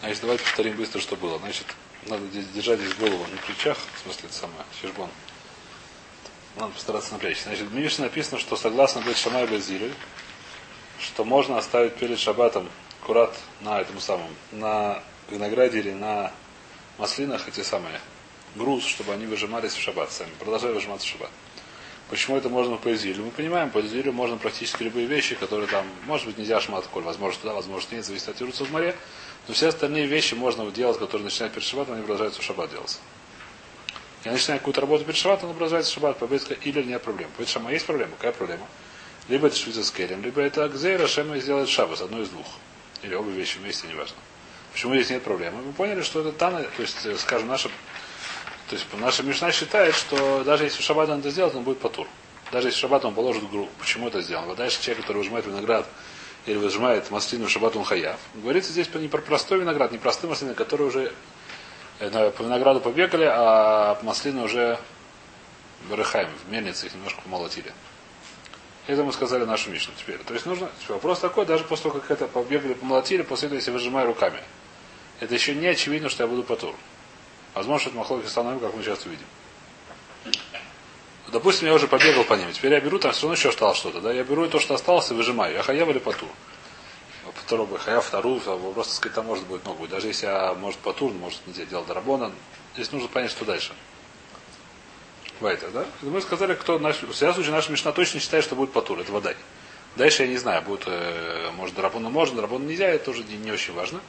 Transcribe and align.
Значит, 0.00 0.20
давайте 0.22 0.44
повторим 0.44 0.76
быстро, 0.76 1.00
что 1.00 1.16
было. 1.16 1.38
Значит, 1.38 1.66
надо 2.06 2.26
держать 2.26 2.80
здесь 2.80 2.94
голову 2.94 3.26
на 3.30 3.36
плечах, 3.36 3.76
в 3.96 4.02
смысле, 4.02 4.28
это 4.28 4.34
самое, 4.34 4.64
щежбон. 4.80 5.10
Надо 6.56 6.72
постараться 6.72 7.12
напрячь. 7.12 7.42
Значит, 7.42 7.66
в 7.66 7.74
Мишне 7.74 8.04
написано, 8.04 8.38
что 8.40 8.56
согласно 8.56 9.02
быть 9.02 9.18
Шамай 9.18 9.46
Базилю, 9.46 9.92
что 10.98 11.24
можно 11.24 11.58
оставить 11.58 11.96
перед 11.96 12.18
шабатом 12.18 12.68
курат 13.04 13.36
на 13.60 13.80
этом 13.80 14.00
самом, 14.00 14.28
на 14.52 15.02
винограде 15.30 15.80
или 15.80 15.92
на 15.92 16.32
маслинах 16.96 17.46
эти 17.46 17.60
самые 17.60 18.00
груз, 18.54 18.84
чтобы 18.84 19.12
они 19.12 19.26
выжимались 19.26 19.74
в 19.74 19.80
шаббат 19.80 20.12
сами, 20.12 20.30
продолжали 20.38 20.72
выжиматься 20.72 21.06
в 21.06 21.10
шаббат. 21.10 21.30
Почему 22.08 22.36
это 22.36 22.48
можно 22.48 22.76
по 22.76 22.92
изилю? 22.92 23.24
Мы 23.24 23.30
понимаем, 23.30 23.70
по 23.70 23.80
изилю 23.80 24.12
можно 24.12 24.36
практически 24.36 24.82
любые 24.82 25.06
вещи, 25.06 25.36
которые 25.36 25.68
там, 25.68 25.86
может 26.06 26.26
быть, 26.26 26.38
нельзя 26.38 26.60
шмат 26.60 26.86
коль, 26.88 27.04
возможно, 27.04 27.40
туда, 27.40 27.54
возможно, 27.54 27.94
нет, 27.94 28.04
зависит 28.04 28.28
от 28.28 28.40
Ируца 28.40 28.64
в 28.64 28.72
море, 28.72 28.96
но 29.48 29.54
все 29.54 29.68
остальные 29.68 30.06
вещи 30.06 30.34
можно 30.34 30.70
делать, 30.70 30.98
которые 30.98 31.24
начинают 31.24 31.54
перед 31.54 31.66
шаббатом, 31.66 31.94
они 31.94 32.02
продолжаются 32.02 32.40
в 32.40 32.44
шаббат 32.44 32.70
делаться. 32.70 32.98
Я 34.24 34.32
начинаю 34.32 34.60
какую-то 34.60 34.82
работу 34.82 35.04
перед 35.04 35.16
шаббатом, 35.16 35.46
она 35.46 35.54
продолжается 35.54 35.90
в 35.90 35.94
шаббат, 35.94 36.18
победка 36.18 36.54
или 36.54 36.82
нет 36.82 37.02
проблем. 37.02 37.30
По 37.36 37.46
шама 37.46 37.72
есть 37.72 37.86
проблема? 37.86 38.12
Какая 38.16 38.32
проблема? 38.32 38.66
Либо 39.28 39.46
это 39.46 39.56
швица 39.56 39.82
с 39.82 39.90
керем, 39.90 40.22
либо 40.22 40.40
это 40.40 40.64
акзейра, 40.64 41.06
шема 41.06 41.38
сделает 41.38 41.68
шаббат, 41.68 42.00
одно 42.00 42.20
из 42.20 42.28
двух. 42.28 42.46
Или 43.02 43.14
оба 43.14 43.30
вещи 43.30 43.58
вместе, 43.58 43.88
неважно. 43.88 44.16
Почему 44.72 44.94
здесь 44.94 45.10
нет 45.10 45.22
проблемы? 45.22 45.62
Мы 45.62 45.72
поняли, 45.72 46.02
что 46.02 46.20
это 46.20 46.32
тана, 46.32 46.62
то 46.62 46.82
есть, 46.82 47.04
э, 47.06 47.16
скажем, 47.16 47.48
наша, 47.48 47.68
то 48.68 48.76
есть 48.76 48.86
наша 48.98 49.22
Мишна 49.22 49.52
считает, 49.52 49.94
что 49.94 50.44
даже 50.44 50.64
если 50.64 50.82
в 50.82 50.84
шаббат 50.84 51.08
он 51.08 51.20
это 51.20 51.30
сделает, 51.30 51.54
он 51.54 51.64
будет 51.64 51.80
потур. 51.80 52.06
Даже 52.52 52.68
если 52.68 52.78
в 52.78 52.80
шаббат 52.80 53.04
он 53.04 53.14
положит 53.14 53.48
гру. 53.50 53.68
Почему 53.78 54.08
это 54.08 54.20
сделано? 54.20 54.54
Дальше 54.54 54.82
человек, 54.82 55.02
который 55.02 55.18
выжимает 55.18 55.46
виноград 55.46 55.86
или 56.50 56.58
выжимает 56.58 57.10
маслину 57.10 57.46
он 57.62 57.84
хаяв. 57.84 58.18
Говорится 58.34 58.72
здесь 58.72 58.92
не 58.94 59.08
про 59.08 59.20
простой 59.20 59.60
виноград, 59.60 59.92
не 59.92 59.98
простые 59.98 60.28
маслины, 60.28 60.54
которые 60.54 60.88
уже 60.88 61.12
э, 62.00 62.30
по 62.30 62.42
винограду 62.42 62.80
побегали, 62.80 63.24
а 63.24 63.98
маслины 64.02 64.42
уже 64.42 64.78
вырыхаем, 65.88 66.28
в 66.44 66.50
мельнице 66.50 66.86
их 66.86 66.94
немножко 66.94 67.22
помолотили. 67.22 67.72
Это 68.88 69.04
мы 69.04 69.12
сказали 69.12 69.44
нашу 69.44 69.70
Мишну 69.70 69.94
теперь. 69.96 70.18
То 70.18 70.34
есть 70.34 70.44
нужно, 70.46 70.68
вопрос 70.88 71.20
такой, 71.20 71.46
даже 71.46 71.62
после 71.62 71.90
того, 71.90 72.00
как 72.00 72.10
это 72.10 72.26
побегали, 72.26 72.74
помолотили, 72.74 73.22
после 73.22 73.46
этого, 73.46 73.58
если 73.58 73.70
выжимаю 73.70 74.08
руками. 74.08 74.40
Это 75.20 75.32
еще 75.34 75.54
не 75.54 75.68
очевидно, 75.68 76.08
что 76.08 76.24
я 76.24 76.26
буду 76.26 76.42
потур. 76.42 76.74
Возможно, 77.54 77.80
что 77.80 77.90
это 77.90 77.98
махлоки 77.98 78.26
становим, 78.26 78.58
как 78.58 78.74
мы 78.74 78.82
сейчас 78.82 79.06
увидим. 79.06 79.26
Допустим, 81.32 81.68
я 81.68 81.74
уже 81.74 81.86
побегал 81.86 82.24
по 82.24 82.34
ним. 82.34 82.52
Теперь 82.52 82.72
я 82.72 82.80
беру, 82.80 82.98
там 82.98 83.12
все 83.12 83.22
равно 83.22 83.34
еще 83.34 83.50
осталось 83.50 83.78
что-то. 83.78 84.00
Да? 84.00 84.12
Я 84.12 84.24
беру 84.24 84.46
то, 84.48 84.58
что 84.58 84.74
осталось, 84.74 85.10
и 85.10 85.14
выжимаю. 85.14 85.54
Я 85.54 85.62
хаяв 85.62 85.88
или 85.88 85.98
потур. 85.98 86.28
Второй 87.34 87.66
хаяв, 87.78 88.04
вторую, 88.04 88.40
вопрос, 88.40 88.88
так 88.88 88.96
сказать, 88.96 89.14
там 89.14 89.26
может 89.26 89.46
быть 89.46 89.64
много. 89.64 89.86
Даже 89.86 90.08
если 90.08 90.26
я, 90.26 90.54
может, 90.54 90.80
потур, 90.80 91.12
может, 91.12 91.40
не 91.46 91.52
делал 91.52 91.84
дарабона. 91.84 92.32
Здесь 92.74 92.90
нужно 92.92 93.08
понять, 93.08 93.30
что 93.30 93.44
дальше. 93.44 93.72
Вайтер, 95.38 95.70
да? 95.70 95.86
Мы 96.02 96.20
сказали, 96.20 96.54
кто 96.54 96.78
наш, 96.78 97.02
в 97.02 97.12
всяком 97.12 97.34
случае, 97.34 97.52
наша 97.52 97.72
мечта 97.72 97.92
точно 97.92 98.20
считает, 98.20 98.44
что 98.44 98.56
будет 98.56 98.72
потур. 98.72 98.98
Это 98.98 99.12
вода. 99.12 99.32
Дальше 99.96 100.24
я 100.24 100.28
не 100.28 100.36
знаю, 100.36 100.62
будет, 100.62 100.84
э, 100.86 101.50
может, 101.56 101.74
дарабона 101.74 102.10
можно, 102.10 102.36
дарабона 102.36 102.64
нельзя, 102.64 102.88
это 102.88 103.06
тоже 103.06 103.24
не, 103.24 103.36
не 103.36 103.50
очень 103.50 103.74
важно. 103.74 104.00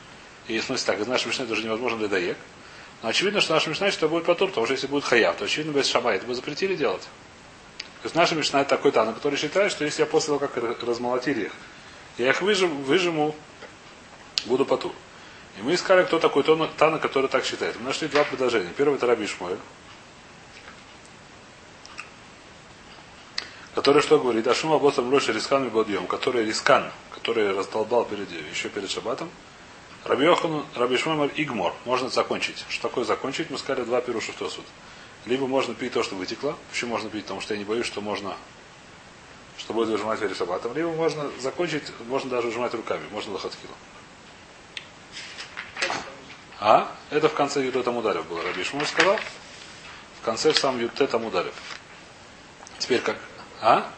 И 0.47 0.59
в 0.59 0.63
смысле 0.63 0.85
так, 0.85 0.99
из 0.99 1.07
нашей 1.07 1.27
мечты 1.27 1.45
тоже 1.45 1.63
невозможно 1.63 1.99
для 1.99 2.07
даек. 2.07 2.37
Но 3.01 3.09
очевидно, 3.09 3.41
что 3.41 3.53
наша 3.53 3.69
мечта, 3.69 3.91
что 3.91 4.07
будет 4.07 4.25
потур, 4.25 4.49
потому 4.49 4.65
что 4.67 4.73
если 4.73 4.87
будет 4.87 5.03
хаяв, 5.03 5.35
то 5.37 5.45
очевидно, 5.45 5.71
без 5.71 5.87
шаба, 5.87 6.13
это 6.13 6.25
бы 6.25 6.35
запретили 6.35 6.75
делать. 6.75 7.01
То 8.01 8.05
есть 8.05 8.15
наша 8.15 8.35
мечта 8.35 8.63
такой 8.63 8.91
тан, 8.91 9.13
который 9.13 9.37
считает, 9.37 9.71
что 9.71 9.85
если 9.85 10.01
я 10.01 10.05
после 10.05 10.37
того, 10.37 10.39
как 10.39 10.83
размолотили 10.83 11.45
их, 11.45 11.51
я 12.17 12.29
их 12.29 12.41
выжиму, 12.41 12.75
выжиму 12.81 13.35
буду 14.45 14.65
потур. 14.65 14.91
И 15.57 15.61
мы 15.61 15.73
искали, 15.73 16.03
кто 16.03 16.19
такой 16.19 16.43
Тана, 16.43 16.99
который 16.99 17.27
так 17.27 17.45
считает. 17.45 17.75
Мы 17.79 17.87
нашли 17.87 18.07
два 18.07 18.23
предложения. 18.23 18.71
Первый 18.75 18.95
это 18.95 19.05
Раби 19.05 19.27
Шмуэль. 19.27 19.57
Который 23.75 24.01
что 24.01 24.19
говорит? 24.19 24.47
Ашума 24.47 24.79
боссом 24.79 25.09
лоши 25.11 25.31
рискан 25.31 25.69
бодьем, 25.69 26.07
который 26.07 26.45
рискан, 26.45 26.91
который 27.13 27.55
раздолбал 27.55 28.05
перед, 28.05 28.29
еще 28.51 28.69
перед 28.69 28.89
шабатом. 28.89 29.29
Раби 30.03 30.25
Йохан, 30.25 30.65
Раби 30.75 30.97
Шмамар 30.97 31.31
Игмор. 31.35 31.73
Можно 31.85 32.09
закончить. 32.09 32.65
Что 32.69 32.89
такое 32.89 33.05
закончить? 33.05 33.49
Мы 33.49 33.57
сказали 33.57 33.85
два 33.85 34.01
пируша 34.01 34.31
в 34.31 34.35
Тосуд. 34.35 34.65
Либо 35.25 35.45
можно 35.45 35.75
пить 35.75 35.93
то, 35.93 36.01
что 36.01 36.15
вытекло. 36.15 36.57
Почему 36.71 36.91
можно 36.91 37.09
пить? 37.09 37.23
Потому 37.23 37.41
что 37.41 37.53
я 37.53 37.59
не 37.59 37.65
боюсь, 37.65 37.85
что 37.85 38.01
можно 38.01 38.35
что 39.61 39.73
будет 39.73 39.89
выжимать 39.89 40.19
перед 40.19 40.35
шабатом. 40.35 40.73
Либо 40.75 40.89
можно 40.91 41.29
закончить, 41.39 41.83
можно 42.07 42.31
даже 42.31 42.47
выжимать 42.47 42.73
руками. 42.73 43.03
Можно 43.11 43.33
лохаткило. 43.33 43.73
А? 46.59 46.91
Это 47.11 47.29
в 47.29 47.33
конце 47.33 47.63
Ютэ 47.63 47.83
Тамударев 47.83 48.25
было. 48.27 48.41
Раби 48.41 48.63
Шмур 48.63 48.85
сказал. 48.87 49.19
В 50.19 50.25
конце 50.25 50.53
сам 50.55 50.79
Ютэ 50.79 51.05
Тамударев. 51.05 51.53
Теперь 52.79 53.01
как? 53.01 53.17
А? 53.61 53.91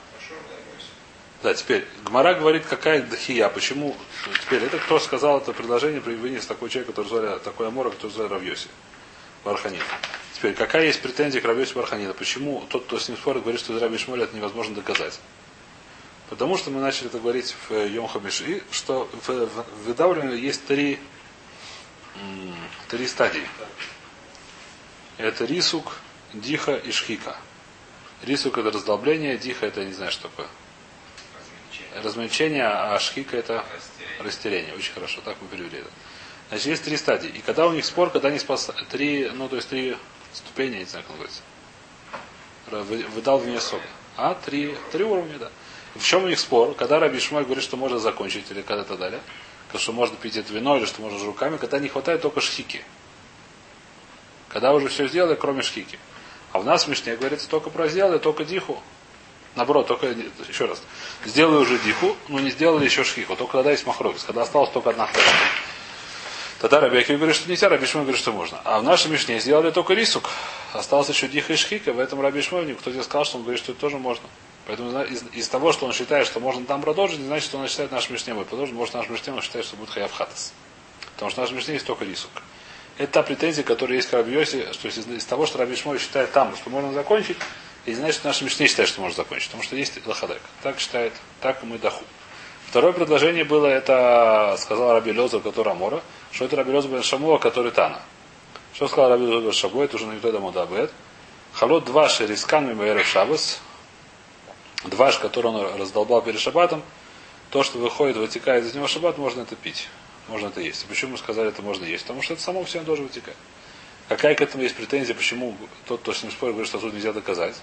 Да, 1.44 1.54
теперь. 1.54 1.86
Гмара 2.06 2.36
говорит, 2.36 2.66
какая 2.66 3.02
дхия. 3.02 3.50
Почему? 3.50 3.98
Теперь, 4.42 4.64
это 4.64 4.80
кто 4.80 4.98
сказал 4.98 5.40
это 5.40 5.52
предложение, 5.52 6.00
вынес 6.00 6.46
такой 6.46 6.70
человек, 6.70 6.88
который 6.88 7.08
звали, 7.08 7.40
такой 7.40 7.68
Амора, 7.68 7.90
который 7.90 8.12
звали 8.12 8.30
Равьоси. 8.30 8.70
Барханин. 9.44 9.82
Теперь, 10.36 10.54
какая 10.54 10.86
есть 10.86 11.02
претензия 11.02 11.42
к 11.42 11.46
Равьоси 11.46 11.74
Барханина? 11.74 12.14
Почему 12.14 12.66
тот, 12.70 12.86
кто 12.86 12.98
с 12.98 13.10
ним 13.10 13.18
спорит, 13.18 13.42
говорит, 13.42 13.60
что 13.60 13.76
из 13.76 13.82
Раби 13.82 13.98
Шмоля 13.98 14.24
это 14.24 14.38
невозможно 14.38 14.74
доказать? 14.74 15.20
Потому 16.30 16.58
что 16.58 16.72
мы 16.72 16.80
начали 16.80 17.08
это 17.08 17.20
говорить 17.20 17.54
в 17.68 17.88
Йом 17.88 18.08
Хамиши, 18.08 18.64
что 18.72 19.10
в 19.28 19.66
выдавливании 19.86 20.40
есть 20.40 20.66
три, 20.66 20.98
три 22.88 23.06
стадии. 23.06 23.46
Это 25.18 25.44
рисук, 25.44 25.98
диха 26.34 26.76
и 26.76 26.92
шхика. 26.92 27.36
Рисук 28.22 28.58
это 28.58 28.72
раздолбление, 28.72 29.38
диха 29.38 29.66
это 29.66 29.84
не 29.84 29.92
знаю 29.92 30.14
что 30.14 30.30
такое. 30.30 30.48
Размельчение, 32.04 32.66
а 32.66 33.00
шхика 33.00 33.38
это 33.38 33.66
растерение. 34.20 34.74
Очень 34.74 34.94
хорошо, 34.94 35.22
так 35.22 35.38
мы 35.42 35.48
перевели 35.48 35.80
это. 35.80 35.90
Значит, 36.50 36.68
есть 36.68 36.84
три 36.84 36.98
стадии. 36.98 37.30
И 37.30 37.42
когда 37.42 37.68
у 37.68 37.74
них 37.74 37.86
спор, 37.86 38.10
когда 38.10 38.28
они 38.28 38.40
спас 38.40 38.70
три, 38.90 39.30
ну 39.34 39.48
то 39.50 39.56
есть 39.56 39.70
три 39.70 39.98
ступени, 40.34 40.78
не 40.78 40.86
знаю, 40.86 41.06
как 41.06 41.18
называется. 41.18 41.42
Выдал 43.16 43.40
в 43.40 43.48
нее 43.48 43.60
сока. 43.60 43.84
А, 44.18 44.36
три, 44.36 44.76
три 44.92 45.04
уровня, 45.04 45.38
да. 45.40 45.52
В 45.96 46.04
чем 46.04 46.24
у 46.24 46.28
них 46.28 46.40
спор? 46.40 46.74
Когда 46.76 47.00
Раби 47.00 47.20
Шмаль 47.20 47.44
говорит, 47.44 47.64
что 47.64 47.78
можно 47.78 48.00
закончить, 48.00 48.50
или 48.52 48.62
когда-то 48.62 48.98
далее, 48.98 49.22
что 49.76 49.92
можно 49.92 50.16
пить 50.18 50.38
это 50.38 50.54
вино, 50.54 50.78
или 50.78 50.86
что 50.86 51.02
можно 51.02 51.24
руками, 51.26 51.58
когда 51.58 51.80
не 51.80 51.88
хватает 51.88 52.22
только 52.22 52.42
шхики. 52.42 52.84
Когда 54.50 54.74
уже 54.74 54.88
все 54.88 55.08
сделали, 55.08 55.36
кроме 55.36 55.62
шхики. 55.62 55.98
А 56.52 56.60
в 56.60 56.66
нас 56.66 56.86
в 56.86 56.88
Мишне 56.88 57.16
говорится 57.16 57.50
только 57.50 57.72
про 57.72 57.88
сделали, 57.88 58.20
только 58.20 58.46
диху. 58.46 58.82
Наоборот, 59.56 59.88
только, 59.88 60.08
еще 60.48 60.66
раз, 60.66 60.82
сделали 61.26 61.62
уже 61.62 61.78
диху, 61.80 62.16
но 62.28 62.40
не 62.40 62.50
сделали 62.50 62.86
еще 62.86 63.04
шхиху. 63.04 63.36
Только 63.36 63.54
когда 63.54 63.72
есть 63.72 63.86
махровис, 63.86 64.24
когда 64.24 64.42
осталась 64.42 64.72
только 64.72 64.90
одна 64.90 65.08
хлеба. 65.08 65.28
Тогда 66.60 66.80
Рабиакив 66.80 67.18
говорит, 67.18 67.36
что 67.36 67.50
нельзя, 67.50 67.68
Раби 67.68 67.86
Шмой 67.86 68.04
говорит, 68.04 68.22
что 68.22 68.32
можно. 68.32 68.60
А 68.64 68.80
в 68.80 68.84
нашем 68.84 69.12
Мишне 69.12 69.38
сделали 69.40 69.70
только 69.70 69.94
рисук. 69.94 70.30
Остался 70.72 71.12
еще 71.12 71.28
диха 71.28 71.54
и 71.54 71.56
шхика, 71.58 71.92
в 71.92 72.00
этом 72.00 72.22
Раби 72.22 72.42
Шмой, 72.42 72.74
кто 72.74 72.90
тебе 72.90 73.04
сказал, 73.04 73.26
что 73.26 73.38
он 73.38 73.44
говорит, 73.44 73.62
что 73.62 73.74
это 73.74 73.82
тоже 73.82 73.98
можно. 73.98 74.28
Поэтому 74.66 75.04
из, 75.04 75.24
из 75.34 75.50
того, 75.50 75.74
что 75.74 75.86
он 75.86 75.92
считает, 75.92 76.26
что 76.26 76.40
можно 76.40 76.66
там 76.66 76.82
продолжить, 76.82 77.20
не 77.20 77.26
значит, 77.26 77.50
что 77.50 77.58
он 77.58 77.68
считает 77.68 77.92
наш 77.92 78.10
Мишне 78.10 78.34
мы 78.34 78.46
продолжим. 78.46 78.78
Может, 78.78 78.94
наш 78.94 79.10
Мишне 79.10 79.34
он 79.34 79.42
считает, 79.42 79.66
что 79.66 79.76
будет 79.76 79.90
хаяв 79.90 80.14
хатас. 80.14 80.54
Потому 81.16 81.32
что 81.32 81.42
наш 81.42 81.52
Мишне 81.52 81.74
есть 81.74 81.86
только 81.86 82.06
рисук. 82.06 82.32
Это 82.98 83.12
та 83.12 83.24
претензия, 83.24 83.64
которая 83.64 83.98
есть 83.98 84.10
к 84.10 84.14
Рабиосе, 84.14 84.72
что 84.72 84.88
из, 84.88 84.98
из 85.00 85.26
того, 85.26 85.46
что 85.46 85.58
Раби 85.58 85.76
Шмой 85.76 86.00
считает 86.00 86.32
там, 86.32 86.56
что 86.56 86.70
можно 86.70 86.94
закончить, 86.94 87.38
и 87.86 87.94
значит, 87.94 88.16
что 88.16 88.28
наш 88.28 88.42
Мишне 88.42 88.68
считает, 88.68 88.90
что 88.90 89.02
можно 89.02 89.18
закончить. 89.18 89.48
Потому 89.48 89.64
что 89.64 89.76
есть 89.76 90.06
лохадек. 90.06 90.42
Так 90.62 90.80
считает, 90.80 91.14
так 91.42 91.64
мы 91.64 91.78
даху. 91.78 92.04
Второе 92.70 92.94
предложение 92.94 93.44
было, 93.44 93.68
это 93.68 94.56
сказал 94.60 94.94
Раби 94.94 95.12
Лезер, 95.12 95.42
который 95.42 95.74
Амора, 95.74 96.02
что 96.32 96.46
это 96.46 96.56
Раби 96.56 96.72
Лезер 96.72 96.90
бен 96.90 97.04
Шамуа, 97.04 97.38
который 97.38 97.72
Тана. 97.72 98.02
Что 98.74 98.88
сказал 98.88 99.12
Раби 99.12 99.26
Лезер 99.26 99.42
бен 99.42 99.52
Шамуа, 99.52 99.84
это 99.84 99.98
уже 99.98 100.08
на 100.08 100.14
Ютеда 100.14 100.40
Мудабет. 100.40 100.92
Халот 101.54 101.86
два 101.86 102.10
шерискан 102.10 102.68
мимаэрев 102.68 103.06
шабас. 103.06 103.60
Дваш, 104.86 105.20
который 105.20 105.48
он 105.48 105.80
раздолбал 105.80 106.22
перед 106.22 106.40
шабатом, 106.40 106.84
то, 107.52 107.64
что 107.64 107.78
выходит, 107.78 108.18
вытекает 108.18 108.66
из 108.66 108.74
него 108.74 108.88
шаббат, 108.88 109.18
можно 109.18 109.42
это 109.42 109.56
пить. 109.56 109.88
Можно 110.28 110.48
это 110.48 110.62
есть. 110.62 110.86
Почему 110.88 111.12
мы 111.12 111.18
сказали, 111.18 111.50
это 111.50 111.62
можно 111.62 111.86
есть? 111.86 112.04
Потому 112.04 112.22
что 112.22 112.34
это 112.34 112.42
само 112.42 112.64
все 112.64 112.82
должен 112.82 113.06
вытекать. 113.06 113.36
Какая 114.10 114.36
к 114.36 114.42
этому 114.42 114.64
есть 114.64 114.76
претензия, 114.76 115.16
почему 115.16 115.56
тот, 115.86 116.02
кто 116.02 116.14
с 116.14 116.24
ним 116.24 116.32
спорит, 116.32 116.56
говорит, 116.56 116.70
что 116.70 116.80
тут 116.80 116.94
нельзя 116.94 117.14
доказать? 117.14 117.56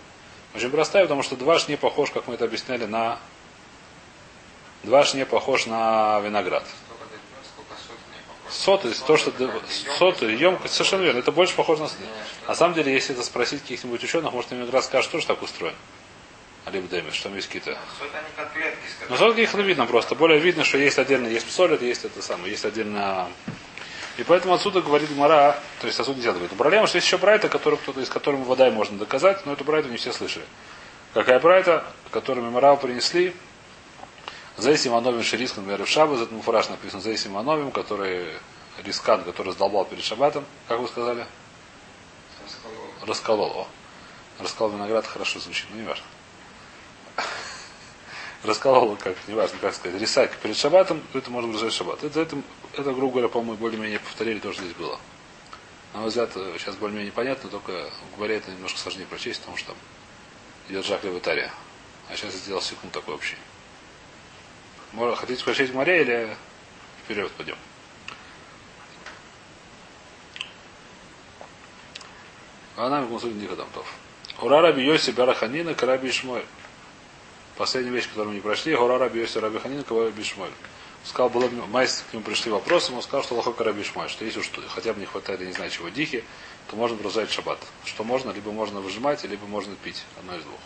Очень 0.55 0.71
простая, 0.71 1.05
потому 1.05 1.23
что 1.23 1.37
дваш 1.37 1.69
не 1.69 1.77
похож, 1.77 2.11
как 2.11 2.27
мы 2.27 2.35
это 2.35 2.45
объясняли, 2.45 2.85
на... 2.85 3.19
Дваш 4.83 5.15
не 5.15 5.25
похож 5.27 5.67
на 5.67 6.21
виноград. 6.21 6.65
Соты, 8.51 8.91
то, 9.07 9.17
что 9.17 9.33
соты, 9.99 10.27
емкость, 10.27 10.75
совершенно 10.75 11.03
верно. 11.03 11.19
Это 11.21 11.31
больше 11.31 11.55
похоже 11.55 11.83
на... 11.83 11.91
На 12.49 12.55
самом 12.55 12.75
деле, 12.75 12.93
если 12.93 13.15
это 13.15 13.23
спросить 13.23 13.63
каких-нибудь 13.63 14.03
ученых, 14.03 14.33
может, 14.33 14.51
виноград 14.51 14.85
скажет, 14.85 15.11
тоже 15.11 15.27
так 15.27 15.41
устроен. 15.43 15.75
Алиб 16.65 16.89
Демиш, 16.89 17.15
что 17.15 17.25
там 17.25 17.37
есть 17.37 17.47
какие-то. 17.47 17.79
Ну, 19.09 19.17
сотки 19.17 19.41
их 19.41 19.55
видно 19.55 19.87
просто. 19.87 20.15
Более 20.15 20.41
видно, 20.41 20.65
что 20.65 20.79
есть 20.79 20.99
отдельно, 20.99 21.27
есть 21.27 21.51
солид, 21.51 21.81
есть 21.81 22.05
это 22.05 22.21
самое, 22.23 22.51
есть 22.51 22.65
отдельно 22.65 23.29
И 24.17 24.23
поэтому 24.23 24.55
отсюда 24.55 24.83
говорит 24.83 25.11
Мара, 25.17 25.59
то 25.81 25.87
есть 25.87 25.99
отсюда 25.99 26.19
нельзя 26.19 26.33
говорить. 26.33 26.51
Но 26.51 26.57
проблема, 26.57 26.87
что 26.87 26.97
есть 26.97 27.07
еще 27.07 27.19
брайта, 27.19 27.49
который 27.49 27.79
кто-то, 27.79 28.01
из 28.01 28.09
которым 28.09 28.45
вода 28.45 28.71
можно 28.71 28.99
доказать, 28.99 29.47
но 29.47 29.53
эту 29.53 29.65
брайту 29.65 29.89
не 29.89 29.97
все 29.97 30.13
слышали. 30.13 30.45
Какая 31.15 31.41
брайта, 31.41 31.85
которыми 32.11 32.51
Марау 32.51 32.77
принесли, 32.77 33.35
Зайсим 34.57 34.95
Ановим 34.95 35.23
Шириск, 35.23 35.57
например, 35.57 35.85
в 35.85 35.89
Шаббат, 35.89 36.21
это 36.21 36.35
муфараш 36.35 36.69
написано, 36.69 37.01
Зайсим 37.01 37.37
Ановим, 37.37 37.71
который 37.71 38.27
Рискан, 38.85 39.25
который 39.25 39.53
сдолбал 39.53 39.85
перед 39.85 40.05
Шаббатом, 40.05 40.45
как 40.69 40.81
вы 40.81 40.89
сказали? 40.89 41.27
Расколол. 42.45 43.07
Расколол. 43.07 43.51
О. 43.61 43.67
Расколол 44.39 44.73
виноград 44.73 45.07
хорошо 45.07 45.39
звучит, 45.41 45.67
но 45.71 45.81
не 45.81 45.87
важно. 45.87 46.05
Расколол, 48.43 48.97
как, 48.97 49.17
не 49.29 49.35
важно, 49.35 49.59
как 49.61 49.75
сказать, 49.75 50.01
рисайка 50.01 50.35
перед 50.43 50.57
шаббатом, 50.57 51.03
это 51.13 51.31
можно 51.31 51.53
разжечь 51.53 51.75
шаббат. 51.75 52.03
Это, 52.03 52.21
это, 52.21 52.39
это, 52.81 52.93
грубо 52.93 53.13
говоря, 53.13 53.29
по-моему, 53.29 53.57
более-менее 53.57 54.01
повторили 54.01 54.39
то, 54.39 54.53
что 54.53 54.63
здесь 54.63 54.75
было. 54.77 54.99
На 55.93 56.01
мой 56.01 56.09
взгляд, 56.09 56.31
сейчас 56.33 56.77
более-менее 56.77 57.13
понятно, 57.13 57.51
только 57.51 57.91
в 58.13 58.17
Гваре 58.17 58.37
это 58.37 58.51
немножко 58.51 58.79
сложнее 58.79 59.07
прочесть, 59.07 59.41
потому 59.41 59.57
что 59.57 59.75
идет 60.69 60.85
Жак 60.85 61.03
Левитария. 61.05 61.53
А 62.09 62.17
сейчас 62.17 62.35
я 62.35 62.39
сделал 62.39 62.63
секунд 62.63 62.93
такой 62.93 63.15
общий. 63.15 63.37
Может, 64.93 65.19
хотите 65.19 65.45
прочесть 65.45 65.73
в 65.73 65.75
море 65.75 66.03
или 66.03 66.37
вперед 67.05 67.31
пойдем? 67.33 67.57
А 72.77 72.89
нам 72.89 73.09
Гусуль 73.09 73.35
Никодамтов. 73.35 73.87
Ура 74.41 74.63
Раби 74.63 74.83
Йоси 74.83 75.11
Бараханина 75.11 75.75
Караби 75.75 76.09
Ишмой. 76.09 76.45
Последняя 77.57 77.93
вещь, 77.93 78.09
которую 78.09 78.29
мы 78.29 78.35
не 78.37 78.41
прошли, 78.41 78.75
Ура 78.75 78.97
Раби 78.97 79.21
Йоси 79.21 79.39
Раби 79.39 79.59
Ханина 79.59 79.85
Караби 79.85 80.23
Ишмой. 80.23 80.51
Сказал, 81.05 81.31
было 81.31 81.49
майс 81.49 82.05
к 82.11 82.13
нему 82.13 82.25
пришли 82.25 82.51
вопросы, 82.51 82.93
он 82.93 83.03
сказал, 83.03 83.25
что 83.25 83.35
лохо 83.35 83.53
Караби 83.53 83.83
Ишмой, 83.83 84.09
что 84.09 84.25
если 84.25 84.41
уж 84.41 84.51
хотя 84.69 84.93
бы 84.93 85.01
не 85.01 85.07
хватает, 85.07 85.41
я 85.41 85.47
не 85.47 85.53
знаю 85.53 85.71
чего, 85.71 85.89
дихи, 85.89 86.25
то 86.69 86.77
можно 86.77 86.97
продолжать 86.97 87.31
шаббат. 87.31 87.59
Что 87.85 88.05
можно, 88.05 88.31
либо 88.31 88.53
можно 88.53 88.81
выжимать, 88.81 89.25
либо 89.25 89.47
можно 89.47 89.75
пить. 89.77 90.05
Одно 90.19 90.37
из 90.37 90.43
двух. 90.43 90.61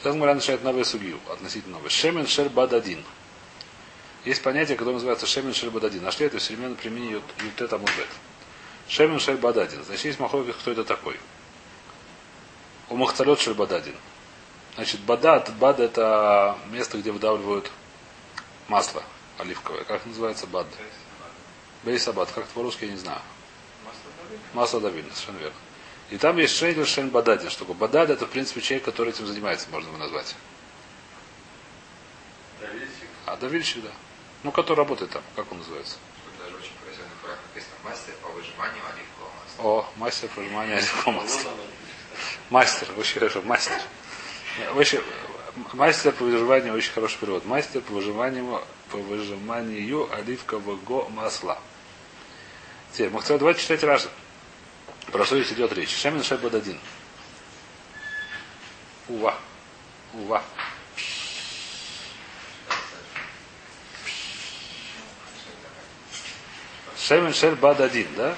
Сейчас 0.00 0.16
мы 0.16 0.26
начинает 0.26 0.64
новую 0.64 0.84
судью, 0.84 1.20
относительно 1.30 1.76
новой. 1.76 1.88
Шемен 1.88 2.26
шер 2.26 2.48
бададин. 2.48 3.04
Есть 4.24 4.42
понятие, 4.42 4.76
которое 4.76 4.94
называется 4.94 5.26
шемен 5.26 5.54
шер 5.54 5.70
бададин. 5.70 6.02
Нашли 6.02 6.26
это 6.26 6.38
в 6.38 6.42
современном 6.42 6.76
применении 6.76 7.22
ютет 7.44 7.72
амудбет. 7.72 8.08
Шемен 8.88 9.20
шер 9.20 9.36
бададин. 9.36 9.84
Значит, 9.84 10.04
есть 10.04 10.18
махлокис, 10.18 10.56
кто 10.56 10.72
это 10.72 10.82
такой. 10.82 11.16
У 12.88 12.96
махцалет 12.96 13.38
шер 13.38 13.54
бададин. 13.54 13.94
Значит, 14.74 15.00
бадад, 15.00 15.52
бад 15.58 15.78
это 15.78 16.58
место, 16.70 16.98
где 16.98 17.12
выдавливают 17.12 17.70
масло 18.68 19.02
оливковое. 19.38 19.84
Как 19.84 20.04
называется 20.06 20.46
бад? 20.46 20.66
Бейсабад. 21.84 22.30
Как 22.30 22.44
это 22.44 22.52
по-русски, 22.54 22.84
я 22.84 22.92
не 22.92 22.96
знаю. 22.96 23.20
Масло 24.54 24.80
давильное, 24.80 25.12
совершенно 25.12 25.38
верно. 25.38 25.56
И 26.10 26.18
там 26.18 26.36
есть 26.36 26.54
шейдер 26.56 26.86
шен 26.86 27.08
бададин. 27.08 27.48
Что 27.48 27.60
такое? 27.60 27.76
Бадад 27.76 28.10
это, 28.10 28.26
в 28.26 28.30
принципе, 28.30 28.60
человек, 28.60 28.84
который 28.84 29.10
этим 29.10 29.26
занимается, 29.26 29.68
можно 29.70 29.88
его 29.88 29.98
назвать. 29.98 30.34
Давильщик. 32.60 33.08
А 33.26 33.36
давильщик, 33.36 33.82
да. 33.82 33.90
Ну, 34.42 34.52
который 34.52 34.78
работает 34.78 35.10
там. 35.10 35.22
Как 35.36 35.50
он 35.50 35.58
называется? 35.58 35.96
Даже 36.38 36.54
очень 36.56 36.72
профессиональный 36.82 37.16
проект 37.22 37.40
написано 37.48 37.74
мастер 37.84 38.14
по 38.22 38.28
выжиманию 38.28 38.82
оливкового 38.84 39.32
масла. 39.42 39.64
О, 39.64 39.90
мастер 39.96 40.28
по 40.28 40.40
выжиманию 40.40 40.76
оливкового 40.76 41.20
масла. 41.20 41.50
Мастер, 42.50 42.88
очень 42.98 43.14
хорошо, 43.14 43.42
мастер. 43.42 43.80
Очень, 44.74 45.00
мастер 45.72 46.12
по 46.12 46.24
выживанию, 46.24 46.74
очень 46.74 46.92
хороший 46.92 47.18
перевод. 47.18 47.44
Мастер 47.44 47.80
по 47.80 47.92
выживанию, 47.92 48.62
по 48.90 48.98
выжиманию 48.98 50.08
оливкового 50.14 51.08
масла. 51.08 51.58
Теперь, 52.92 53.10
хотим 53.10 53.38
давайте 53.38 53.62
читать 53.62 53.82
Раша. 53.82 54.08
Про 55.10 55.24
что 55.24 55.40
здесь 55.40 55.52
идет 55.52 55.72
речь? 55.72 55.94
Шемин 55.94 56.22
Шебад 56.22 56.54
один. 56.54 56.78
Ува. 59.08 59.34
Ува. 60.14 60.42
Шемен 66.96 67.34
Шель 67.34 67.56
Бад 67.56 67.80
один, 67.80 68.06
да? 68.16 68.36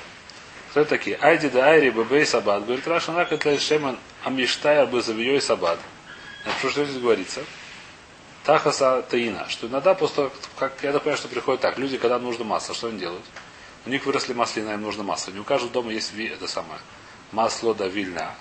Кто 0.70 0.84
такие? 0.84 1.16
Айди 1.16 1.48
да 1.48 1.70
Айри 1.70 1.90
Бабей 1.90 2.24
Сабад. 2.24 2.64
Говорит, 2.64 2.86
Раша 2.88 3.12
Накат 3.12 3.60
Шемен 3.60 3.98
Амиштайр 4.24 4.86
Базавией 4.86 5.40
Сабад. 5.40 5.78
Значит, 6.44 6.70
что 6.70 6.84
здесь 6.84 7.00
говорится? 7.00 7.44
Тахаса 8.44 9.02
Таина. 9.02 9.48
Что 9.48 9.66
иногда 9.66 9.94
после 9.94 10.16
того, 10.16 10.32
как 10.56 10.82
я 10.82 10.92
так 10.92 11.02
понимаю, 11.02 11.18
что 11.18 11.28
приходит 11.28 11.62
так, 11.62 11.78
люди, 11.78 11.96
когда 11.96 12.18
нужно 12.18 12.44
масло, 12.44 12.74
что 12.74 12.88
они 12.88 12.98
делают? 12.98 13.24
У 13.86 13.90
них 13.90 14.04
выросли 14.06 14.32
маслина, 14.32 14.70
им 14.70 14.82
нужно 14.82 15.02
масло. 15.02 15.30
Не 15.32 15.40
у 15.40 15.44
каждого 15.44 15.72
дома 15.72 15.92
есть 15.92 16.12
это 16.16 16.46
самое 16.46 16.78
масло 17.34 17.74
давильна. 17.74 18.34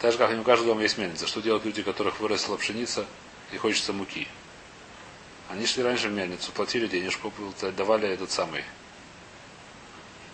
Так 0.00 0.12
же, 0.12 0.18
как 0.18 0.30
не 0.30 0.38
у 0.38 0.44
каждого 0.44 0.72
дома 0.72 0.82
есть 0.82 0.98
мельница. 0.98 1.26
Что 1.26 1.40
делают 1.40 1.64
люди, 1.64 1.80
у 1.80 1.84
которых 1.84 2.20
выросла 2.20 2.56
пшеница 2.56 3.06
и 3.52 3.56
хочется 3.56 3.92
муки? 3.92 4.28
Они 5.48 5.64
шли 5.64 5.82
раньше 5.82 6.08
в 6.08 6.12
мельницу, 6.12 6.52
платили 6.52 6.86
денежку, 6.86 7.32
давали 7.76 8.08
этот 8.08 8.30
самый, 8.30 8.64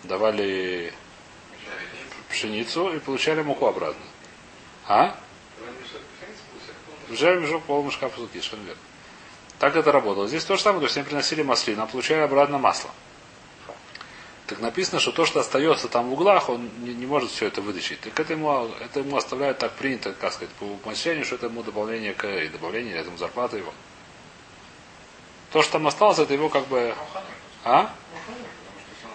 давали 0.05 0.93
пшеницу 2.31 2.93
и 2.93 2.99
получали 2.99 3.43
муку 3.43 3.67
обратно. 3.67 4.03
А? 4.89 5.17
Уже 7.13 7.39
мешок 7.39 7.63
пол 7.65 7.85
мешка 7.85 8.09
пузыки, 8.09 8.39
совершенно 8.39 8.65
верно. 8.65 8.83
Так 9.59 9.77
это 9.77 9.93
работало. 9.93 10.27
Здесь 10.27 10.45
то 10.45 10.57
же 10.57 10.63
самое, 10.63 10.81
то 10.81 10.87
есть 10.87 10.97
они 10.97 11.07
приносили 11.07 11.43
маслину, 11.43 11.83
а 11.83 11.87
получали 11.87 12.21
обратно 12.21 12.59
масло. 12.59 12.91
Так 14.47 14.61
написано, 14.61 14.99
что 14.99 15.13
то, 15.13 15.25
что 15.25 15.41
остается 15.41 15.89
там 15.89 16.09
в 16.09 16.15
углах, 16.15 16.49
он 16.49 16.69
не, 16.79 16.95
не 16.95 17.07
может 17.07 17.31
все 17.31 17.47
это 17.47 17.61
вытащить. 17.61 18.01
Так 18.01 18.19
это 18.19 18.33
ему, 18.33 18.71
это 18.81 19.01
ему 19.01 19.17
оставляют 19.17 19.59
так 19.59 19.73
принято, 19.73 20.13
как 20.15 20.33
сказать, 20.33 20.53
по 20.55 20.65
умолчанию, 20.65 21.25
что 21.25 21.37
это 21.37 21.47
ему 21.47 21.63
добавление 21.63 22.15
к 22.15 22.27
и 22.27 22.49
добавление, 22.49 22.97
это 22.97 23.09
ему 23.09 23.19
зарплата 23.19 23.57
его. 23.57 23.73
То, 25.53 25.63
что 25.63 25.73
там 25.73 25.87
осталось, 25.87 26.19
это 26.19 26.33
его 26.33 26.49
как 26.49 26.67
бы. 26.67 26.95
А? 27.65 27.95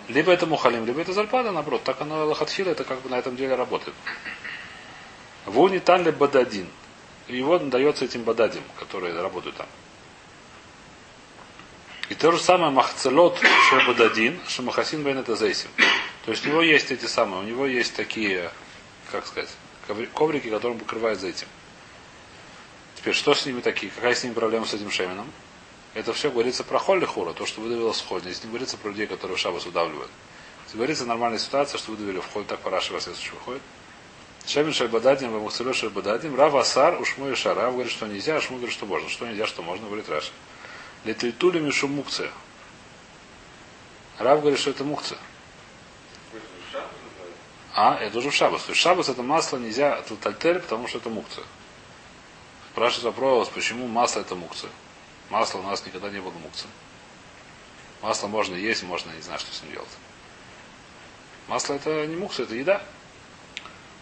Либо 0.08 0.32
это 0.32 0.46
мухалим, 0.46 0.86
либо 0.86 1.02
это 1.02 1.14
зарплата, 1.14 1.52
наоборот. 1.52 1.84
Так 1.84 2.00
оно 2.00 2.26
лохатхила, 2.26 2.70
это 2.70 2.84
как 2.84 3.02
бы 3.02 3.10
на 3.10 3.16
этом 3.16 3.36
деле 3.36 3.56
работает. 3.56 3.96
Вуни 5.46 5.80
танли 5.80 6.12
бададин. 6.12 6.68
Его 7.28 7.60
дается 7.60 8.06
этим 8.06 8.24
бададим, 8.24 8.64
которые 8.80 9.20
работают 9.20 9.58
там. 9.58 9.68
И 12.10 12.16
то 12.16 12.32
же 12.32 12.40
самое 12.40 12.72
махцелот 12.72 13.38
шебададин, 13.70 14.40
шамахасин 14.48 15.04
бен 15.04 15.18
это 15.18 15.36
зейсим. 15.36 15.70
То 16.24 16.31
есть 16.31 16.46
у 16.46 16.50
него 16.50 16.62
есть 16.62 16.90
эти 16.92 17.06
самые, 17.06 17.42
у 17.42 17.44
него 17.44 17.66
есть 17.66 17.96
такие, 17.96 18.50
как 19.12 19.28
сказать, 19.28 19.50
коврики, 20.14 20.50
которым 20.50 20.80
покрывают 20.80 21.19
за 21.19 21.28
этим. 21.28 21.48
Теперь, 22.96 23.14
что 23.14 23.34
с 23.34 23.46
ними 23.46 23.60
такие? 23.60 23.92
Какая 23.92 24.16
с 24.16 24.24
ними 24.24 24.34
проблема 24.34 24.66
с 24.66 24.74
этим 24.74 24.90
шеменом? 24.90 25.30
Это 25.94 26.14
все 26.14 26.31
говорится 26.31 26.64
про 26.64 26.80
холли 26.80 27.06
хура, 27.06 27.34
то, 27.34 27.46
что 27.46 27.60
выдавило 27.60 27.92
сходня. 27.92 28.30
Здесь 28.30 28.44
не 28.44 28.50
говорится 28.50 28.78
про 28.78 28.90
людей, 28.90 29.07
которые 29.07 29.38
шабас 29.38 29.66
удавливают. 29.66 30.12
Здесь 30.66 30.76
говорится 30.76 31.06
нормальная 31.06 31.40
ситуация, 31.40 31.78
что 31.78 31.92
выдавили 31.92 32.19
в 32.19 32.28
холь, 32.31 32.46
так 32.46 32.60
параши 32.60 32.98
следующий 33.00 33.31
выходит. 33.31 33.62
Шемен 34.47 34.71
шальбададин, 34.71 35.30
вамухцело 35.30 35.73
шальбададин, 35.73 36.33
рав 36.35 36.56
асар, 36.56 37.01
ушму 37.01 37.30
и 37.30 37.35
шар. 37.35 37.57
Рав 37.57 37.73
говорит, 37.73 37.92
что 37.92 38.07
нельзя, 38.07 38.37
а 38.37 38.42
шму 38.42 38.56
говорит, 38.56 38.73
что 38.73 38.85
можно. 38.85 39.09
Что 39.09 39.27
нельзя, 39.27 39.45
что 39.45 39.61
можно, 39.61 39.87
говорит 39.87 40.07
Раша. 40.07 40.31
Летельтули 41.04 41.59
мишу 41.59 41.89
мукция. 41.89 42.31
Рав 44.18 44.39
говорит, 44.39 44.57
что 44.57 44.69
это 44.69 44.85
мукция. 44.85 45.19
А, 47.75 47.97
это 47.99 48.18
уже 48.18 48.30
в 48.30 48.33
шабас. 48.33 48.63
То 48.63 48.71
есть 48.71 48.81
шабас 48.81 49.09
это 49.09 49.21
масло 49.21 49.57
нельзя 49.57 50.01
тальтель, 50.21 50.59
потому 50.59 50.87
что 50.87 50.99
это 50.99 51.09
мукция. 51.09 51.44
Спрашивает 52.71 53.04
вопрос, 53.04 53.49
почему 53.49 53.85
масло 53.87 54.21
это 54.21 54.35
мукция. 54.35 54.71
Масло 55.30 55.59
у 55.59 55.63
нас 55.63 55.85
никогда 55.85 56.09
не 56.09 56.21
было 56.21 56.31
мукция. 56.31 56.69
Масло 58.01 58.27
можно 58.27 58.56
есть, 58.56 58.81
можно 58.83 59.11
не 59.11 59.21
знаю, 59.21 59.39
что 59.39 59.54
с 59.54 59.61
ним 59.61 59.73
делать. 59.73 59.89
Масло 61.47 61.73
это 61.73 62.07
не 62.07 62.16
мукция, 62.16 62.45
это 62.45 62.56
еда. 62.56 62.81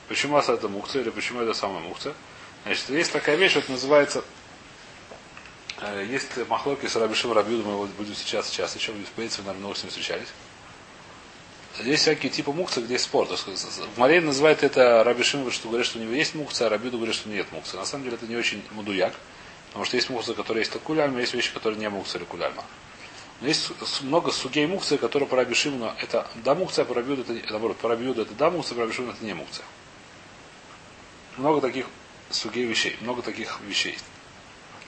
Почему 0.07 0.37
это 0.37 0.67
мукция 0.67 1.01
или 1.01 1.09
почему 1.09 1.41
это 1.41 1.53
самая 1.53 1.79
мукция? 1.79 2.13
Значит, 2.63 2.89
есть 2.89 3.11
такая 3.11 3.35
вещь, 3.35 3.55
это 3.55 3.71
называется 3.71 4.23
Э, 5.81 6.05
есть 6.09 6.37
махлоки 6.47 6.87
с 6.87 6.95
Рабишим 6.95 7.33
Рабиуду, 7.33 7.63
мы 7.63 7.71
его 7.73 7.85
будем 7.97 8.15
сейчас, 8.15 8.47
сейчас 8.47 8.75
еще, 8.75 8.93
в 8.93 9.11
принципе, 9.11 9.43
наверное, 9.43 9.59
много 9.59 9.75
с 9.75 9.83
ним 9.83 9.89
встречались. 9.89 10.27
Есть 11.83 12.03
всякие 12.03 12.31
типы 12.31 12.51
мукцы, 12.51 12.79
где 12.79 12.93
есть 12.93 13.05
спор. 13.05 13.27
Мария 13.97 14.21
называет 14.21 14.63
это 14.63 15.03
Рабишим, 15.03 15.51
что 15.51 15.67
говорит, 15.67 15.85
что 15.85 15.99
у 15.99 16.01
него 16.01 16.13
есть 16.13 16.33
мукция, 16.33 16.67
а 16.67 16.69
Рабиуду 16.69 16.97
говорит, 16.97 17.15
что 17.15 17.27
нет 17.27 17.51
мукции. 17.51 17.75
На 17.75 17.85
самом 17.85 18.05
деле 18.05 18.15
это 18.15 18.25
не 18.27 18.37
очень 18.37 18.63
мудуяк, 18.71 19.13
потому 19.67 19.83
что 19.83 19.97
есть 19.97 20.09
мукция, 20.09 20.35
которая 20.35 20.63
есть 20.63 20.71
куляльма, 20.71 21.19
есть 21.19 21.33
вещи, 21.33 21.53
которые 21.53 21.77
не 21.77 21.89
мукция 21.89 22.19
или 22.19 22.25
куляльма. 22.25 22.63
Но 23.41 23.47
есть 23.49 23.73
много 24.01 24.31
сугей 24.31 24.65
мукции, 24.65 24.95
которые 24.95 25.27
по 25.27 25.35
Рабишиму, 25.35 25.93
это 25.99 26.25
да 26.35 26.55
мукция, 26.55 26.83
а 26.83 26.85
по 26.85 26.93
Рабиуду 26.93 27.23
это, 27.23 27.51
наоборот, 27.51 27.75
по 27.77 27.89
Рабиуду 27.89 28.21
это 28.21 28.33
да 28.33 28.49
мукция, 28.49 28.75
по 28.75 28.81
Рабишиму 28.83 29.11
это 29.11 29.25
не 29.25 29.33
мукция. 29.33 29.65
Много 31.37 31.61
таких 31.61 31.87
сугей 32.29 32.65
вещей, 32.65 32.97
много 33.01 33.21
таких 33.21 33.59
вещей. 33.61 33.97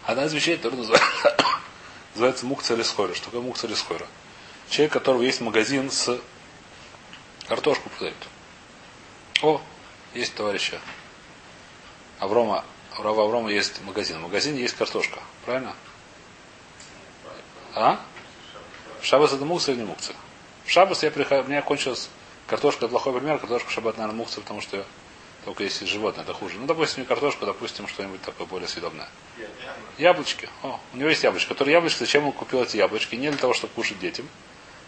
Одна 0.05 0.25
из 0.25 0.33
вещей, 0.33 0.55
которая 0.55 0.79
называется, 0.79 1.37
называется 2.13 2.45
мукция 2.45 2.77
лисхойра. 2.77 3.13
Что 3.13 3.25
такое 3.25 3.41
мукция 3.41 3.69
лисхойра? 3.69 4.07
Человек, 4.69 4.95
у 4.95 4.99
которого 4.99 5.21
есть 5.21 5.41
магазин 5.41 5.91
с 5.91 6.19
Картошку 7.47 7.89
продают. 7.89 8.27
О, 9.41 9.61
есть 10.13 10.35
товарища. 10.35 10.81
Аврома, 12.19 12.65
у 12.99 13.01
Рава 13.01 13.23
Аврома 13.23 13.49
есть 13.49 13.81
магазин. 13.83 14.17
В 14.17 14.23
магазине 14.23 14.59
есть 14.59 14.75
картошка. 14.75 15.21
Правильно? 15.45 15.73
А? 17.73 18.01
В 18.99 19.05
Шабас 19.05 19.31
это 19.31 19.45
мукса 19.45 19.71
или 19.71 19.79
не 19.79 19.85
мукса? 19.85 20.13
В 20.65 20.69
Шабас 20.69 21.03
я 21.03 21.11
прихожу, 21.11 21.43
у 21.43 21.47
меня 21.47 21.61
кончилась 21.61 22.09
картошка, 22.47 22.89
плохой 22.89 23.13
пример, 23.13 23.37
картошка 23.37 23.69
в 23.69 23.71
Шаббат, 23.71 23.97
наверное, 23.97 24.17
мукса, 24.17 24.41
потому 24.41 24.59
что 24.59 24.85
только 25.47 25.63
если 25.63 25.85
животное, 25.85 26.25
это 26.25 26.33
хуже. 26.33 26.55
Ну, 26.59 26.65
допустим, 26.65 27.03
не 27.03 27.07
картошка, 27.07 27.45
допустим, 27.45 27.87
что-нибудь 27.87 28.21
такое 28.21 28.45
более 28.45 28.67
съедобное. 28.67 29.07
Яблочки. 29.97 30.49
О, 30.61 30.77
у 30.93 30.97
него 30.97 31.07
есть 31.07 31.23
яблочки. 31.23 31.47
Которые 31.47 31.71
яблочки, 31.71 31.99
зачем 31.99 32.25
он 32.25 32.33
купил 32.33 32.63
эти 32.63 32.75
яблочки? 32.75 33.15
Не 33.15 33.29
для 33.29 33.39
того, 33.39 33.53
чтобы 33.53 33.71
кушать 33.73 33.97
детям. 33.97 34.27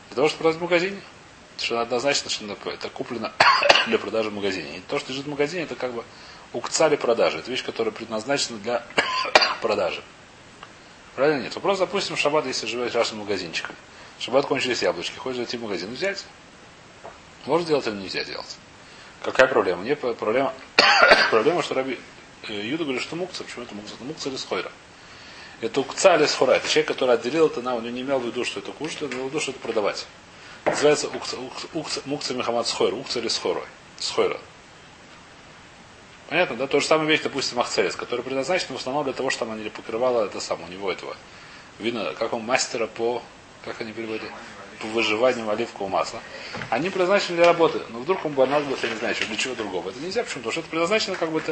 Для 0.10 0.18
того, 0.18 0.28
чтобы 0.28 0.42
продать 0.44 0.60
в 0.60 0.62
магазине. 0.62 1.00
Что 1.58 1.80
однозначно, 1.80 2.30
что 2.30 2.58
это 2.66 2.90
куплено 2.90 3.32
для 3.88 3.98
продажи 3.98 4.32
в 4.32 4.34
магазине. 4.34 4.80
И 4.80 4.82
то, 4.82 5.00
что 5.00 5.14
лежит 5.14 5.28
в 5.28 5.30
магазине, 5.30 5.64
это 5.64 5.76
как 5.76 5.94
бы 5.94 6.04
укцали 6.52 6.98
продажи. 6.98 7.38
Это 7.38 7.50
вещь, 7.50 7.64
которая 7.64 7.94
предназначена 7.94 8.58
для 8.58 8.86
продажи. 9.62 10.04
Правильно 11.16 11.44
нет? 11.44 11.56
Вопрос, 11.56 11.80
допустим, 11.80 12.18
шаббат, 12.18 12.46
если 12.46 12.66
живет 12.66 12.94
вашим 12.94 13.20
магазинчиком. 13.20 13.78
Шаббат 14.20 14.46
кончились 14.46 14.82
яблочки. 14.82 15.18
Хочешь 15.20 15.38
зайти 15.38 15.56
в 15.56 15.62
магазин 15.62 15.94
взять? 15.94 16.26
Можно 17.46 17.64
сделать 17.64 17.88
или 17.88 17.96
нельзя 17.96 18.26
делать? 18.26 18.58
Какая 19.24 19.48
проблема? 19.48 19.84
Нет 19.84 20.00
проблема. 20.00 20.54
проблема, 21.32 21.62
что 21.62 21.76
Раби 21.76 22.00
э, 22.48 22.54
Юда 22.54 22.84
говорит, 22.84 23.02
что 23.02 23.16
мукца. 23.16 23.44
Почему 23.44 23.64
это 23.64 23.76
мукца? 23.76 23.96
Это 23.96 24.04
мукца 24.04 24.30
или 24.30 24.38
схойра. 24.38 24.72
Это 25.62 25.82
укца 25.82 26.16
или 26.16 26.26
схора. 26.26 26.54
Это 26.54 26.70
человек, 26.70 26.88
который 26.88 27.16
отделил 27.16 27.48
это 27.48 27.62
на, 27.62 27.76
он 27.76 27.84
не 27.84 28.02
имел 28.02 28.20
в 28.20 28.26
виду, 28.26 28.46
что 28.46 28.60
это 28.60 28.72
кушать, 28.72 29.04
он 29.04 29.12
имел 29.12 29.26
в 29.26 29.30
виду, 29.30 29.40
что 29.40 29.52
это 29.52 29.60
продавать. 29.60 30.08
Называется 30.66 31.10
укца, 31.10 31.38
укца, 31.74 32.02
мукца 32.06 32.34
Мехамад 32.34 32.68
схойра. 32.68 32.96
Укца 32.96 33.20
или 33.20 33.28
схора. 33.28 33.64
Схойра. 33.98 34.40
Понятно, 36.30 36.56
да? 36.56 36.68
То 36.68 36.80
же 36.80 36.86
самое 36.86 37.10
вещь, 37.10 37.22
допустим, 37.22 37.58
Махцелес, 37.58 37.96
который 37.96 38.22
предназначен 38.22 38.68
в 38.70 38.78
основном 38.78 39.04
для 39.04 39.14
того, 39.14 39.32
чтобы 39.32 39.52
она 39.54 39.64
не 39.64 39.70
покрывала 39.70 40.26
это 40.26 40.40
самое, 40.40 40.68
у 40.68 40.72
него 40.72 40.92
этого. 40.92 41.18
Видно, 41.80 42.14
как 42.14 42.34
он 42.34 42.44
мастера 42.44 42.86
по, 42.86 43.24
как 43.66 43.82
они 43.82 43.92
переводят, 43.92 44.30
по 44.80 44.88
выживанию 44.88 45.50
оливкового 45.50 45.90
масла. 45.92 46.22
Они 46.70 46.90
предназначены 46.90 47.38
для 47.38 47.46
работы. 47.46 47.82
Но 47.90 48.00
вдруг 48.00 48.26
он 48.26 48.34
понадобился, 48.34 48.88
я 48.88 48.94
не 48.94 49.00
знаю, 49.00 49.16
для 49.16 49.36
чего 49.38 49.56
другого. 49.56 49.90
Это 49.90 50.00
нельзя, 50.00 50.24
почему? 50.24 50.44
Потому 50.44 50.52
что 50.52 50.62
это 50.62 50.70
предназначено 50.70 51.16
как 51.16 51.32
бы 51.32 51.44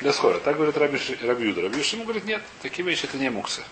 для 0.00 0.12
схора. 0.12 0.38
Так 0.38 0.56
говорит 0.56 0.76
Раби, 0.76 0.98
Раби 1.22 1.46
Юда. 1.46 1.62
Раби 1.62 1.82
Шиму 1.82 2.04
говорит, 2.04 2.24
нет, 2.24 2.42
такие 2.62 2.86
вещи 2.86 3.04
это 3.04 3.16
не 3.16 3.30
муксы. 3.30 3.62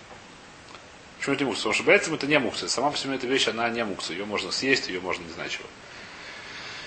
Почему 1.18 1.34
это 1.34 1.44
не 1.44 1.48
муксы? 1.48 1.62
Потому 1.62 1.74
что 1.74 1.84
бояться 1.84 2.14
это 2.14 2.26
не 2.26 2.38
муксы. 2.38 2.68
Сама 2.68 2.90
по 2.90 2.96
себе 2.96 3.14
эта 3.14 3.26
вещь, 3.26 3.48
она 3.48 3.68
не 3.70 3.84
муксы. 3.84 4.12
Ее 4.12 4.24
можно 4.24 4.50
съесть, 4.52 4.88
ее 4.88 5.00
можно 5.00 5.24
не 5.24 5.32
знать 5.32 5.50
чего. 5.50 5.64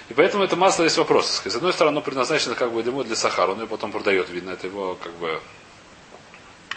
И 0.10 0.14
поэтому 0.14 0.44
это 0.44 0.56
масло 0.56 0.84
есть 0.84 0.98
вопрос. 0.98 1.42
С 1.44 1.56
одной 1.56 1.74
стороны, 1.74 1.96
оно 1.96 2.02
предназначено 2.02 2.54
как 2.54 2.72
бы 2.72 2.82
ему 2.82 3.04
для 3.04 3.16
сахара, 3.16 3.52
он 3.52 3.62
ее 3.62 3.68
потом 3.68 3.92
продает, 3.92 4.30
видно, 4.30 4.52
это 4.52 4.68
его 4.68 4.96
как 4.96 5.14
бы 5.14 5.42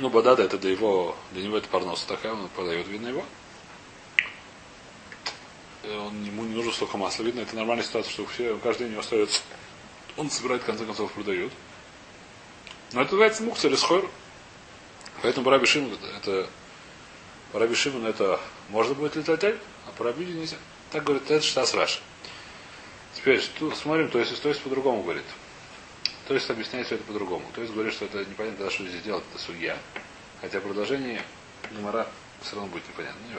ну, 0.01 0.11
бадада 0.11 0.45
это 0.45 0.59
для 0.59 0.71
его, 0.71 1.17
для 1.33 1.43
него 1.43 1.59
это 1.59 1.69
парнос 1.69 2.05
такая, 2.05 2.33
он 2.33 2.49
продает, 2.49 2.87
видно 2.89 3.09
его. 3.09 3.25
Э, 5.89 5.99
он, 5.99 6.23
ему 6.23 6.45
не 6.45 6.55
нужно 6.55 6.73
столько 6.73 6.97
масла. 6.99 7.23
Видно, 7.23 7.41
это 7.41 7.57
нормальная 7.57 7.85
ситуация, 7.85 8.13
что 8.13 8.27
все, 8.27 8.57
каждый 8.59 8.81
день 8.81 8.89
у 8.89 8.91
него 8.93 9.01
остается. 9.01 9.41
Он 10.17 10.31
собирает, 10.31 10.63
в 10.63 10.67
конце 10.67 10.85
концов, 10.85 11.13
продает. 11.13 11.53
Но 12.93 13.03
это 13.03 13.13
называется 13.13 13.43
мукса 13.43 13.69
или. 13.69 13.77
Поэтому 15.23 15.45
Бараби 15.45 15.67
Шимон, 15.67 15.99
это 16.17 16.49
Бараби 17.53 17.75
Шимон 17.75 18.07
это 18.07 18.41
можно 18.69 18.95
будет 18.95 19.17
летать, 19.17 19.57
а 19.87 19.93
Бараби 19.99 20.25
нельзя. 20.25 20.57
Так 20.91 21.05
говорит, 21.05 21.31
это 21.31 21.45
Штас 21.45 21.75
Раша. 21.75 22.01
Теперь 23.15 23.43
тут 23.59 23.77
смотрим, 23.77 24.11
то 24.11 24.19
есть, 24.19 24.41
то 24.41 24.49
есть 24.49 24.63
по-другому 24.63 25.03
говорит. 25.03 25.25
То 26.29 26.35
есть 26.35 26.49
объясняет 26.51 26.87
все 26.87 26.97
это 26.97 27.05
по-другому. 27.05 27.45
То 27.55 27.63
есть 27.63 27.73
говорит, 27.73 27.93
что 27.95 28.05
это 28.05 28.25
непонятно, 28.25 28.71
что 28.71 28.87
здесь 28.87 29.03
делать, 29.03 29.25
это 29.33 29.43
судья. 29.43 29.77
Хотя 30.41 30.61
продолжение 30.61 31.23
Гумара 31.73 32.07
все 32.43 32.57
равно 32.57 32.71
будет 32.71 32.87
непонятно, 32.89 33.19
не. 33.29 33.35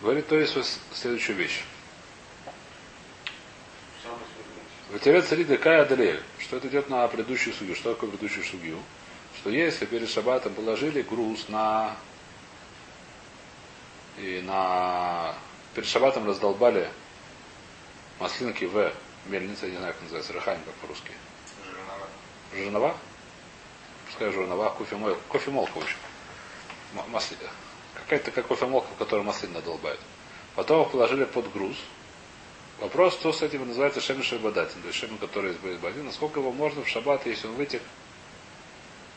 Говорит, 0.00 0.26
то 0.28 0.38
есть 0.38 0.56
следующую 0.92 1.36
вещь. 1.36 1.62
Ватерет 4.92 5.26
цари 5.26 5.44
декая 5.44 5.82
адалель. 5.82 6.22
Что 6.38 6.58
это 6.58 6.68
идет 6.68 6.88
на 6.88 7.08
предыдущую 7.08 7.54
судью? 7.54 7.74
Что 7.74 7.94
такое 7.94 8.10
предыдущую 8.10 8.44
судью? 8.44 8.78
Что 9.36 9.50
если 9.50 9.84
перед 9.84 10.08
шабатом 10.08 10.54
положили 10.54 11.02
груз 11.02 11.48
на 11.48 11.96
и 14.18 14.40
на 14.44 15.34
перед 15.74 15.88
шабатом 15.88 16.26
раздолбали 16.26 16.88
маслинки 18.18 18.64
в 18.64 18.92
мельнице, 19.26 19.66
я 19.66 19.72
не 19.72 19.78
знаю, 19.78 19.92
как 19.92 20.02
называется, 20.02 20.32
рахайм, 20.32 20.60
как 20.64 20.74
по-русски. 20.74 21.10
Жирнова. 21.64 22.08
Жирнова? 22.54 22.96
Пускай 24.06 24.30
жирнова, 24.30 24.70
кофемол, 24.70 25.16
кофемолка, 25.28 25.72
в 25.72 25.82
общем. 25.82 25.98
Масли... 27.08 27.36
Какая-то 28.02 28.30
как 28.30 28.46
кофемолка, 28.46 28.88
в 28.94 28.96
которой 28.96 29.22
маслин 29.22 29.52
надолбают. 29.52 30.00
Потом 30.54 30.82
их 30.82 30.92
положили 30.92 31.24
под 31.24 31.52
груз. 31.52 31.76
Вопрос, 32.78 33.14
что 33.14 33.32
с 33.32 33.42
этим 33.42 33.66
называется 33.66 34.00
шем 34.00 34.22
шабадатин, 34.22 34.80
то 34.82 34.88
есть 34.88 34.98
шем, 34.98 35.16
который 35.18 35.52
из 35.52 35.78
бадин. 35.78 36.04
Насколько 36.04 36.40
его 36.40 36.52
можно 36.52 36.82
в 36.82 36.88
шаббат, 36.88 37.26
если 37.26 37.46
он 37.46 37.54
вытек, 37.54 37.82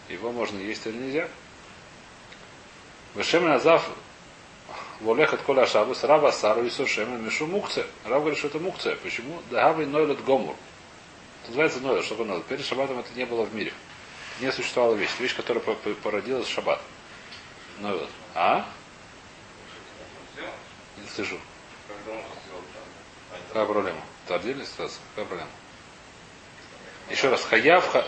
его 0.07 0.31
можно 0.31 0.57
есть 0.59 0.86
или 0.88 0.98
нельзя. 0.98 1.27
Вешем 3.15 3.48
назав 3.48 3.89
Волех 5.01 5.33
от 5.33 5.41
коля 5.41 5.65
шабус, 5.65 6.03
раба 6.03 6.31
сару 6.31 6.63
и 6.65 6.69
сушема 6.69 7.17
мишу 7.17 7.48
мукце. 7.48 7.86
Раб 8.03 8.19
говорит, 8.19 8.38
что 8.38 8.48
это 8.48 8.59
мукце. 8.59 8.98
Почему? 9.01 9.41
Дагавый 9.50 9.86
нойлет 9.86 10.24
гомур. 10.25 10.55
Это 11.41 11.51
называется 11.51 11.79
нойлет. 11.79 12.03
Что 12.03 12.24
нойлет? 12.25 12.45
Перед 12.45 12.65
шаббатом 12.65 13.00
это 13.00 13.09
не 13.15 13.25
было 13.25 13.43
в 13.43 13.55
мире. 13.55 13.71
Не 14.41 14.51
существовала 14.51 14.95
вещь. 14.95 15.12
Вещь, 15.19 15.36
которая 15.36 15.63
породилась 15.63 16.48
в 16.48 16.51
шаббат. 16.51 16.81
Нойлет. 17.79 18.09
А? 18.36 18.65
Не 20.98 21.07
слышу. 21.07 21.39
Какая 23.48 23.65
проблема? 23.65 24.01
Это 24.25 24.36
отдельная 24.36 24.65
ситуация? 24.65 25.01
Какая 25.15 25.25
проблема? 25.25 25.51
Еще 27.09 27.29
раз, 27.29 27.43
хаяв, 27.43 27.88
ха... 27.88 28.05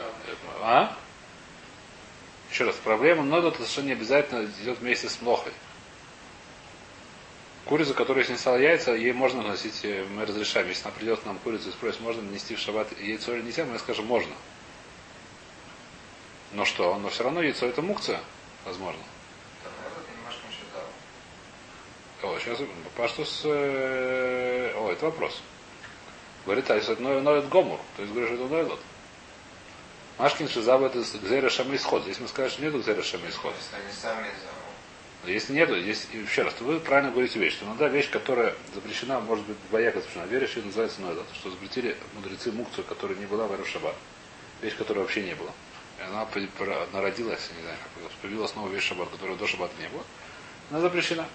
а? 0.62 0.98
Еще 2.51 2.66
раз, 2.66 2.75
проблема, 2.75 3.24
но 3.24 3.40
это 3.40 3.58
совершенно 3.58 3.88
не 3.88 3.92
обязательно 3.94 4.46
идет 4.62 4.80
вместе 4.80 5.10
с 5.10 5.22
млохой. 5.22 5.54
Курицу, 7.66 7.94
которая 7.94 8.25
снесла 8.25 8.58
яйца, 8.58 8.94
ей 8.94 9.13
можно 9.13 9.42
носить, 9.42 9.80
э, 9.84 10.04
мы 10.04 10.25
разрешаем. 10.25 10.68
Если 10.68 10.84
она 10.84 10.92
придет 10.92 11.22
к 11.22 11.25
нам 11.25 11.38
курицу 11.40 11.70
и 11.70 11.72
спросит, 11.72 12.01
можно 12.01 12.22
нанести 12.22 12.56
в 12.56 12.60
шаббат 12.60 12.88
яйцо 13.00 13.34
или 13.34 13.44
нельзя, 13.44 13.66
мы 13.66 13.80
скажем, 13.80 14.06
можно. 14.06 14.34
Но 16.51 16.66
что? 16.66 16.98
Но 16.98 17.10
все 17.10 17.24
равно 17.24 17.42
яйцо 17.42 17.66
это 17.66 17.82
мукция, 17.82 18.20
возможно. 18.66 19.01
О, 22.24 22.38
сейчас, 22.40 22.60
по 22.96 23.08
что 23.08 23.25
с... 23.25 23.46
О, 23.46 24.92
это 24.92 25.06
вопрос. 25.06 25.42
Говорит, 26.46 26.70
а 26.70 26.75
если 26.75 26.94
это 26.94 27.01
ноет 27.01 27.50
гомур, 27.50 27.80
то 27.96 28.01
есть 28.01 28.13
говоришь, 28.13 28.34
это 28.34 28.48
нойлот. 28.48 28.80
Машкин 30.18 30.50
Шизаба 30.50 30.88
это 30.88 31.00
Гзера 31.00 31.50
Шама 31.50 31.75
исход. 31.75 32.04
Здесь 32.04 32.20
мы 32.20 32.28
скажем, 32.28 32.51
что 32.51 32.62
нет 32.62 32.75
Гзера 32.75 33.01
Шама 33.01 33.28
исход. 33.30 33.54
Если 33.58 33.75
они 33.75 33.94
сами 33.94 34.28
если 35.25 35.54
нет, 35.54 35.70
здесь 35.70 36.08
еще 36.13 36.42
раз, 36.42 36.54
то 36.56 36.63
вы 36.63 36.80
правильно 36.80 37.12
говорите 37.12 37.38
вещь, 37.38 37.54
что 37.54 37.66
иногда 37.66 37.88
вещь, 37.88 38.10
которая 38.10 38.56
запрещена, 38.74 39.20
может 39.20 39.46
быть, 39.46 39.56
двояко 39.70 40.00
запрещена. 40.00 40.25
Вещи 40.25 40.60
называется 40.60 41.01
ноэдот, 41.01 41.28
что 41.36 41.51
запретили 41.51 41.96
мудрецы 42.16 42.51
мукцию, 42.51 42.86
которая 42.86 43.16
не 43.18 43.28
была 43.28 43.46
в 43.46 43.68
Шаббат. 43.68 43.96
Вещь, 44.63 44.75
которая 44.75 45.04
вообще 45.04 45.22
не 45.22 45.36
была. 45.36 45.51
И 46.00 46.01
она 46.01 46.28
народилась, 46.92 47.51
не 47.56 47.62
знаю, 47.62 47.78
как 48.01 48.12
появилась 48.13 48.56
новая 48.56 48.74
вещь 48.74 48.88
Шаббат, 48.88 49.10
которая 49.10 49.38
до 49.38 49.46
Шаббата 49.46 49.74
не 49.80 49.90
было. 49.90 50.04
Она 50.72 50.80
запрещена. 50.82 51.28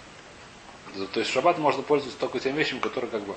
То 1.12 1.20
есть 1.20 1.32
Шаббат 1.32 1.58
можно 1.58 1.82
пользоваться 1.82 2.18
только 2.18 2.40
тем 2.40 2.56
вещами, 2.56 2.80
которые 2.80 3.10
как 3.10 3.22
бы 3.22 3.36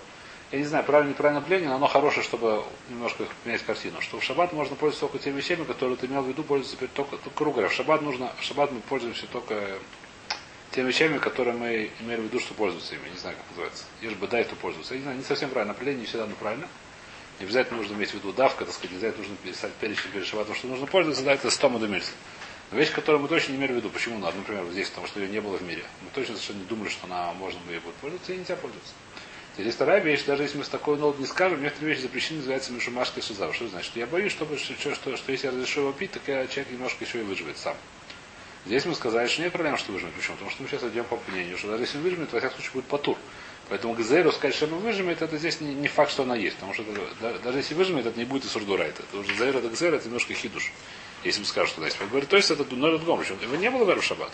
я 0.51 0.58
не 0.58 0.65
знаю, 0.65 0.84
правильно 0.84 1.12
неправильно 1.12 1.41
пление, 1.41 1.70
но 1.70 1.75
оно 1.75 1.88
хорошее, 1.88 2.24
чтобы 2.24 2.63
немножко 2.89 3.25
менять 3.46 3.62
картину. 3.62 4.01
Что 4.01 4.20
в 4.20 4.24
шаббат 4.24 4.51
можно 4.51 4.75
пользоваться 4.75 5.01
только 5.01 5.24
теми 5.24 5.38
вещами, 5.38 5.63
которые 5.63 5.96
ты 5.96 6.08
имел 6.08 6.24
в 6.24 6.27
виду, 6.27 6.41
пользоваться 6.41 6.88
только, 6.88 7.18
только 7.18 7.29
круга. 7.29 7.70
В 7.70 7.74
шаббат 7.74 8.01
нужно, 8.01 8.32
в 8.39 8.44
шаббат 8.44 8.72
мы 8.72 8.79
пользуемся 8.79 9.27
только 9.27 9.77
теми 10.72 10.88
вещами, 10.88 11.20
которые 11.20 11.56
мы 11.56 11.91
имели 12.00 12.22
в 12.22 12.24
виду, 12.24 12.39
что 12.39 12.56
пользуются 12.56 12.96
ими. 12.96 13.10
Не 13.10 13.18
знаю, 13.18 13.36
как 13.38 13.46
называется. 13.50 13.84
Ешь 14.01 14.15
бы 14.15 14.27
дай, 14.27 14.44
то 14.44 14.56
пользуются. 14.56 14.96
Я 14.96 15.00
не 15.00 15.03
знаю, 15.03 15.18
не 15.20 15.24
совсем 15.24 15.51
правильно. 15.51 15.74
Определение 15.74 16.01
не 16.01 16.08
всегда 16.08 16.25
но 16.25 16.34
правильно. 16.34 16.68
Не 17.39 17.46
обязательно 17.46 17.77
нужно 17.77 17.94
иметь 17.94 18.10
в 18.10 18.15
виду 18.15 18.34
давка, 18.34 18.65
так 18.65 18.74
сказать, 18.74 18.91
не 18.91 18.98
обязательно 18.98 19.27
нужно 19.27 19.38
писать 19.38 19.72
перечень 19.74 20.10
перед 20.12 20.25
шаббатом, 20.25 20.56
что 20.56 20.68
нужно 20.68 20.88
пользоваться, 20.88 21.24
да, 21.24 21.34
это 21.34 21.51
100 21.51 21.70
мадумильцев. 21.70 22.13
Но 22.71 22.77
вещь, 22.77 22.91
которую 22.91 23.21
мы 23.21 23.27
точно 23.27 23.53
не 23.53 23.57
имели 23.57 23.73
в 23.73 23.75
виду. 23.77 23.89
Почему 23.89 24.19
надо? 24.19 24.38
Например, 24.38 24.63
вот 24.63 24.73
здесь, 24.73 24.89
потому 24.89 25.07
что 25.07 25.19
ее 25.19 25.29
не 25.29 25.41
было 25.41 25.57
в 25.57 25.63
мире. 25.63 25.83
Мы 26.01 26.09
точно 26.13 26.35
совершенно 26.35 26.59
не 26.59 26.65
думали, 26.65 26.89
что 26.89 27.07
она 27.07 27.33
можно 27.33 27.59
ей 27.69 27.79
будет 27.79 27.95
пользоваться, 27.95 28.33
и 28.33 28.38
нельзя 28.38 28.55
пользоваться. 28.55 28.93
Здесь 29.57 29.73
вторая 29.73 29.99
вещь, 29.99 30.23
даже 30.23 30.43
если 30.43 30.57
мы 30.57 30.63
с 30.63 30.69
такой 30.69 30.97
нот 30.97 31.19
не 31.19 31.25
скажем, 31.25 31.61
некоторые 31.61 31.93
вещи 31.93 32.03
запрещены, 32.03 32.38
называется 32.38 32.71
мишумашка 32.71 33.21
шизав. 33.21 33.53
Что 33.55 33.67
значит? 33.67 33.95
Я 33.95 34.05
боюсь, 34.05 34.31
чтобы, 34.31 34.57
что, 34.57 34.73
что, 34.75 34.95
что, 34.95 35.17
что 35.17 35.31
если 35.31 35.47
я 35.47 35.51
разрешу 35.51 35.81
его 35.81 35.91
пить, 35.91 36.11
так 36.11 36.21
я, 36.27 36.47
человек 36.47 36.71
немножко 36.71 37.03
еще 37.03 37.19
и 37.19 37.23
выживет 37.23 37.57
сам. 37.57 37.75
Здесь 38.65 38.85
мы 38.85 38.93
сказали, 38.93 39.27
что 39.27 39.41
нет 39.41 39.51
проблем, 39.51 39.77
что 39.77 39.91
выжмет. 39.91 40.13
Почему? 40.13 40.35
Потому 40.35 40.51
что 40.51 40.63
мы 40.63 40.69
сейчас 40.69 40.83
идем 40.83 41.05
по 41.05 41.19
мнению, 41.27 41.57
что 41.57 41.69
даже 41.69 41.83
если 41.83 41.97
он 41.97 42.03
выжмет, 42.03 42.31
во 42.31 42.39
всяком 42.39 42.55
случае 42.55 42.73
будет 42.73 42.85
потур. 42.85 43.17
Поэтому 43.69 43.93
Гзейру 43.93 44.31
сказать, 44.31 44.55
что 44.55 44.65
оно 44.65 44.77
выжимет, 44.77 45.21
это 45.21 45.38
здесь 45.38 45.59
не, 45.61 45.73
не 45.73 45.88
факт, 45.88 46.11
что 46.11 46.23
она 46.23 46.35
есть. 46.35 46.55
Потому 46.55 46.73
что 46.73 46.83
это, 46.83 47.01
да, 47.21 47.38
даже 47.39 47.59
если 47.59 47.73
выжимет, 47.73 48.05
это 48.05 48.17
не 48.17 48.25
будет 48.25 48.45
и 48.45 48.47
сурдурайта. 48.47 49.03
Это 49.03 49.17
уже 49.17 49.33
Гзейр 49.33 49.57
это 49.57 49.69
Гзейр, 49.69 49.93
это 49.93 50.05
немножко 50.05 50.33
хидуш. 50.33 50.71
Если 51.23 51.41
бы 51.41 51.47
скажут, 51.47 51.71
что 51.71 51.81
она 51.81 51.88
есть. 51.88 51.99
Говорит, 51.99 52.29
то 52.29 52.38
есть 52.38 52.49
это 52.49 52.63
Норет 52.75 53.03
Гомрич. 53.03 53.29
Его 53.41 53.55
не 53.55 53.69
было 53.69 53.83
в 53.83 54.03
шаббат. 54.03 54.31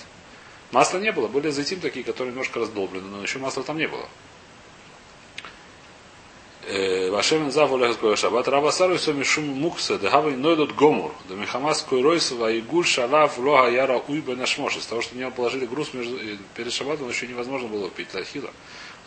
Масла 0.71 0.99
не 0.99 1.11
было. 1.11 1.27
Были 1.27 1.49
зайтим 1.49 1.79
такие, 1.79 2.03
которые 2.05 2.31
немножко 2.31 2.59
раздолблены, 2.59 3.07
но 3.07 3.21
еще 3.21 3.39
масла 3.39 3.63
там 3.63 3.77
не 3.77 3.87
было. 3.87 4.07
Вашем 7.11 7.51
Заву 7.51 7.77
Лехского 7.77 8.15
Шаббат, 8.15 8.47
Рава 8.47 8.71
Сару 8.71 8.97
все 8.97 9.13
мишум 9.13 9.45
мукса, 9.45 9.99
да 9.99 10.09
хавы 10.09 10.35
нойдут 10.35 10.73
гомур, 10.73 11.13
да 11.29 11.35
михамас 11.35 11.83
койройсова 11.83 12.51
и 12.51 12.61
гуль 12.61 12.85
шалав 12.85 13.37
лога 13.37 13.69
яра 13.69 14.01
уйба 14.07 14.35
нашмош. 14.35 14.77
Из 14.77 14.85
того, 14.87 15.01
что 15.01 15.13
на 15.13 15.19
него 15.19 15.31
положили 15.31 15.67
груз 15.67 15.93
между, 15.93 16.19
перед 16.55 16.73
Шаббатом, 16.73 17.07
еще 17.07 17.27
невозможно 17.27 17.67
было 17.67 17.89
пить 17.91 18.11
лахила. 18.15 18.49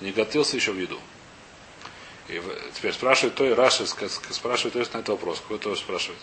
Не 0.00 0.12
готовился 0.12 0.54
еще 0.54 0.70
в 0.70 0.78
еду. 0.78 1.00
И 2.28 2.40
теперь 2.74 2.92
спрашивает 2.92 3.34
то 3.34 3.44
и 3.44 3.52
Раши, 3.52 3.86
спрашивает 3.86 4.74
то 4.74 4.78
есть 4.78 4.94
на 4.94 4.98
этот 4.98 5.08
вопрос. 5.08 5.40
Какой 5.40 5.58
то 5.58 5.74
спрашивает? 5.74 6.20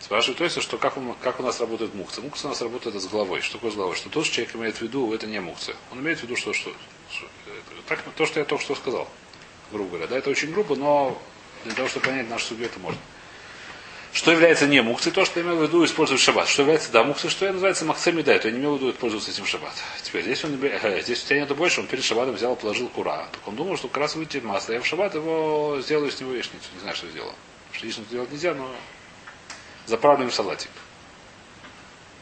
Спрашивает 0.00 0.38
то 0.38 0.44
есть, 0.44 0.60
что 0.62 0.78
как, 0.78 0.96
он, 0.96 1.14
как 1.22 1.40
у 1.40 1.42
нас 1.42 1.60
работает 1.60 1.94
мукция. 1.94 2.22
Мукция 2.22 2.48
у 2.48 2.50
нас 2.50 2.60
работает 2.60 3.00
с 3.00 3.06
головой. 3.06 3.40
Что 3.40 3.54
такое 3.54 3.70
с 3.70 3.74
головой? 3.74 3.96
Что 3.96 4.08
то, 4.10 4.22
что 4.22 4.34
человек 4.34 4.54
имеет 4.54 4.76
в 4.76 4.82
виду, 4.82 5.12
это 5.12 5.26
не 5.26 5.40
мукция. 5.40 5.76
Он 5.90 6.00
имеет 6.00 6.20
в 6.20 6.22
виду, 6.22 6.36
что, 6.36 6.52
что, 6.52 6.70
что 7.10 7.26
так, 7.88 8.02
то, 8.16 8.26
что 8.26 8.40
я 8.40 8.44
только 8.44 8.62
что 8.62 8.74
сказал 8.74 9.08
грубо 9.72 9.90
говоря. 9.90 10.06
Да, 10.06 10.18
это 10.18 10.30
очень 10.30 10.52
грубо, 10.52 10.76
но 10.76 11.20
для 11.64 11.74
того, 11.74 11.88
чтобы 11.88 12.06
понять 12.06 12.28
нашу 12.28 12.46
судьбу, 12.46 12.64
это 12.64 12.78
можно. 12.78 13.00
Что 14.12 14.32
является 14.32 14.66
не 14.66 14.80
мукцией, 14.80 15.14
то, 15.14 15.26
что 15.26 15.40
я 15.40 15.44
имел 15.44 15.56
в 15.56 15.62
виду 15.62 15.84
использовать 15.84 16.22
шаббат. 16.22 16.48
Что 16.48 16.62
является 16.62 16.90
да 16.90 17.04
мукцией, 17.04 17.30
что 17.30 17.44
я 17.44 17.52
называется 17.52 17.84
махцем 17.84 18.22
да, 18.22 18.38
то 18.38 18.48
я 18.48 18.54
не 18.54 18.60
имел 18.60 18.76
в 18.76 18.80
виду 18.80 18.92
пользоваться 18.94 19.30
этим 19.30 19.44
шаббат. 19.44 19.74
Теперь 20.02 20.22
здесь 20.22 20.42
он 20.42 20.58
э, 20.62 21.02
здесь 21.02 21.22
у 21.22 21.26
тебя 21.26 21.40
нету 21.40 21.54
больше, 21.54 21.80
он 21.80 21.86
перед 21.86 22.02
шаббатом 22.02 22.34
взял 22.34 22.54
и 22.54 22.56
положил 22.58 22.88
кура. 22.88 23.28
Так 23.30 23.46
он 23.46 23.56
думал, 23.56 23.76
что 23.76 23.88
как 23.88 23.98
раз 23.98 24.14
выйти 24.14 24.38
масло. 24.38 24.72
Я 24.72 24.80
в 24.80 24.86
шаббат 24.86 25.14
его 25.14 25.78
сделаю 25.82 26.10
с 26.10 26.18
него 26.18 26.32
яичницу. 26.32 26.68
Не 26.74 26.80
знаю, 26.80 26.96
что 26.96 27.08
сделал. 27.08 27.34
Что 27.72 27.84
яичницу 27.84 28.08
делать 28.10 28.32
нельзя, 28.32 28.54
но 28.54 28.74
заправлю 29.86 30.28
в 30.28 30.34
салатик. 30.34 30.70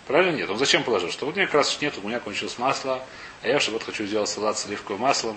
Правильно? 0.07 0.37
Нет. 0.37 0.51
Он 0.51 0.59
зачем 0.59 0.85
положил? 0.85 1.11
Что 1.11 1.27
вот 1.27 1.37
у 1.37 1.39
меня 1.39 1.49
раз 1.51 1.81
нет, 1.81 1.95
у 2.03 2.07
меня 2.07 2.21
кончилось 2.21 2.59
масло, 2.59 3.03
а 3.43 3.49
я 3.49 3.59
в 3.59 3.63
шаббат 3.63 3.83
хочу 3.83 4.05
сделать 4.05 4.29
салат 4.29 4.59
с 4.59 4.67
оливковым 4.67 5.03
маслом 5.03 5.37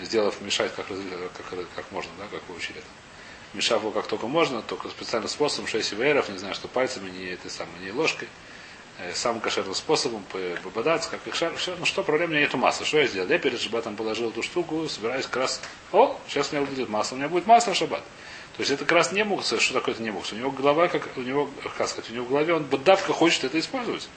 сделав 0.00 0.40
мешать 0.40 0.72
как, 0.74 0.86
как, 0.86 1.66
как 1.74 1.92
можно, 1.92 2.10
да, 2.18 2.24
как 2.30 2.42
вы 2.48 2.56
учили 2.56 2.78
это. 2.78 2.86
Мешав 3.54 3.80
его 3.80 3.90
как 3.90 4.06
только 4.06 4.26
можно, 4.26 4.62
только 4.62 4.88
специальным 4.88 5.28
способом, 5.28 5.68
6 5.68 5.94
ИВРов, 5.94 6.28
не 6.28 6.38
знаю, 6.38 6.54
что 6.54 6.68
пальцами, 6.68 7.10
не 7.10 7.26
этой 7.26 7.50
самой, 7.50 7.80
не 7.80 7.90
ложкой, 7.90 8.28
э, 8.98 9.14
самым 9.14 9.40
кошерным 9.40 9.74
способом 9.74 10.22
пободаться, 10.62 11.08
как 11.10 11.26
их 11.26 11.34
шар, 11.34 11.56
все, 11.56 11.74
ну 11.76 11.86
что, 11.86 12.02
проблем 12.02 12.30
у 12.30 12.32
меня 12.32 12.42
нету 12.42 12.58
масла. 12.58 12.84
Что 12.84 12.98
я 12.98 13.06
сделал? 13.06 13.28
Я 13.28 13.38
перед 13.38 13.58
шабатом 13.58 13.96
положил 13.96 14.28
эту 14.28 14.42
штуку, 14.42 14.86
собираюсь 14.88 15.24
как 15.24 15.36
раз, 15.36 15.62
о, 15.92 16.18
сейчас 16.28 16.52
у 16.52 16.56
меня 16.56 16.66
будет 16.66 16.88
масло, 16.90 17.14
у 17.14 17.18
меня 17.18 17.28
будет 17.28 17.46
масло 17.46 17.74
шаббат. 17.74 18.04
То 18.58 18.62
есть 18.62 18.72
это 18.72 18.84
как 18.84 18.98
раз 18.98 19.12
не 19.12 19.22
мукса, 19.22 19.60
что 19.60 19.74
такое 19.74 19.94
это 19.94 20.02
не 20.02 20.10
мукса? 20.10 20.34
У 20.34 20.38
него 20.38 20.50
голова, 20.50 20.88
как 20.88 21.16
у 21.16 21.20
него, 21.20 21.48
как 21.76 21.88
сказать, 21.88 22.10
у 22.10 22.14
него 22.14 22.24
в 22.24 22.28
голове, 22.28 22.54
он 22.54 22.64
бодавка 22.64 23.12
хочет 23.12 23.44
это 23.44 23.56
использовать. 23.60 24.08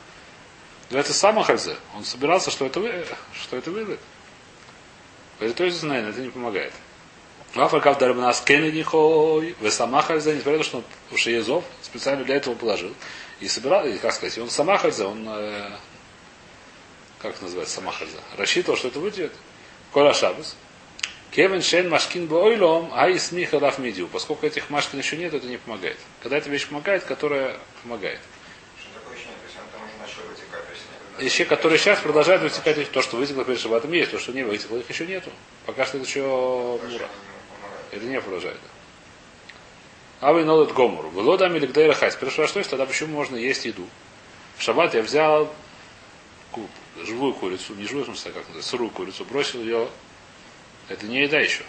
Это 0.90 1.14
сам 1.14 1.40
хальзе. 1.44 1.78
Он 1.96 2.04
собирался, 2.04 2.50
что 2.50 2.66
это, 2.66 2.80
вы, 2.80 3.06
что 3.40 3.56
это 3.56 3.70
выйдет. 3.70 4.00
Говорит, 5.38 5.58
то 5.58 5.64
есть 5.64 5.78
знание, 5.78 6.10
это 6.10 6.22
не 6.22 6.30
помогает. 6.30 6.74
Африкав 7.54 8.00
дарбнас 8.00 8.42
кеннеди 8.42 8.82
хой, 8.82 9.56
весамахальзе, 9.62 10.34
несмотря 10.34 10.54
на 10.54 10.58
то, 10.58 10.64
что 10.64 10.78
он 11.12 11.18
Шиезов 11.18 11.64
специально 11.84 12.24
для 12.24 12.38
этого 12.38 12.56
положил. 12.56 12.96
И 13.42 13.48
собирал, 13.48 13.86
и, 13.86 13.96
как 14.00 14.12
сказать, 14.12 14.40
он 14.40 14.50
самахальзе, 14.50 15.04
он, 15.04 15.24
э, 15.30 15.70
как 17.20 17.40
называется 17.44 17.76
самахальзе, 17.76 18.18
рассчитывал, 18.38 18.76
что 18.76 18.88
это 18.88 19.00
выйдет. 19.00 19.34
Кола 19.92 20.16
Шабас. 20.16 20.56
Кевин 21.32 21.62
Шен 21.62 21.90
Машкин 21.90 22.28
Бойлом, 22.28 22.92
а 22.94 23.10
из 23.10 23.32
них 23.32 23.54
Мидиу. 23.78 24.08
Поскольку 24.08 24.46
этих 24.46 24.70
Машкин 24.70 25.00
еще 25.00 25.16
нет, 25.16 25.34
это 25.34 25.48
не 25.48 25.58
помогает. 25.58 25.98
Когда 26.22 26.38
эта 26.38 26.50
вещь 26.50 26.68
помогает, 26.68 27.04
которая 27.04 27.58
помогает. 27.84 28.20
вещи, 31.22 31.44
которые 31.44 31.78
сейчас 31.78 32.00
продолжают 32.00 32.42
вытекать, 32.42 32.92
то, 32.92 33.02
что 33.02 33.18
вытекло 33.18 33.46
перед 33.46 33.60
шабатом, 33.60 33.92
есть, 33.94 34.12
то, 34.12 34.20
что 34.20 34.34
не 34.34 34.44
вытекло, 34.44 34.78
их 34.78 34.90
еще 34.90 35.06
нету. 35.06 35.30
Пока 35.66 35.86
что 35.86 35.98
это 35.98 36.08
еще 36.08 36.22
мура. 36.22 37.08
Это 37.92 38.06
не 38.06 38.20
продолжает. 38.20 38.58
А 40.20 40.34
вы 40.34 40.44
нолот 40.46 40.74
гомуру. 40.74 41.10
Было 41.12 41.38
дам 41.38 41.56
или 41.56 41.66
гдейра 41.66 41.94
хайс. 41.94 42.14
Спрашиваю, 42.14 42.46
а 42.46 42.48
что 42.48 42.60
есть 42.60 42.70
тогда, 42.70 42.86
почему 42.86 43.14
можно 43.14 43.36
есть 43.36 43.66
еду? 43.66 43.88
В 44.58 44.62
шаббат 44.62 44.94
я 44.94 45.02
взял 45.02 45.52
живую 47.04 47.34
курицу, 47.34 47.74
не 47.76 47.86
живую, 47.86 48.04
в 48.04 48.08
смысле, 48.08 48.32
как 48.32 48.42
называется, 48.44 48.70
сырую 48.70 48.90
курицу, 48.90 49.26
бросил 49.26 49.62
ее. 49.62 49.88
Это 50.92 51.06
не 51.06 51.22
еда 51.22 51.40
еще. 51.40 51.64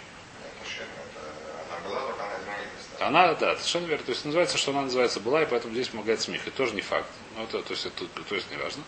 Она, 2.99 3.33
да, 3.35 3.55
совершенно 3.55 3.85
верно. 3.85 4.05
То 4.05 4.11
есть 4.11 4.25
называется, 4.25 4.57
что 4.57 4.71
она 4.71 4.81
называется 4.81 5.21
была, 5.21 5.43
и 5.43 5.45
поэтому 5.45 5.73
здесь 5.73 5.87
помогает 5.87 6.19
смех. 6.19 6.45
Это 6.45 6.55
тоже 6.57 6.75
не 6.75 6.81
факт. 6.81 7.09
Но 7.37 7.43
это, 7.43 7.61
то 7.61 7.71
есть 7.71 7.85
это 7.85 8.05
то 8.05 8.35
есть 8.35 8.51
не 8.51 8.57
важно. 8.57 8.83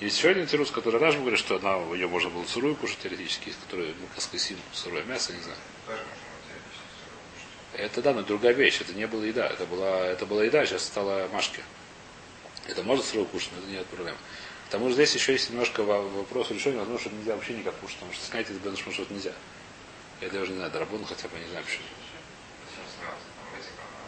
Есть 0.00 0.18
еще 0.18 0.30
один 0.30 0.46
тирус, 0.46 0.70
который 0.70 1.00
Раш 1.00 1.16
говорит, 1.16 1.38
что 1.38 1.56
она, 1.56 1.76
ее 1.94 2.06
можно 2.06 2.30
было 2.30 2.44
сырую 2.44 2.76
кушать 2.76 2.98
теоретически, 3.02 3.50
из 3.50 3.56
которой 3.56 3.88
ну, 3.88 4.06
каскасин, 4.14 4.56
сырое 4.72 5.02
мясо, 5.04 5.32
не 5.32 5.40
знаю. 5.40 5.58
Это 7.74 8.02
да, 8.02 8.12
но 8.12 8.22
другая 8.22 8.52
вещь. 8.52 8.80
Это 8.80 8.94
не 8.94 9.06
была 9.08 9.24
еда. 9.24 9.48
Это 9.48 9.66
была, 9.66 10.06
это 10.06 10.26
была 10.26 10.44
еда, 10.44 10.64
сейчас 10.64 10.84
стала 10.84 11.28
машки. 11.32 11.60
Это 12.68 12.84
можно 12.84 13.04
сырую 13.04 13.26
кушать, 13.26 13.50
но 13.56 13.58
это 13.58 13.68
нет 13.68 13.86
проблем. 13.86 14.16
К 14.68 14.70
тому 14.70 14.88
же 14.88 14.94
здесь 14.94 15.14
еще 15.14 15.32
есть 15.32 15.50
немножко 15.50 15.82
вопрос 15.82 16.50
решения, 16.50 16.78
возможно, 16.78 17.08
что 17.08 17.16
нельзя 17.16 17.34
вообще 17.34 17.54
никак 17.54 17.74
кушать, 17.76 17.96
потому 17.96 18.12
что 18.12 18.24
снять 18.24 18.48
из 18.48 18.58
беншма 18.58 18.92
что-то 18.92 19.12
нельзя. 19.12 19.32
Я 20.22 20.28
даже 20.28 20.52
не 20.52 20.56
знаю, 20.56 20.70
дорабон 20.70 21.04
хотя 21.04 21.26
бы 21.26 21.36
не 21.36 21.46
знаю 21.46 21.64
почему. 21.64 21.84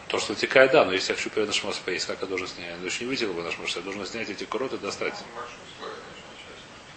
То, 0.07 0.19
что 0.19 0.33
вытекает, 0.33 0.71
да, 0.71 0.85
но 0.85 0.93
если 0.93 1.11
я 1.11 1.17
хочу 1.17 1.29
перед 1.29 1.47
нашим 1.47 1.73
поесть, 1.83 2.05
как 2.05 2.21
я 2.21 2.27
должен 2.27 2.47
снять? 2.47 2.69
Я 2.69 2.77
не 2.77 3.05
вытекал 3.05 3.33
бы 3.33 3.43
наш 3.43 3.55
я 3.57 3.81
должен 3.81 4.05
снять 4.05 4.29
эти 4.29 4.45
куроты 4.45 4.77
и 4.77 4.79
достать. 4.79 5.15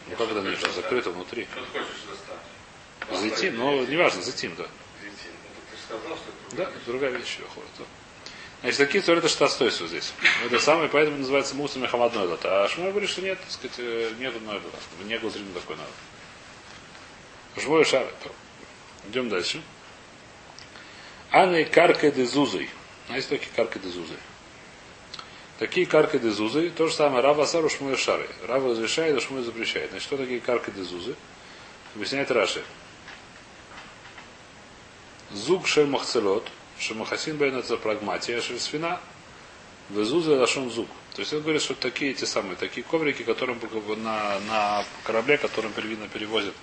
Ну 0.06 0.16
как 0.16 0.30
это 0.30 0.40
нужно? 0.40 0.70
Закрыто 0.70 1.10
внутри. 1.10 1.48
Зайти, 3.10 3.50
но 3.50 3.84
неважно, 3.84 4.22
затим, 4.22 4.54
да. 4.54 4.66
Да, 6.52 6.70
другая 6.86 7.10
вещь 7.10 7.38
выходит. 7.40 7.70
Значит, 8.60 8.78
такие 8.78 9.02
цори 9.02 9.18
это 9.18 9.28
штастойство 9.28 9.88
здесь. 9.88 10.12
Это 10.44 10.60
самое, 10.60 10.88
поэтому 10.88 11.18
называется 11.18 11.56
мусор 11.56 11.82
Мехамад 11.82 12.14
Нойлот. 12.14 12.40
А 12.44 12.68
Шмой 12.68 12.90
говорит, 12.90 13.10
что 13.10 13.22
нет, 13.22 13.38
так 13.40 13.50
сказать, 13.50 13.76
э, 13.78 14.12
нету 14.18 14.38
Нойлот. 14.40 14.62
Не 15.04 15.18
было 15.18 15.32
такой 15.32 15.76
надо. 15.76 15.90
Шмой 17.60 17.84
Шар. 17.84 18.06
Идем 19.08 19.28
дальше. 19.28 19.62
Анны 21.30 21.64
Карка 21.64 22.10
де 22.10 22.24
есть 23.16 23.28
такие 23.28 23.50
Карка 23.54 23.78
де. 23.78 24.16
Такие 25.58 25.86
карка 25.86 26.20
дезузы, 26.20 26.70
то 26.70 26.86
же 26.86 26.94
самое 26.94 27.20
Рава 27.20 27.42
Асару 27.42 27.68
Шмуя 27.68 27.96
Шары. 27.96 28.28
Рава 28.46 28.70
разрешает, 28.70 29.16
а 29.16 29.20
Шмуя 29.20 29.42
запрещает. 29.42 29.90
Значит, 29.90 30.06
что 30.06 30.16
такие 30.16 30.38
карка 30.38 30.70
дезузы? 30.70 31.16
Объясняет 31.96 32.30
Раши. 32.30 32.62
Зуг 35.32 35.66
шель 35.66 35.86
махцелот, 35.86 36.48
шемахасин 36.78 37.42
это 37.42 37.76
прагматия, 37.76 38.40
шель 38.40 38.60
свина, 38.60 39.00
везузы 39.90 40.36
лашон 40.36 40.70
зуг. 40.70 40.88
То 41.14 41.22
есть 41.22 41.32
он 41.32 41.42
говорит, 41.42 41.60
что 41.60 41.74
такие 41.74 42.12
эти 42.12 42.24
самые, 42.24 42.54
такие 42.54 42.84
коврики, 42.84 43.24
которым 43.24 43.58
на, 43.96 44.38
на 44.40 44.84
корабле, 45.02 45.38
которым 45.38 45.72
первинно 45.72 46.08
перевозят, 46.08 46.54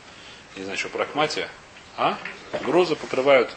не 0.56 0.63
знаю, 0.63 0.78
что, 0.78 0.88
прагматия, 0.88 1.50
а? 1.97 2.17
Грузы 2.63 2.95
покрывают 2.95 3.51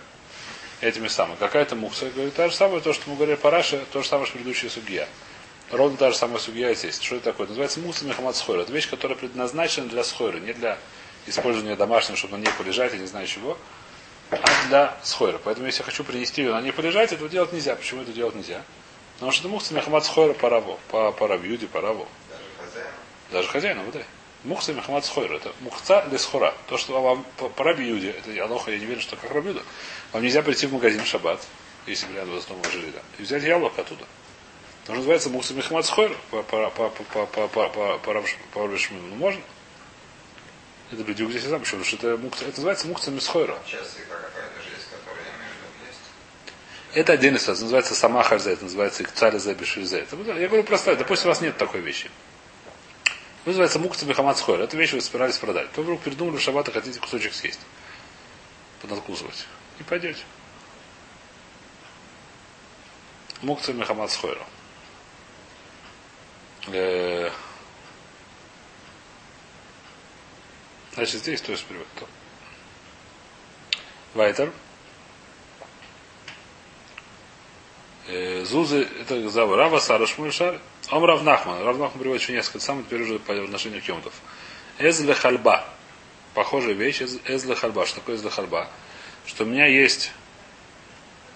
этими 0.80 1.08
самыми. 1.08 1.36
Какая-то 1.36 1.76
мукса. 1.76 2.10
Говорит, 2.10 2.34
то 2.34 2.48
же 2.48 2.54
самое, 2.54 2.80
то, 2.80 2.92
что 2.92 3.08
мы 3.10 3.16
говорили 3.16 3.36
по 3.36 3.50
Раше, 3.50 3.84
то 3.92 4.02
же 4.02 4.08
самое, 4.08 4.26
что 4.26 4.36
предыдущая 4.36 4.70
судья. 4.70 5.08
Ровно 5.70 5.96
та 5.96 6.10
же 6.10 6.16
самая 6.16 6.38
судья 6.38 6.72
здесь. 6.74 7.00
Что 7.00 7.16
это 7.16 7.26
такое? 7.26 7.46
Называется 7.46 7.80
муса 7.80 8.04
мехамад 8.04 8.36
схойра. 8.36 8.62
Это 8.62 8.72
вещь, 8.72 8.88
которая 8.88 9.18
предназначена 9.18 9.88
для 9.88 10.02
схойра, 10.02 10.38
не 10.38 10.52
для 10.52 10.78
использования 11.26 11.76
домашнего, 11.76 12.16
чтобы 12.16 12.38
на 12.38 12.42
ней 12.42 12.50
полежать 12.56 12.94
и 12.94 12.98
не 12.98 13.06
знаю 13.06 13.26
чего, 13.26 13.58
а 14.30 14.68
для 14.68 14.96
схойра. 15.02 15.38
Поэтому 15.44 15.66
если 15.66 15.80
я 15.80 15.84
хочу 15.84 16.04
принести 16.04 16.42
ее 16.42 16.52
на 16.52 16.62
ней 16.62 16.72
полежать, 16.72 17.12
этого 17.12 17.28
делать 17.28 17.52
нельзя. 17.52 17.76
Почему 17.76 18.02
это 18.02 18.12
делать 18.12 18.34
нельзя? 18.34 18.62
Потому 19.14 19.32
что 19.32 19.42
это 19.42 19.48
мухса 19.48 19.74
мехамад 19.74 20.04
схойра 20.06 20.32
по 20.32 20.48
раво, 20.48 20.78
по, 20.88 21.12
по 21.12 21.26
рабьюде, 21.26 21.66
по 21.66 21.80
раво. 21.80 22.06
Даже 23.30 23.48
хозяину, 23.48 23.82
вот 23.82 23.94
Мухса 24.44 24.72
Мехамад 24.72 25.04
Схойра. 25.04 25.36
Это 25.36 25.52
мухца 25.60 26.02
для 26.08 26.18
схора. 26.18 26.54
То, 26.68 26.78
что 26.78 27.00
вам 27.00 27.24
по, 27.36 27.48
по 27.48 27.64
Раби 27.64 28.08
это 28.08 28.44
Алоха, 28.44 28.70
я 28.70 28.78
не 28.78 28.86
верю, 28.86 29.00
что 29.00 29.16
как 29.16 29.30
Рабиуда. 29.32 29.62
Вам 30.12 30.22
нельзя 30.22 30.42
прийти 30.42 30.66
в 30.66 30.72
магазин 30.72 31.02
в 31.02 31.06
шаббат, 31.06 31.40
если 31.86 32.12
рядом 32.14 32.40
с 32.40 32.44
домом 32.46 32.64
жили, 32.70 32.90
да, 32.90 33.00
и 33.18 33.22
взять 33.22 33.42
яблоко 33.42 33.82
оттуда. 33.82 34.04
То 34.86 34.94
называется 34.94 35.28
Мухса 35.28 35.54
Мехамад 35.54 35.84
Схойр 35.86 36.16
по, 36.30 36.42
по, 36.42 36.70
по, 36.70 36.88
по, 36.88 37.04
по, 37.04 37.26
по, 37.26 37.48
по, 37.48 37.68
по, 37.68 37.98
по 37.98 38.66
Ну, 38.66 39.16
можно. 39.16 39.42
Это 40.90 41.02
бедюк 41.02 41.30
здесь 41.30 41.44
сам, 41.44 41.60
почему? 41.60 41.82
Потому 41.82 41.84
что 41.84 41.96
это, 41.96 42.16
мукца, 42.16 42.44
это 42.44 42.56
называется 42.56 42.86
Мухса 42.86 43.10
Мисхойра. 43.10 43.58
Это 46.94 47.12
отдельный 47.12 47.38
сад, 47.38 47.60
называется 47.60 47.94
сама 47.94 48.22
харза, 48.22 48.50
это 48.50 48.64
называется 48.64 49.02
Икцаля 49.02 49.38
за 49.38 49.50
Я 49.50 50.48
говорю 50.48 50.64
просто, 50.64 50.96
допустим, 50.96 51.26
у 51.26 51.32
вас 51.32 51.42
нет 51.42 51.58
такой 51.58 51.80
вещи. 51.80 52.10
Называется 53.48 53.78
мукца 53.78 54.04
мехамад 54.04 54.36
схойр. 54.36 54.60
Эту 54.60 54.76
вещь 54.76 54.92
вы 54.92 55.00
собирались 55.00 55.38
продать. 55.38 55.72
То 55.72 55.80
вдруг 55.80 56.02
придумали 56.02 56.36
в 56.36 56.40
шаббат, 56.42 56.70
хотите 56.70 57.00
кусочек 57.00 57.32
съесть. 57.32 57.60
Поднадкусывать. 58.82 59.46
И 59.78 59.82
пойдете. 59.84 60.22
Мукца 63.40 63.72
мехамад 63.72 64.10
схойра. 64.10 64.44
Э, 66.66 67.30
значит, 70.92 71.22
здесь 71.22 71.40
то 71.40 71.52
есть 71.52 71.64
привод. 71.64 71.86
Вайтер. 74.12 74.48
Э, 74.48 74.52
Зузы, 78.44 78.88
это 79.00 79.28
Зава 79.28 79.56
Рава, 79.56 79.78
Сара 79.80 80.06
Шмульшар. 80.06 80.60
Ом 80.90 81.04
Равнахман. 81.04 81.62
Равнахман 81.62 82.00
приводит 82.00 82.22
еще 82.22 82.32
несколько 82.32 82.60
самых, 82.60 82.86
теперь 82.86 83.02
уже 83.02 83.18
по 83.18 83.34
отношению 83.34 83.82
к 83.82 83.84
Йомтов. 83.84 84.14
Эзле 84.78 85.12
Хальба. 85.12 85.68
Похожая 86.32 86.72
вещь. 86.72 87.02
Эзле 87.02 87.54
Хальба. 87.54 87.84
Что 87.84 87.96
такое 87.96 88.16
Эзле 88.16 88.30
Хальба? 88.30 88.68
Что 89.26 89.44
у 89.44 89.46
меня 89.46 89.66
есть 89.66 90.12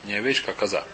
не 0.05 0.15
овечка, 0.15 0.53
а 0.53 0.55
коза. 0.55 0.85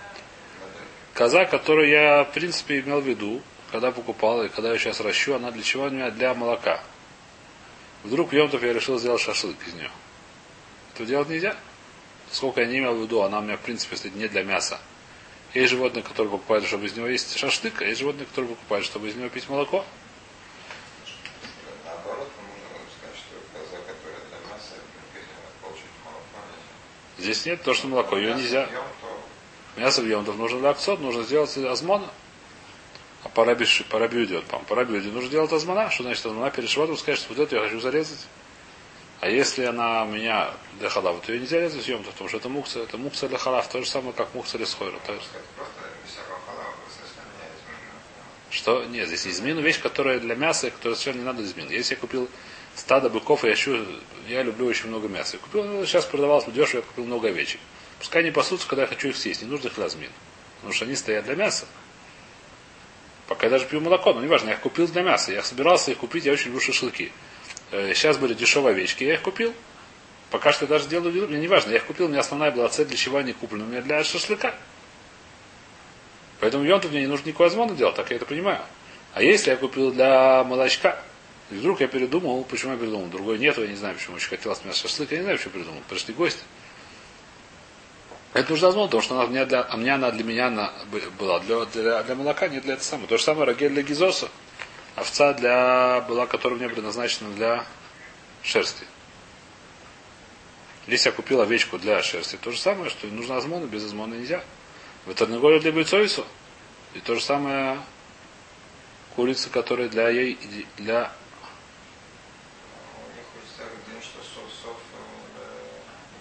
Коза, 1.14 1.45
которую 1.45 1.88
я, 1.88 2.25
в 2.25 2.33
принципе, 2.33 2.81
имел 2.81 3.01
в 3.01 3.07
виду, 3.07 3.41
когда 3.71 3.93
покупал, 3.93 4.43
и 4.43 4.49
когда 4.49 4.73
я 4.73 4.79
сейчас 4.79 5.01
ращу, 5.01 5.35
она 5.35 5.53
для 5.53 5.62
чего 5.62 5.85
у 5.85 5.91
меня? 5.91 6.11
Для 6.11 6.35
молока. 6.35 6.83
Вдруг 8.03 8.33
Йомтов 8.33 8.62
я 8.64 8.73
решил 8.73 8.99
сделать 8.99 9.21
шашлык 9.21 9.57
из 9.67 9.75
нее. 9.75 9.91
Это 10.95 11.07
делать 11.07 11.29
нельзя. 11.29 11.57
Сколько 12.33 12.62
я 12.62 12.67
не 12.67 12.79
имел 12.79 12.95
в 12.95 13.03
виду, 13.03 13.23
она 13.23 13.38
у 13.38 13.43
меня, 13.43 13.57
в 13.57 13.61
принципе, 13.61 13.97
стоит 13.97 14.17
не 14.17 14.27
для 14.27 14.43
мяса. 14.43 14.81
Есть 15.59 15.71
животные, 15.71 16.05
которые 16.05 16.31
покупают, 16.31 16.64
чтобы 16.64 16.87
из 16.87 16.97
него 16.97 17.09
есть 17.09 17.37
шашлык, 17.37 17.83
а 17.83 17.85
есть 17.85 17.99
животные, 17.99 18.27
которые 18.27 18.55
покупают, 18.55 18.87
чтобы 18.87 19.09
из 19.09 19.16
него 19.16 19.29
пить 19.29 19.49
молоко. 19.49 19.85
Здесь 27.18 27.44
нет 27.44 27.61
то, 27.64 27.75
что 27.75 27.88
молоко, 27.88 28.16
ее 28.16 28.35
нельзя. 28.35 28.68
Мясо 29.75 30.01
в 30.01 30.07
Йомтов 30.07 30.37
нужно 30.37 30.61
для 30.61 30.71
акцот, 30.71 31.01
нужно 31.01 31.25
сделать 31.25 31.59
азмона. 31.59 32.09
А 33.25 33.29
по 33.29 33.44
рабиш, 33.44 33.83
по 33.90 33.99
рабию 33.99 34.27
идет, 34.27 34.44
по, 34.44 34.61
по 34.61 34.77
рабию 34.77 35.03
нужно 35.12 35.29
делать 35.29 35.53
азмана. 35.53 35.90
Что 35.90 36.05
значит 36.05 36.25
азмана? 36.25 36.53
Перед 36.53 36.71
шватом 36.71 36.97
скажет, 36.97 37.25
что 37.25 37.35
вот 37.35 37.42
эту 37.42 37.57
я 37.57 37.62
хочу 37.62 37.81
зарезать. 37.81 38.29
А 39.20 39.28
если 39.28 39.64
она 39.64 40.04
у 40.04 40.07
меня 40.07 40.52
для 40.78 40.88
халава, 40.88 41.20
то 41.20 41.33
ее 41.33 41.40
нельзя 41.40 41.61
резать 41.61 41.88
Йомтов, 41.88 42.12
потому 42.12 42.28
что 42.28 42.38
это 42.38 42.48
мукса, 42.48 42.78
это 42.81 42.98
мукса 42.98 43.28
для 43.28 43.38
халав, 43.38 43.68
то 43.68 43.81
же 43.81 43.88
самое, 43.88 44.12
как 44.12 44.33
мукса 44.35 44.59
для 44.59 44.66
схойра. 44.66 44.96
Что? 48.50 48.85
Нет, 48.85 49.09
здесь 49.09 49.26
измину 49.26 49.61
вещь, 49.61 49.81
которая 49.81 50.20
для 50.20 50.35
мяса, 50.35 50.70
которая 50.70 50.96
совершенно 50.96 51.20
не 51.20 51.26
надо 51.26 51.42
измин. 51.42 51.68
Если 51.68 51.94
я 51.94 52.00
купил 52.00 52.28
стадо 52.76 53.11
быков, 53.11 53.44
я, 53.44 53.54
щу, 53.57 53.85
я 54.28 54.42
люблю 54.42 54.66
очень 54.66 54.88
много 54.88 55.09
мяса. 55.09 55.37
Я 55.37 55.42
купил, 55.42 55.64
ну, 55.64 55.85
сейчас 55.85 56.04
продавалось 56.04 56.44
дешево, 56.46 56.81
я 56.81 56.83
купил 56.83 57.04
много 57.04 57.28
овечек. 57.28 57.61
Пускай 57.98 58.22
они 58.22 58.31
пасутся, 58.31 58.68
когда 58.68 58.83
я 58.83 58.88
хочу 58.88 59.09
их 59.09 59.16
съесть. 59.16 59.42
Не 59.42 59.48
нужно 59.48 59.66
их 59.68 59.76
размин. 59.76 60.11
Потому 60.57 60.72
что 60.72 60.85
они 60.85 60.94
стоят 60.94 61.24
для 61.24 61.35
мяса. 61.35 61.66
Пока 63.26 63.46
я 63.46 63.50
даже 63.50 63.66
пью 63.66 63.81
молоко, 63.81 64.14
но 64.14 64.22
неважно, 64.22 64.48
я 64.48 64.54
их 64.54 64.61
купил 64.61 64.87
для 64.87 65.02
мяса. 65.02 65.33
Я 65.33 65.42
собирался 65.42 65.90
их 65.90 65.98
купить, 65.98 66.24
я 66.24 66.33
очень 66.33 66.46
люблю 66.46 66.61
шашлыки. 66.61 67.12
Э, 67.70 67.92
Сейчас 67.94 68.18
были 68.18 68.35
дешевые 68.35 68.74
овечки, 68.74 69.04
я 69.04 69.14
их 69.14 69.22
купил. 69.22 69.52
Пока 70.31 70.52
что 70.52 70.66
я 70.66 70.68
даже 70.68 70.88
делаю 70.88 71.11
вид, 71.12 71.28
мне 71.28 71.38
не 71.38 71.48
важно, 71.48 71.70
я 71.70 71.76
их 71.76 71.87
купил, 71.87 72.07
у 72.07 72.09
меня 72.09 72.20
основная 72.20 72.50
была 72.50 72.68
цель, 72.68 72.87
для 72.87 72.96
чего 72.96 73.18
они 73.18 73.33
куплены, 73.33 73.64
у 73.64 73.66
меня 73.66 73.81
для 73.81 74.04
шашлыка. 74.04 74.54
Поэтому 76.40 76.64
Йонтов 76.64 76.90
мне 76.90 77.00
не 77.00 77.07
нужно 77.07 77.26
никакого 77.26 77.48
азмона 77.48 77.74
делать, 77.74 77.96
так 77.96 78.11
я 78.11 78.16
это 78.16 78.26
понимаю. 78.26 78.61
А 79.14 79.22
если 79.22 79.50
я 79.50 79.57
купил 79.57 79.90
для 79.90 80.44
молочка, 80.44 81.02
и 81.50 81.54
вдруг 81.54 81.81
я 81.81 81.88
передумал, 81.88 82.44
почему 82.44 82.72
я 82.72 82.78
передумал, 82.78 83.07
другой 83.07 83.38
нету, 83.38 83.62
я 83.62 83.68
не 83.68 83.76
знаю, 83.76 83.94
почему 83.94 84.16
очень 84.16 84.28
хотелось 84.28 84.64
мясо 84.64 84.83
шашлык, 84.83 85.11
я 85.12 85.18
не 85.18 85.22
знаю, 85.24 85.38
почему 85.38 85.54
передумал. 85.54 85.81
Пришли 85.88 86.12
гости. 86.12 86.42
Это 88.35 88.50
нужно 88.50 88.68
азмон, 88.68 88.88
потому 88.88 89.02
что 89.02 89.18
она 89.18 89.46
для, 89.46 89.66
а 89.68 89.76
мне 89.78 89.94
она 89.94 90.11
для 90.11 90.22
меня 90.22 90.48
она 90.48 90.72
была 91.18 91.40
для, 91.40 91.64
для, 91.64 92.02
для 92.02 92.14
молока, 92.14 92.48
не 92.48 92.61
для 92.61 92.74
этого 92.74 92.85
самого. 92.85 93.09
То 93.09 93.16
же 93.16 93.24
самое 93.24 93.46
рагель 93.46 93.70
для 93.70 93.83
гизоса. 93.83 94.28
Овца 94.99 95.33
для, 95.33 96.05
была, 96.09 96.27
которая 96.27 96.59
мне 96.59 96.69
предназначена 96.69 97.31
для 97.31 97.65
шерсти. 98.43 98.85
Если 100.89 101.11
я 101.11 101.15
купил 101.15 101.41
овечку 101.41 101.79
для 101.79 102.03
шерсти, 102.03 102.37
то 102.37 102.51
же 102.51 102.59
самое, 102.59 102.91
что 102.91 103.07
нужно 103.07 103.37
азмона, 103.37 103.67
без 103.67 103.85
азмона 103.85 104.15
нельзя. 104.15 104.43
В 105.07 105.15
Тарнаголе 105.15 105.61
для 105.61 105.71
бойцовису. 105.71 106.25
И 106.95 107.01
то 107.01 107.15
же 107.15 107.21
самое 107.21 107.79
курица, 109.15 109.51
которая 109.51 109.89
для, 109.89 110.09
ей, 110.09 110.37
для 110.79 111.13
У 112.97 113.15
них 113.15 113.25
хочется 113.33 113.71
день, 113.87 114.03
что 114.03 114.19
сов, 114.19 114.51
сов, 114.63 114.77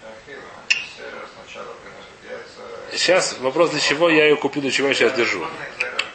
для 0.00 0.10
ахила. 0.10 0.50
Сера 0.96 1.26
сначала 1.34 1.74
приносит 1.82 2.30
яйца. 2.30 2.96
Сейчас 2.96 3.38
вопрос, 3.40 3.70
для 3.70 3.80
чего 3.80 4.08
я 4.08 4.26
ее 4.26 4.36
купил, 4.36 4.62
для 4.62 4.70
чего 4.70 4.88
я 4.88 4.94
сейчас 4.94 5.14
держу. 5.14 5.44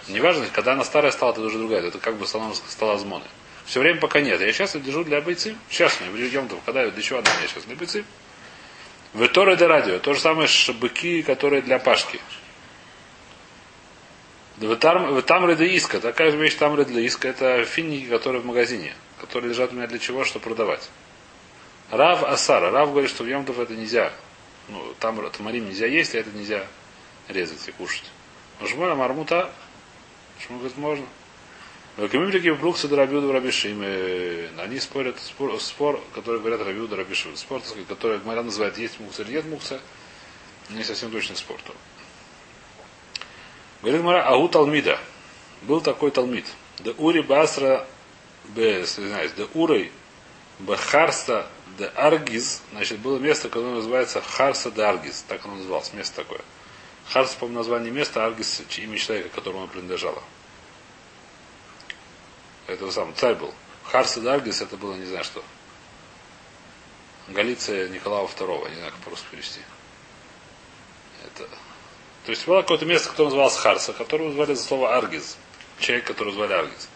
Неважно, 0.08 0.46
когда 0.52 0.74
она 0.74 0.84
старая 0.84 1.12
стала, 1.12 1.32
это 1.32 1.42
уже 1.42 1.58
другая. 1.58 1.82
Это 1.82 1.98
как 1.98 2.16
бы 2.16 2.28
стала, 2.28 2.54
стала 2.54 2.94
азмоны. 2.94 3.26
Все 3.66 3.80
время 3.80 4.00
пока 4.00 4.20
нет. 4.20 4.42
Я 4.42 4.52
сейчас 4.52 4.76
держу 4.76 5.04
для 5.04 5.22
бойцы. 5.22 5.56
Сейчас 5.70 5.98
мы 6.02 6.18
берем 6.18 6.50
когда 6.66 6.90
для 6.90 7.02
чего 7.02 7.20
она 7.20 7.30
мне 7.40 7.48
сейчас? 7.48 7.64
Для 7.64 7.76
бойцы. 7.76 8.04
В 9.14 9.28
Торе 9.28 9.56
де 9.56 9.68
радио. 9.68 10.00
То 10.00 10.14
же 10.14 10.20
самое 10.20 10.48
ш- 10.48 10.74
быки, 10.74 11.22
которые 11.22 11.62
для 11.62 11.80
пашки. 11.80 12.20
Там, 14.80 15.22
там 15.22 15.56
для 15.56 15.66
иска. 15.68 16.00
Такая 16.02 16.32
же 16.32 16.38
вещь 16.38 16.56
там 16.56 16.76
для 16.84 17.02
иска. 17.02 17.30
Это 17.30 17.64
финики, 17.64 18.10
которые 18.10 18.42
в 18.42 18.46
магазине. 18.46 18.94
Которые 19.22 19.50
лежат 19.50 19.72
у 19.72 19.76
меня 19.76 19.88
для 19.88 20.00
чего? 20.00 20.26
Чтобы 20.26 20.44
продавать. 20.44 20.90
Рав 21.92 22.24
Асара. 22.24 22.72
Рав 22.72 22.90
говорит, 22.92 23.10
что 23.10 23.24
в 23.24 23.28
Йомтов 23.28 23.60
это 23.60 23.74
нельзя. 23.74 24.12
Ну, 24.68 24.94
там 25.00 25.30
тамарим 25.32 25.66
нельзя 25.66 25.86
есть, 25.86 26.16
а 26.16 26.20
это 26.20 26.32
нельзя 26.32 26.66
резать 27.28 27.68
и 27.68 27.72
кушать. 27.72 28.10
Шмуля 28.66 28.96
Мармута, 28.96 29.52
Шмуля 30.46 30.60
говорит, 30.60 30.78
можно. 30.78 31.06
Вакамим 31.98 32.32
такие 32.32 32.56
бруксы 32.56 32.88
до 32.88 32.96
Рабиуда 32.96 33.32
Рабишим. 33.32 33.82
Они 34.60 34.80
спорят 34.80 35.20
спор, 35.20 35.60
спор, 35.60 36.02
который 36.14 36.40
говорят 36.40 36.62
Рабиуда 36.62 36.96
Рабишим. 36.96 37.36
Спор, 37.38 37.62
который 37.88 38.18
Гмара 38.20 38.42
называет 38.42 38.78
есть 38.78 39.00
мукса 39.00 39.22
или 39.24 39.34
нет 39.34 39.46
мукса. 39.46 39.80
Не 40.70 40.84
совсем 40.84 41.12
точный 41.12 41.36
спор. 41.36 41.60
то. 41.64 41.74
Говорит 43.82 44.02
Гмара, 44.02 44.28
Агу 44.28 44.50
Талмида. 44.50 45.00
Был 45.64 45.82
такой 45.82 46.12
Талмид. 46.12 46.46
Да 46.80 46.92
Ури 46.98 47.22
Басра 47.22 47.88
Б, 48.46 48.82
извиняюсь, 48.82 49.32
да 49.38 49.46
Урой 49.54 49.92
Бахарста 50.60 51.48
де 51.78 51.86
Аргиз, 51.86 52.62
значит, 52.72 53.00
было 53.00 53.18
место, 53.18 53.50
которое 53.50 53.76
называется 53.76 54.22
Харса 54.22 54.70
де 54.70 54.84
Аргиз, 54.84 55.24
так 55.28 55.46
оно 55.46 55.56
называлось, 55.56 55.94
место 55.94 56.18
такое. 56.18 56.42
Харс, 57.10 57.36
по 57.36 57.48
название 57.48 57.92
места, 57.92 58.26
Аргиз, 58.26 58.62
имя 58.78 58.98
человека, 58.98 59.30
которому 59.30 59.64
оно 59.64 59.68
принадлежало. 59.68 60.24
Это 62.68 62.92
сам 62.92 63.14
царь 63.16 63.36
был. 63.36 63.54
Харса 63.84 64.22
де 64.22 64.30
Аргиз, 64.30 64.62
это 64.62 64.78
было, 64.78 64.96
не 64.96 65.06
знаю 65.06 65.24
что. 65.24 65.44
Галиция 67.28 67.90
Николая 67.90 68.26
II, 68.26 68.70
не 68.70 68.76
знаю, 68.76 68.92
как 68.92 69.02
просто 69.02 69.26
перевести. 69.30 69.60
Это... 71.26 71.48
То 72.26 72.30
есть 72.30 72.48
было 72.48 72.62
какое-то 72.62 72.86
место, 72.86 73.10
которое 73.10 73.26
называлось 73.26 73.58
Харса, 73.58 73.94
которое 73.94 74.32
звали 74.32 74.54
за 74.54 74.64
слово 74.64 74.96
Аргиз. 74.96 75.38
Человек, 75.80 76.06
который 76.06 76.34
звали 76.34 76.54
Аргиз. 76.54 76.88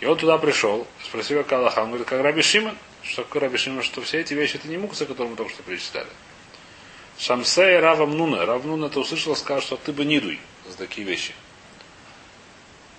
И 0.00 0.06
он 0.06 0.16
туда 0.18 0.38
пришел, 0.38 0.86
спросил 1.04 1.42
как 1.42 1.52
Аллаха, 1.52 1.80
он 1.80 1.88
говорит, 1.88 2.06
как 2.06 2.20
Раби 2.22 2.42
Шимон, 2.42 2.76
что 3.02 3.22
такое 3.22 3.42
Раби 3.42 3.56
Шимон, 3.56 3.82
что 3.82 4.02
все 4.02 4.20
эти 4.20 4.34
вещи 4.34 4.56
это 4.56 4.68
не 4.68 4.76
мукса, 4.76 5.06
которые 5.06 5.30
мы 5.30 5.36
только 5.36 5.52
что 5.52 5.62
перечисляли. 5.62 6.08
Шамсей 7.18 7.78
Равам 7.78 8.16
Нуна. 8.16 8.44
Рав 8.44 8.64
Нуна 8.64 8.86
это 8.86 9.00
услышал, 9.00 9.34
сказал, 9.36 9.62
что 9.62 9.76
ты 9.76 9.92
бы 9.92 10.04
нидуй 10.04 10.38
за 10.68 10.76
такие 10.76 11.06
вещи. 11.06 11.34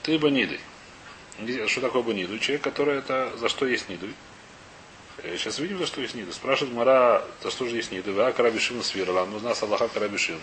Ты 0.03 0.17
бы 0.17 0.31
нидуй. 0.31 0.59
Что 1.67 1.81
такое 1.81 2.01
бы 2.01 2.13
нидуй? 2.13 2.39
Человек, 2.39 2.63
который 2.63 2.97
это 2.97 3.31
за 3.37 3.47
что 3.47 3.67
есть 3.67 3.89
нидуй. 3.89 4.13
Э, 5.17 5.35
Сейчас 5.37 5.59
видим, 5.59 5.77
за 5.77 5.85
что 5.85 6.01
есть 6.01 6.15
нидуй. 6.15 6.33
Спрашивает 6.33 6.73
Мара, 6.73 7.23
за 7.43 7.51
что 7.51 7.67
же 7.67 7.75
есть 7.75 7.91
нидуй. 7.91 8.15
А 8.19 8.33
Раби 8.35 8.59
Шимон 8.59 8.83
свирала. 8.83 9.25
Ну, 9.25 9.39
нас 9.39 9.61
Аллаха 9.61 9.87
Раби 9.95 10.17
Шимон. 10.17 10.41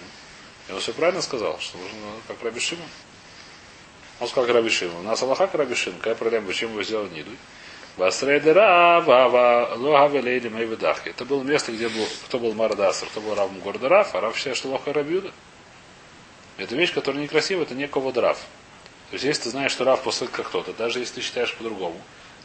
И 0.68 0.72
он 0.72 0.80
все 0.80 0.92
правильно 0.92 1.20
сказал, 1.20 1.58
что 1.58 1.78
нужно 1.78 1.98
как 2.28 2.42
Раби 2.42 2.60
Шимон. 2.60 2.86
Он 4.20 4.28
сказал 4.28 4.46
как 4.46 4.54
Раби 4.54 4.70
Шимон. 4.70 5.00
У 5.00 5.02
нас 5.02 5.20
Аллаха 5.22 5.46
как 5.46 5.56
Раби 5.56 5.74
Шимон. 5.74 5.98
Какая 5.98 6.14
проблема, 6.14 6.46
почему 6.46 6.72
его 6.72 6.82
сделал 6.84 7.06
нидуй? 7.08 7.36
Басрейдера, 7.96 9.00
Вава, 9.00 9.74
Лоха 9.76 10.06
Велейли 10.08 10.48
Майведахи. 10.48 11.10
Это 11.10 11.24
было 11.24 11.42
место, 11.42 11.72
где 11.72 11.88
был, 11.88 12.06
кто 12.26 12.38
был 12.38 12.52
Марадасар, 12.54 13.08
кто 13.08 13.20
был 13.20 13.34
Рав 13.34 13.50
города 13.62 13.88
Раф, 13.88 14.14
а 14.14 14.20
Рав 14.20 14.36
считает, 14.36 14.56
что 14.56 14.68
Лоха 14.68 14.92
Рабиуда. 14.92 15.30
Это 16.56 16.74
вещь, 16.74 16.92
которая 16.92 17.22
некрасивая, 17.22 17.64
это 17.64 17.74
не 17.74 17.86
ковод 17.86 18.16
Рав. 18.16 18.38
То 19.10 19.14
есть, 19.14 19.24
если 19.24 19.44
ты 19.44 19.50
знаешь, 19.50 19.70
что 19.70 19.84
Рав 19.84 20.02
после 20.02 20.26
как 20.26 20.48
кто-то, 20.48 20.72
даже 20.72 20.98
если 20.98 21.16
ты 21.16 21.20
считаешь 21.20 21.54
по-другому, 21.54 22.00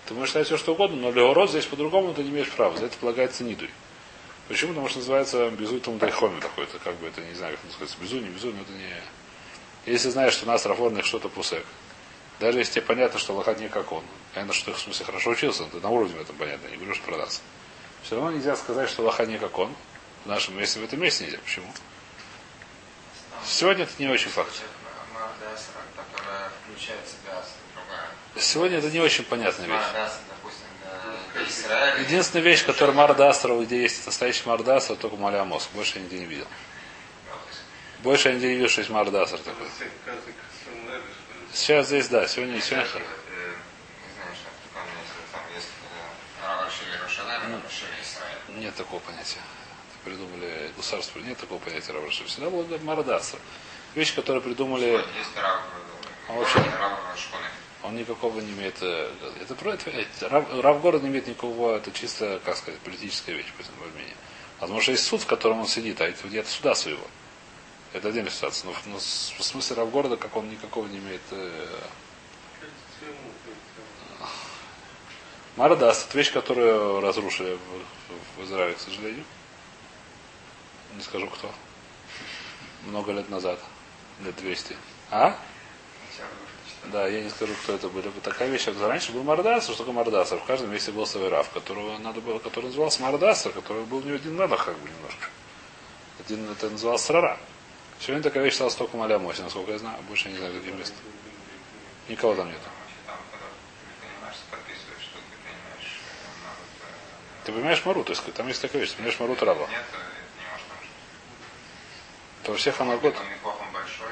ты 0.06 0.14
можешь 0.14 0.30
считать 0.30 0.48
все, 0.48 0.58
что 0.58 0.74
угодно, 0.74 0.98
но 0.98 1.12
для 1.12 1.26
урод 1.26 1.50
здесь 1.50 1.66
по-другому 1.66 2.14
ты 2.14 2.24
не 2.24 2.30
имеешь 2.30 2.50
права. 2.52 2.78
За 2.78 2.86
это 2.86 2.98
полагается 2.98 3.44
нидуй. 3.44 3.70
Почему? 4.48 4.72
Потому 4.72 4.90
что 4.90 5.00
называется 5.00 5.50
безуй 5.52 5.80
Талмудайхоми 5.80 6.40
какой-то, 6.40 6.80
как 6.80 6.96
бы 6.96 7.08
это, 7.08 7.22
не 7.22 7.36
знаю, 7.36 7.56
как 7.56 7.66
называется, 7.66 7.98
безуй, 8.02 8.22
не 8.22 8.30
безуй, 8.30 8.54
но 8.54 8.62
это 8.62 8.72
не... 8.72 9.92
Если 9.92 10.10
знаешь, 10.10 10.34
что 10.34 10.46
у 10.46 10.48
нас 10.48 10.66
Рафорных 10.66 11.06
что-то 11.06 11.30
пусек, 11.30 11.66
Даже 12.40 12.60
если 12.60 12.74
тебе 12.74 12.84
понятно, 12.84 13.20
что 13.20 13.34
Аллаха 13.34 13.54
не 13.56 13.68
как 13.68 13.92
он. 13.92 14.04
Понятно, 14.34 14.54
что 14.54 14.72
ты 14.72 14.78
в 14.78 14.80
смысле 14.80 15.06
хорошо 15.06 15.32
учился, 15.32 15.64
но 15.64 15.70
ты 15.70 15.80
на 15.82 15.90
уровне 15.90 16.16
в 16.16 16.22
этом 16.22 16.36
понятно, 16.38 16.68
не 16.68 16.78
говорю, 16.78 16.96
что 16.96 17.04
продаться. 17.04 17.42
Все 18.04 18.16
равно 18.16 18.32
нельзя 18.32 18.56
сказать, 18.56 18.90
что 18.90 19.02
Аллаха 19.04 19.26
не 19.26 19.38
как 19.38 19.58
он. 19.58 19.76
В 20.24 20.28
нашем 20.28 20.58
месте, 20.58 20.80
в 20.80 20.84
этом 20.84 21.02
месте 21.02 21.26
нельзя. 21.26 21.38
Почему? 21.40 21.68
Сегодня 23.46 23.84
это 23.84 23.94
не 24.00 24.08
очень 24.08 24.30
факт. 24.30 24.52
Сегодня 28.38 28.78
это 28.78 28.90
не 28.90 29.00
очень 29.00 29.24
понятная 29.26 29.68
вещь. 29.68 29.84
Единственная 32.00 32.44
вещь, 32.44 32.66
которая 32.66 32.96
Мардастра, 32.96 33.54
где 33.62 33.82
есть 33.82 34.06
настоящий 34.06 34.48
Мардастра, 34.48 34.96
только 34.96 35.18
Маля 35.18 35.44
Мозг. 35.44 35.70
Больше 35.74 35.98
я 35.98 36.04
нигде 36.04 36.20
не 36.20 36.26
видел. 36.26 36.48
Больше 38.00 38.30
я 38.30 38.36
нигде 38.36 38.48
не 38.48 38.54
видел, 38.56 38.70
что 38.70 38.82
есть 38.82 38.92
Мардастра 38.92 39.38
такой. 39.40 39.68
Сейчас 41.54 41.88
здесь, 41.88 42.08
да, 42.08 42.28
сегодня, 42.28 42.62
сегодня. 42.62 42.86
Нет 48.58 48.76
такого 48.76 49.00
понятия. 49.00 49.40
Придумали 50.04 50.72
государство, 50.78 51.20
нет 51.20 51.38
такого 51.38 51.60
понятия 51.60 51.92
Равраша. 51.92 52.24
Всегда 52.26 52.50
было 52.50 52.66
Мардастра. 52.80 53.40
Вещь, 53.96 54.14
которую 54.16 54.42
придумали... 54.42 55.04
Он 56.30 56.38
вообще... 56.38 56.60
Он 57.84 57.96
никакого 57.96 58.40
не 58.40 58.52
имеет. 58.52 58.76
э, 58.82 59.10
Это 59.42 59.56
это. 59.90 60.30
Рав, 60.62 60.82
город 60.82 61.02
не 61.02 61.10
имеет 61.10 61.28
никакого. 61.28 61.78
Это 61.78 61.92
чисто, 61.92 62.40
как 62.46 62.58
сказать, 62.58 62.80
политическая 62.82 63.34
вещь, 63.34 63.52
по 63.58 63.64
моему 63.80 63.96
мнению. 63.96 64.16
Потому 64.60 64.82
что 64.82 64.92
есть 64.92 65.06
суд, 65.06 65.22
в 65.22 65.26
котором 65.26 65.62
он 65.62 65.68
сидит, 65.68 66.00
а 66.02 66.06
это 66.08 66.28
нет 66.28 66.46
суда 66.48 66.76
своего. 66.76 67.06
Это 67.94 68.10
отдельная 68.10 68.32
ситуация. 68.32 68.70
Но, 68.70 68.76
но 68.86 68.98
в 68.98 69.02
смысле 69.02 69.78
Рав 69.78 69.92
города, 69.92 70.18
как 70.18 70.36
он 70.36 70.50
никакого 70.50 70.88
не 70.88 71.00
имеет. 71.00 71.22
Э... 71.32 71.68
Марадас, 75.56 76.06
это 76.08 76.18
вещь, 76.18 76.32
которую 76.32 77.02
разрушили 77.02 77.58
в, 78.38 78.42
в, 78.42 78.46
Израиле, 78.46 78.76
к 78.76 78.80
сожалению. 78.80 79.26
Не 80.96 81.02
скажу 81.02 81.28
кто. 81.28 81.52
Много 82.86 83.12
лет 83.12 83.30
назад. 83.30 83.60
Лет 84.24 84.36
200. 84.38 84.76
А? 85.12 85.36
Да, 86.92 87.08
я 87.08 87.22
не 87.22 87.30
скажу, 87.30 87.54
кто 87.64 87.74
это 87.74 87.90
были. 87.90 88.10
Такая 88.24 88.50
вещь. 88.50 88.68
Раньше 88.68 89.12
был 89.12 89.24
Мардасер. 89.24 89.74
Что 89.74 89.84
такое 89.84 89.96
Мардасер? 89.96 90.38
В 90.38 90.46
каждом 90.46 90.72
месте 90.72 90.92
был 90.92 91.06
свой 91.06 91.28
Рав, 91.28 91.50
которого 91.50 91.98
надо 91.98 92.22
было, 92.22 92.40
который 92.40 92.66
назывался 92.66 93.02
Мардасер, 93.02 93.52
который 93.52 93.84
был 93.84 94.02
не 94.02 94.12
один 94.12 94.36
Мелах, 94.36 94.66
как 94.66 94.78
бы 94.78 94.88
немножко. 94.88 95.28
Один 96.20 96.50
это 96.52 96.70
назывался 96.70 97.14
Рара. 97.14 97.38
Сегодня 98.00 98.24
такая 98.24 98.44
вещь 98.44 98.56
стала 98.56 98.72
только 98.72 98.96
Маля 98.96 99.20
Моси, 99.20 99.42
насколько 99.42 99.72
я 99.72 99.78
знаю. 99.78 100.02
Больше 100.04 100.30
я 100.30 100.32
не 100.34 100.38
знаю, 100.40 100.54
какие 100.54 100.74
места. 100.74 100.96
Никого 102.08 102.34
там 102.36 102.48
нет. 102.48 102.60
Ты 107.44 107.52
понимаешь 107.52 107.84
Мару, 107.84 108.04
то 108.04 108.12
есть 108.12 108.34
там 108.34 108.48
есть 108.48 108.62
такая 108.62 108.82
вещь, 108.82 108.92
ты 108.92 108.98
понимаешь 108.98 109.20
Мару 109.20 109.36
Раба. 109.36 109.68
Нет, 109.68 109.84
То 112.44 112.52
у 112.52 112.56
всех 112.56 112.80
неплохо 112.80 113.64
большой. 113.74 114.08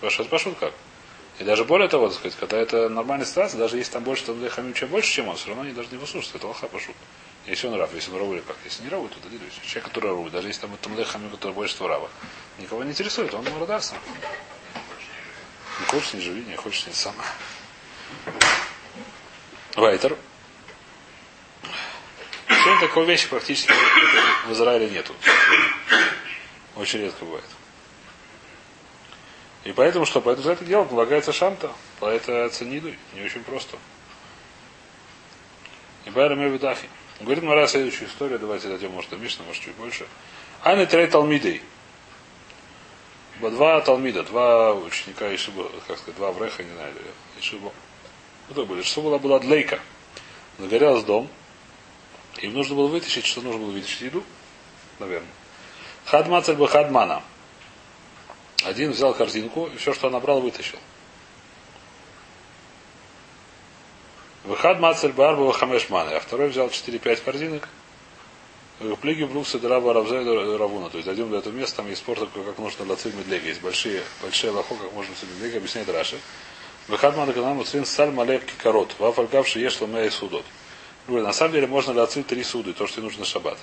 Пашут, 0.00 0.28
пашут 0.28 0.58
как. 0.58 0.72
И 1.38 1.44
даже 1.44 1.64
более 1.64 1.88
того, 1.88 2.08
так 2.08 2.18
сказать, 2.18 2.38
когда 2.38 2.56
это 2.56 2.88
нормальная 2.88 3.26
ситуация, 3.26 3.58
даже 3.58 3.76
если 3.76 3.92
там 3.92 4.04
больше 4.04 4.24
там 4.24 4.48
хамим 4.48 4.72
чем 4.72 4.88
больше, 4.88 5.10
чем 5.10 5.28
он, 5.28 5.36
все 5.36 5.48
равно 5.48 5.64
они 5.64 5.72
должны 5.72 5.94
его 5.94 6.06
слушать. 6.06 6.34
Это 6.34 6.46
лоха 6.46 6.66
пашут. 6.66 6.96
Если 7.46 7.68
он 7.68 7.78
раб, 7.78 7.94
если 7.94 8.10
он 8.10 8.18
раб 8.18 8.28
или 8.32 8.40
как. 8.40 8.56
Если 8.64 8.82
не 8.82 8.88
раб, 8.88 9.08
то 9.08 9.20
дадут. 9.20 9.40
Человек, 9.62 9.84
который 9.84 10.10
раб, 10.10 10.30
даже 10.30 10.48
если 10.48 10.62
там 10.62 10.76
там 10.78 11.04
хамим, 11.04 11.30
который 11.30 11.52
больше 11.52 11.86
раба. 11.86 12.08
Никого 12.58 12.82
не 12.82 12.90
интересует, 12.90 13.32
он 13.34 13.44
мородарство. 13.44 13.96
Не 15.80 15.86
хочешь, 15.86 16.14
не 16.14 16.20
живи, 16.20 16.42
не 16.42 16.56
хочешь, 16.56 16.86
не 16.86 16.92
сам. 16.92 17.14
Вайтер. 19.76 20.16
Сегодня 22.48 22.80
такой 22.80 23.06
вещи 23.06 23.28
практически 23.28 23.72
в 24.46 24.52
Израиле 24.52 24.90
нету. 24.90 25.14
Очень 26.74 27.00
редко 27.00 27.24
бывает. 27.24 27.44
И 29.64 29.72
поэтому 29.72 30.06
что? 30.06 30.20
Поэтому 30.20 30.46
за 30.46 30.52
это 30.52 30.64
дело 30.64 30.84
полагается 30.84 31.32
шанта. 31.32 31.72
По 32.00 32.06
это. 32.06 32.50
Не 32.60 33.22
очень 33.22 33.44
просто. 33.44 33.78
И 36.06 36.10
Байра 36.10 36.34
Мевидафи. 36.34 36.88
Говорит 37.20 37.44
Мара 37.44 37.66
следующую 37.66 38.08
историю. 38.08 38.38
Давайте 38.38 38.68
дойдем, 38.68 38.92
может, 38.92 39.10
до 39.10 39.16
Мишна, 39.16 39.44
может, 39.44 39.62
чуть 39.62 39.74
больше. 39.76 40.06
Аны 40.62 40.86
Трей 40.86 41.06
Талмидей. 41.06 41.62
Два 43.40 43.80
Талмида, 43.80 44.22
два 44.24 44.74
ученика 44.74 45.34
Ишиба, 45.34 45.70
как 45.86 45.98
сказать, 45.98 46.16
два 46.16 46.32
Вреха, 46.32 46.62
не 46.62 46.72
знаю, 46.72 46.94
Ишиба. 47.38 47.72
Кто 48.50 48.64
были? 48.64 48.82
Была, 48.96 49.18
была 49.18 49.38
длейка. 49.38 49.80
Загорелся 50.58 51.06
дом. 51.06 51.28
Им 52.38 52.54
нужно 52.54 52.76
было 52.76 52.88
вытащить, 52.88 53.26
что 53.26 53.40
нужно 53.40 53.60
было 53.60 53.70
вытащить 53.72 54.00
еду, 54.02 54.24
наверное. 54.98 55.28
Хадмацель 56.06 56.54
бы 56.54 56.68
хадмана. 56.68 57.22
Один 58.64 58.92
взял 58.92 59.14
корзинку 59.14 59.66
и 59.66 59.76
все, 59.76 59.92
что 59.92 60.06
он 60.06 60.14
набрал, 60.14 60.40
вытащил. 60.40 60.78
Выхад 64.46 64.78
мацель 64.78 65.12
барба 65.12 65.52
хамешманы, 65.52 66.10
а 66.10 66.20
второй 66.20 66.48
взял 66.48 66.68
4-5 66.68 67.24
корзинок. 67.24 67.68
В 68.78 68.94
плиге 68.96 69.26
брукса 69.26 69.58
драба 69.58 69.92
равзай 69.92 70.22
равуна. 70.56 70.88
То 70.88 70.98
есть 70.98 71.06
дойдем 71.06 71.30
до 71.30 71.38
этого 71.38 71.52
места, 71.52 71.78
там 71.78 71.88
есть 71.88 72.02
спор 72.02 72.16
такой, 72.16 72.44
как 72.44 72.58
нужно 72.58 72.84
лациль 72.84 73.12
медлега. 73.12 73.48
Есть 73.48 73.60
большие, 73.60 74.02
большие 74.22 74.52
лохо, 74.52 74.74
как 74.76 74.92
можно 74.92 75.12
лациль 75.12 75.28
медлега, 75.34 75.58
объясняет 75.58 75.88
Раши. 75.88 76.18
Выхад 76.86 77.16
мана 77.16 77.32
канаму 77.32 77.64
цин 77.64 77.84
саль 77.84 78.12
малевки 78.12 78.52
корот. 78.62 78.94
Вафальгавши 79.00 79.58
еш 79.58 79.80
ламея 79.80 80.10
судот. 80.10 80.44
На 81.08 81.32
самом 81.32 81.54
деле 81.54 81.66
можно 81.66 81.92
лациль 81.94 82.22
три 82.22 82.44
суды, 82.44 82.72
то, 82.72 82.86
что 82.86 82.96
тебе 82.96 83.04
нужно 83.04 83.20
на 83.20 83.26
шаббат. 83.26 83.58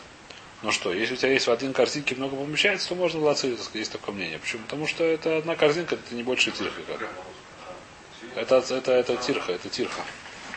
Ну 0.64 0.72
что, 0.72 0.94
если 0.94 1.14
у 1.14 1.18
тебя 1.18 1.32
есть 1.32 1.48
в 1.48 1.52
один 1.52 1.72
корзинке 1.72 2.16
много 2.16 2.36
помещается, 2.36 2.90
то 2.90 2.96
можно 2.96 3.22
лациль, 3.22 3.58
есть 3.74 3.92
такое 3.92 4.16
мнение. 4.16 4.40
Почему? 4.40 4.64
Потому 4.64 4.88
что 4.88 5.06
это 5.06 5.38
одна 5.38 5.56
корзинка, 5.56 5.96
это 5.96 6.14
не 6.14 6.24
больше 6.24 6.52
тирха. 6.52 6.82
Как. 6.88 7.10
Это, 8.36 8.58
это, 8.58 8.92
это 8.92 9.16
тирха, 9.18 9.54
это 9.54 9.70
тирха. 9.70 10.02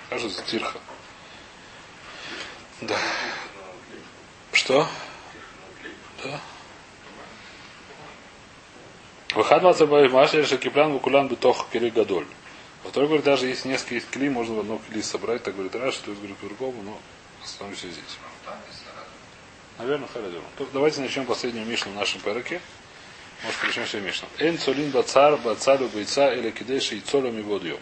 Кажется, 0.09 0.43
тирха. 0.45 0.79
Да. 2.81 2.97
Что? 4.53 4.87
Да. 6.23 6.41
Выхад 9.35 9.63
Мацабай 9.63 10.09
Машер 10.09 10.47
Шакиплян 10.47 10.93
Вукулян 10.93 11.29
Бетох 11.29 11.69
Кили 11.71 11.91
Гадоль. 11.91 12.27
А 12.85 12.89
второй 12.89 13.09
говорит, 13.09 13.25
даже 13.25 13.47
если 13.47 13.69
несколько 13.69 13.95
есть 13.97 14.09
кли, 14.11 14.29
можно 14.29 14.55
в 14.55 14.61
одно 14.61 14.79
кли 14.79 15.03
собрать, 15.03 15.43
так 15.43 15.55
говорит 15.55 15.75
Раш, 15.75 15.97
то 15.97 16.11
есть 16.11 16.21
говорит 16.21 16.37
по-другому, 16.39 16.83
но 16.83 16.99
остановимся 17.43 17.89
здесь. 17.91 18.19
Наверное, 19.79 20.09
Харадим. 20.09 20.43
Давайте 20.73 21.01
начнем 21.01 21.27
последнюю 21.27 21.67
Мишну 21.67 21.93
в 21.93 21.97
нашем 21.97 22.21
пероке. 22.21 22.61
Может, 23.45 23.63
начнем 23.65 23.85
все 23.85 24.01
Мишну. 24.01 24.29
Эн 24.39 24.57
цолин 24.57 24.91
бацар, 24.91 25.37
бацалю 25.37 25.89
бойца, 25.89 26.33
или 26.33 26.51
кидеши 26.51 26.97
и 26.97 27.01
цолем 27.01 27.37
и. 27.39 27.79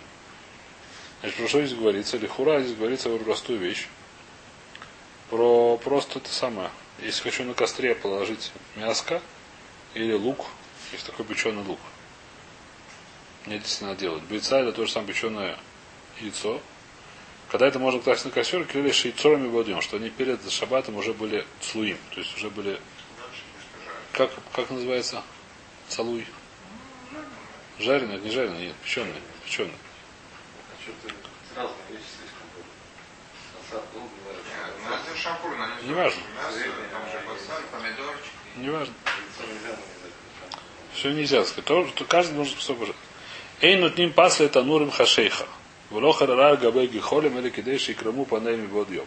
Значит, 1.24 1.38
про 1.38 1.48
что 1.48 1.64
здесь 1.64 1.78
говорится? 1.78 2.18
Лихура 2.18 2.60
здесь 2.60 2.76
говорится 2.76 3.08
про 3.08 3.16
простую 3.16 3.58
вещь. 3.58 3.87
Про 5.30 5.78
просто 5.78 6.18
это 6.18 6.28
самое. 6.28 6.70
Если 7.00 7.22
хочу 7.22 7.44
на 7.44 7.54
костре 7.54 7.94
положить 7.94 8.52
мяско 8.76 9.22
или 9.94 10.12
лук, 10.12 10.44
есть 10.92 11.06
такой 11.06 11.24
печеный 11.24 11.62
лук. 11.64 11.78
Мне 13.46 13.58
действительно 13.58 13.96
делать. 13.96 14.22
Бойца 14.24 14.60
это 14.60 14.72
то 14.72 14.84
же 14.84 14.92
самое 14.92 15.14
печеное 15.14 15.58
яйцо. 16.20 16.60
Когда 17.50 17.68
это 17.68 17.78
можно 17.78 18.02
класть 18.02 18.26
на 18.26 18.30
костер, 18.30 18.66
клели 18.66 18.92
шейцорами 18.92 19.48
водем, 19.48 19.80
что 19.80 19.96
они 19.96 20.10
перед 20.10 20.46
шабатом 20.50 20.96
уже 20.96 21.14
были 21.14 21.46
слуим, 21.62 21.96
то 22.10 22.20
есть 22.20 22.37
уже 22.37 22.50
были 22.50 22.78
как, 24.12 24.30
как 24.52 24.68
называется? 24.68 25.22
Цалуй. 25.88 26.26
Жареный, 27.78 28.18
не 28.20 28.30
жареный, 28.30 28.66
нет, 28.66 28.76
печеный, 28.84 29.14
печеный. 29.46 29.72
Не 35.83 35.94
важно. 35.94 36.23
Не 38.57 38.70
важно. 38.70 38.94
Все 40.94 41.11
нельзя 41.12 41.44
сказать. 41.44 41.64
То, 41.64 41.87
что 41.88 42.05
каждый 42.05 42.35
должен 42.35 42.55
способен. 42.55 42.94
Эй, 43.61 43.77
нутним 43.77 44.12
пасли 44.12 44.47
это 44.47 44.62
нурим 44.62 44.90
хашейха. 44.90 45.47
Влохарара 45.90 46.57
габе 46.57 46.87
гихолем 46.87 47.38
или 47.38 47.51
кидейши 47.51 47.92
и 47.92 47.94
краму 47.94 48.25
панеми 48.25 48.66
водьем. 48.66 49.07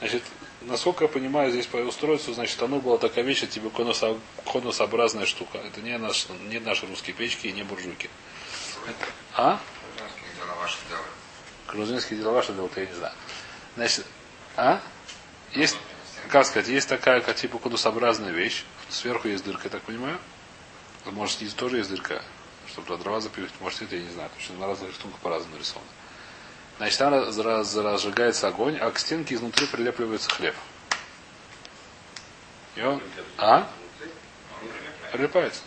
Значит, 0.00 0.22
насколько 0.62 1.04
я 1.04 1.08
понимаю, 1.08 1.50
здесь 1.50 1.66
по 1.66 1.76
устройству, 1.76 2.34
значит, 2.34 2.60
оно 2.62 2.78
было 2.78 2.98
такая 2.98 3.24
вещь, 3.24 3.46
типа 3.48 3.70
конусообразная 3.70 5.26
штука. 5.26 5.58
Это 5.58 5.80
не, 5.80 5.96
наш, 5.98 6.26
не 6.48 6.58
наши 6.60 6.86
русские 6.86 7.14
печки 7.14 7.48
и 7.48 7.52
не 7.52 7.62
буржуйки. 7.62 8.10
А? 9.36 9.60
Грузинские 11.68 12.18
дела 12.18 12.32
ваши 12.32 12.52
делают, 12.52 12.76
я 12.76 12.86
не 12.86 12.92
знаю. 12.92 13.14
Значит, 13.76 14.06
а? 14.56 14.80
Есть, 15.52 15.76
как 16.28 16.46
сказать, 16.46 16.68
есть 16.68 16.88
такая, 16.88 17.20
как 17.20 17.36
типа 17.36 17.58
конусообразная 17.58 18.30
вещь. 18.30 18.64
Сверху 18.88 19.28
есть 19.28 19.44
дырка, 19.44 19.64
я 19.64 19.70
так 19.70 19.82
понимаю. 19.82 20.18
Может, 21.06 21.38
здесь 21.38 21.54
тоже 21.54 21.78
есть 21.78 21.90
дырка. 21.90 22.22
Чтобы 22.68 22.86
туда 22.86 23.02
дрова 23.02 23.20
запихать, 23.20 23.52
может 23.60 23.82
это 23.82 23.96
я 23.96 24.02
не 24.02 24.10
знаю. 24.10 24.30
Что 24.38 24.52
на 24.54 24.66
разных 24.66 24.90
рисунках 24.90 25.20
по-разному 25.20 25.54
нарисовано. 25.54 25.88
Значит, 26.78 26.98
там 26.98 27.12
раз, 27.12 27.38
раз, 27.38 27.76
разжигается 27.76 28.48
огонь, 28.48 28.78
а 28.78 28.90
к 28.90 28.98
стенке 28.98 29.34
изнутри 29.34 29.66
прилепливается 29.66 30.30
хлеб. 30.30 30.54
И 32.74 32.82
он... 32.82 33.00
А? 33.38 33.68
Прилипается. 35.12 35.62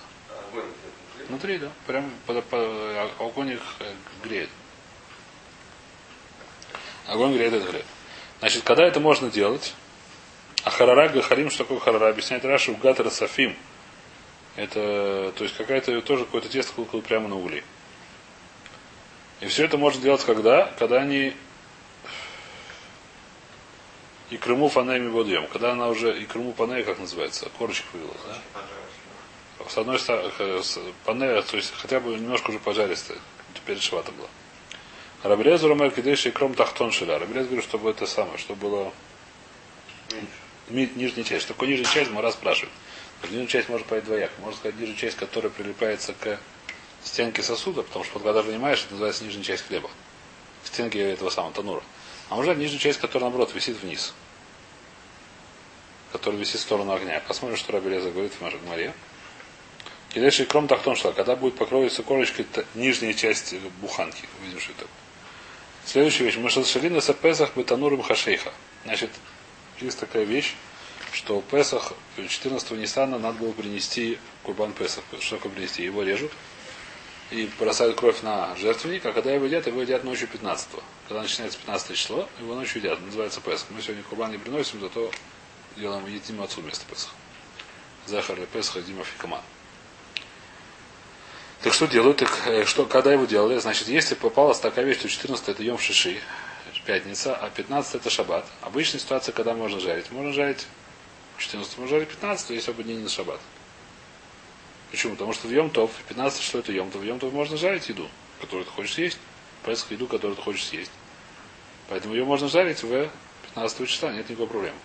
Внутри, 1.30 1.58
да. 1.60 1.72
Прям 1.86 2.12
под, 2.26 2.44
по, 2.46 3.10
огонь 3.20 3.52
их 3.52 3.62
э, 3.80 3.94
греет. 4.24 4.50
Огонь 7.08 7.34
греет 7.34 7.54
этот 7.54 7.70
хлеб. 7.70 7.86
Значит, 8.40 8.64
когда 8.64 8.86
это 8.86 9.00
можно 9.00 9.30
делать? 9.30 9.74
А 10.64 10.70
харара 10.70 11.10
гахарим, 11.10 11.50
что 11.50 11.64
такое 11.64 11.80
харара? 11.80 12.10
Объясняет 12.10 12.46
Раша, 12.46 12.72
угатара 12.72 13.10
сафим. 13.10 13.56
Это, 14.56 15.32
то 15.36 15.44
есть 15.44 15.56
какая-то 15.56 16.02
тоже 16.02 16.26
какое-то 16.26 16.50
тесто 16.50 16.74
кукол 16.74 17.02
прямо 17.02 17.28
на 17.28 17.36
угли. 17.36 17.64
И 19.40 19.48
все 19.48 19.66
это 19.66 19.78
можно 19.78 20.02
делать 20.02 20.24
когда? 20.26 20.66
Когда 20.78 20.98
они 20.98 21.34
и 24.30 24.38
Крыму 24.38 24.68
фанами 24.68 25.08
водоем. 25.08 25.48
Когда 25.48 25.72
она 25.72 25.88
уже, 25.88 26.20
и 26.20 26.26
Крыму 26.26 26.52
панея, 26.52 26.84
как 26.84 27.00
называется, 27.00 27.50
корочек 27.58 27.86
появилась, 27.92 28.18
да? 28.28 28.64
С 29.70 29.78
одной 29.78 30.00
стороны, 30.00 30.32
панея, 31.06 31.42
то 31.42 31.58
есть 31.58 31.74
хотя 31.76 32.00
бы 32.00 32.16
немножко 32.16 32.50
уже 32.50 32.60
пожаристая, 32.60 33.18
перед 33.66 33.82
шватом 33.82 34.16
было. 34.16 34.28
Рабрезу 35.24 35.68
Ромер 35.68 35.92
Кидеши 35.92 36.30
и 36.30 36.32
Кром 36.32 36.54
Тахтон 36.54 36.92
Шиля. 36.92 37.18
Рабрез 37.18 37.46
говорит, 37.46 37.64
чтобы 37.64 37.90
это 37.90 38.06
самое, 38.06 38.38
чтобы 38.38 38.70
было 38.70 38.94
нижняя 40.70 41.24
часть. 41.24 41.46
Что 41.46 41.54
такое 41.54 41.70
нижняя 41.70 41.92
часть, 41.92 42.12
Мара 42.12 42.32
спрашивает. 42.32 42.72
Нижняя 43.24 43.48
часть 43.48 43.70
может 43.70 43.88
понять 43.88 44.06
двояко. 44.06 44.34
Можно 44.40 44.58
сказать 44.58 44.80
нижняя 44.80 44.98
часть, 44.98 45.18
которая 45.18 45.50
прилипается 45.50 46.14
к 46.14 46.40
стенке 47.04 47.42
сосуда, 47.42 47.82
потому 47.82 48.06
что 48.06 48.20
когда 48.20 48.42
вынимаешь, 48.44 48.84
это 48.84 48.92
называется 48.92 49.24
нижняя 49.24 49.44
часть 49.44 49.66
хлеба. 49.68 49.90
К 50.64 50.68
стенке 50.68 51.00
этого 51.00 51.32
самого 51.32 51.54
танура. 51.54 51.84
А 52.30 52.38
уже 52.38 52.54
нижняя 52.56 52.80
часть, 52.80 53.00
которая 53.00 53.30
наоборот 53.30 53.56
висит 53.56 53.82
вниз. 53.82 54.14
Которая 56.12 56.40
висит 56.40 56.60
в 56.60 56.64
сторону 56.64 56.94
огня. 56.94 57.22
Посмотрим, 57.28 57.58
что 57.58 57.74
Рабелеза 57.74 58.12
говорит 58.12 58.34
в 58.34 58.68
Маре. 58.68 58.94
Кидеши 60.10 60.46
кром 60.46 60.68
тахтон 60.68 60.96
шла. 60.96 61.12
Когда 61.12 61.36
будет 61.36 61.56
покроиться 61.56 62.04
корочкой 62.04 62.46
нижняя 62.76 63.14
часть 63.14 63.56
буханки. 63.82 64.24
Видим, 64.44 64.60
что 64.60 64.74
это. 64.74 64.86
Следующая 65.88 66.26
вещь. 66.26 66.36
Машалшалина 66.36 67.00
са 67.00 67.14
Песах 67.14 67.56
бетанурым 67.56 68.02
хашейха. 68.02 68.52
Значит, 68.84 69.10
есть 69.80 69.98
такая 69.98 70.26
вещь, 70.26 70.54
что 71.14 71.42
Песах 71.50 71.94
14 72.18 72.72
Ниссана 72.72 73.18
надо 73.18 73.38
было 73.38 73.54
принести 73.54 74.20
Курбан 74.44 74.74
Песах. 74.74 75.06
Что 75.22 75.38
такое 75.38 75.54
принести? 75.54 75.84
Его 75.84 76.04
режут 76.04 76.34
и 77.32 77.50
бросают 77.58 77.98
кровь 77.98 78.22
на 78.22 78.54
жертвенник, 78.58 79.06
а 79.06 79.14
когда 79.14 79.32
его 79.32 79.46
едят, 79.46 79.68
его 79.68 79.82
едят 79.82 80.04
ночью 80.04 80.28
15 80.28 80.74
-го. 80.74 80.84
Когда 81.08 81.22
начинается 81.22 81.58
15 81.58 81.96
число, 81.96 82.28
его 82.42 82.54
ночью 82.54 82.82
едят. 82.82 83.00
Называется 83.00 83.40
Песах. 83.40 83.68
Мы 83.70 83.82
сегодня 83.82 84.04
Курбан 84.04 84.32
не 84.32 84.38
приносим, 84.38 84.82
зато 84.82 85.10
делаем 85.78 86.06
едим 86.06 86.42
отцу 86.42 86.60
вместо 86.60 86.84
Песаха. 86.86 87.16
Захар 88.08 88.38
или 88.38 88.46
Песах, 88.46 88.84
Дима 88.84 89.06
Фикаман. 89.06 89.42
Так 91.64 91.74
что 91.74 91.88
делают? 91.88 92.18
Так, 92.18 92.32
э, 92.46 92.66
что, 92.66 92.86
когда 92.86 93.12
его 93.12 93.26
делали? 93.26 93.58
Значит, 93.58 93.88
если 93.88 94.16
попалась 94.16 94.60
такая 94.60 94.86
вещь, 94.86 94.98
то 94.98 95.10
14 95.10 95.50
это 95.50 95.64
Йом 95.64 95.80
Шиши, 95.80 96.20
пятница, 96.86 97.36
а 97.36 97.50
15 97.50 97.96
это 97.96 98.10
шаббат. 98.10 98.46
Обычная 98.62 99.00
ситуация, 99.00 99.34
когда 99.34 99.54
можно 99.54 99.80
жарить. 99.80 100.12
Можно 100.12 100.34
жарить 100.34 100.68
14, 101.38 101.78
можно 101.78 101.98
жарить 101.98 102.10
15, 102.10 102.52
если 102.52 102.72
оба 102.72 102.84
дни 102.84 102.96
не 102.96 103.04
на 103.04 103.10
шаббат. 103.10 103.40
Почему? 104.92 105.14
Потому 105.14 105.34
что 105.34 105.48
в 105.48 105.52
Йом 105.52 105.70
Тов, 105.70 105.92
15 106.08 106.42
что 106.42 106.60
это 106.60 106.72
Йом 106.72 106.92
Тов, 106.92 107.02
в 107.02 107.06
Йом 107.06 107.20
Тов 107.20 107.34
можно 107.34 107.58
жарить 107.58 107.90
еду, 107.90 108.08
которую 108.40 108.66
ты 108.66 108.72
хочешь 108.72 108.94
съесть. 108.94 109.20
Песах 109.66 109.92
еду, 109.92 110.08
которую 110.08 110.36
ты 110.36 110.42
хочешь 110.42 110.66
съесть. 110.66 110.92
Поэтому 111.90 112.14
ее 112.14 112.24
можно 112.24 112.48
жарить 112.48 112.84
в 112.84 113.10
15 113.56 113.90
числа, 113.90 114.12
нет 114.12 114.30
никакой 114.30 114.48
проблемы. 114.48 114.78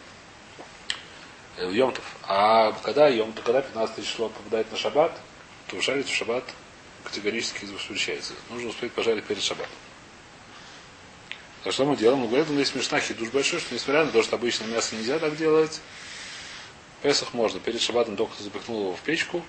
Э, 1.56 1.66
в 1.68 1.72
Йомтов. 1.72 2.04
А 2.26 2.72
когда 2.82 3.08
Йом, 3.08 3.32
когда 3.32 3.62
15 3.62 4.04
число 4.04 4.28
попадает 4.28 4.70
на 4.72 4.76
шаббат, 4.76 5.12
то 5.68 5.80
жарить 5.80 6.08
в 6.08 6.14
шаббат 6.14 6.44
категорически 7.04 7.64
запрещается. 7.64 8.34
Нужно 8.50 8.70
успеть 8.70 8.92
пожарить 8.92 9.24
перед 9.24 9.42
шаббатом. 9.42 9.72
Так 11.64 11.72
что 11.72 11.84
мы 11.84 11.96
делаем? 11.96 12.20
Мы 12.20 12.28
говорим, 12.28 12.58
есть 12.58 12.72
смешна 12.72 13.00
хидуш 13.00 13.28
большой, 13.28 13.60
что 13.60 13.74
несмотря 13.74 14.04
на 14.04 14.10
то, 14.10 14.22
что 14.22 14.36
обычно 14.36 14.64
мясо 14.64 14.96
нельзя 14.96 15.18
так 15.18 15.36
делать, 15.36 15.80
Песах 17.02 17.34
можно. 17.34 17.58
Перед 17.60 17.80
шаббатом 17.80 18.16
только 18.16 18.40
запихнул 18.42 18.80
его 18.80 18.94
в 18.94 19.00
печку, 19.00 19.44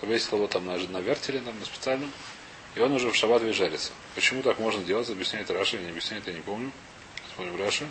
повесил 0.00 0.36
его 0.36 0.46
там 0.46 0.66
на, 0.66 0.76
на 0.76 0.98
вертеле, 0.98 1.40
там, 1.40 1.58
на 1.58 1.64
специальном, 1.64 2.10
и 2.74 2.80
он 2.80 2.92
уже 2.92 3.10
в 3.10 3.14
шаббат 3.14 3.42
жарится. 3.54 3.92
Почему 4.14 4.42
так 4.42 4.58
можно 4.58 4.82
делать? 4.84 5.08
Объясняет 5.08 5.50
Раша, 5.50 5.78
не 5.78 5.88
объясняет, 5.88 6.26
я 6.26 6.32
не 6.34 6.40
помню. 6.40 6.70
Смотрим 7.34 7.58
Раша. 7.58 7.86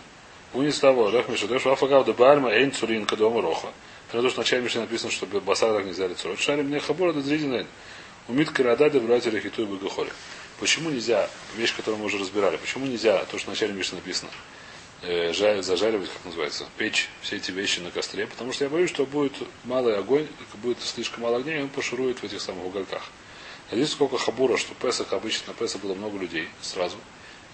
Унис 0.54 0.80
того, 0.80 1.12
Рах 1.12 1.28
Мишадеш, 1.28 1.66
Афагав 1.66 2.06
де 2.06 2.14
Бальма, 2.14 2.52
Эйн 2.52 2.72
Цурин, 2.72 3.06
Кадома 3.06 3.42
Роха. 3.42 3.70
Потому 4.08 4.30
что 4.30 4.36
в 4.36 4.46
начале 4.46 4.62
Мишны 4.62 4.82
написано, 4.82 5.12
что 5.12 5.26
басар 5.26 5.74
так 5.76 5.86
нельзя 5.86 6.08
лицо. 6.08 6.36
Шарим 6.38 6.68
мне 6.68 6.80
хабура 6.80 7.14
да 7.14 7.22
зрительный. 7.22 7.66
Умит 8.28 8.50
карадады 8.50 9.00
брать 9.00 9.26
рахиту 9.28 9.62
и 9.62 9.66
богохоли. 9.66 10.12
Почему 10.60 10.90
нельзя, 10.90 11.30
вещь, 11.56 11.74
которую 11.74 12.00
мы 12.00 12.08
уже 12.08 12.18
разбирали, 12.18 12.58
почему 12.58 12.86
нельзя, 12.86 13.24
то, 13.26 13.38
что 13.38 13.48
в 13.48 13.54
начале 13.54 13.72
Мишны 13.74 13.96
написано, 13.96 14.30
э, 15.02 15.32
зажаривать, 15.62 16.10
как 16.10 16.26
называется, 16.26 16.66
печь 16.78 17.10
все 17.22 17.38
эти 17.38 17.52
вещи 17.52 17.80
на 17.80 17.90
костре, 17.90 18.28
потому 18.28 18.52
что 18.52 18.66
я 18.66 18.70
боюсь, 18.70 18.90
что 18.90 19.06
будет 19.06 19.34
малый 19.64 19.98
огонь, 19.98 20.28
будет 20.56 20.82
слишком 20.82 21.24
мало 21.24 21.38
огня, 21.38 21.58
и 21.58 21.62
он 21.62 21.70
пошурует 21.70 22.20
в 22.20 22.24
этих 22.26 22.42
самых 22.42 22.66
угольках. 22.66 23.04
А 23.72 23.76
здесь 23.76 23.92
сколько 23.92 24.18
хабура, 24.18 24.58
что 24.58 24.74
Песах 24.76 25.14
обычно 25.14 25.48
на 25.48 25.54
Песах 25.54 25.82
было 25.82 25.94
много 25.94 26.18
людей 26.18 26.50
сразу. 26.62 26.98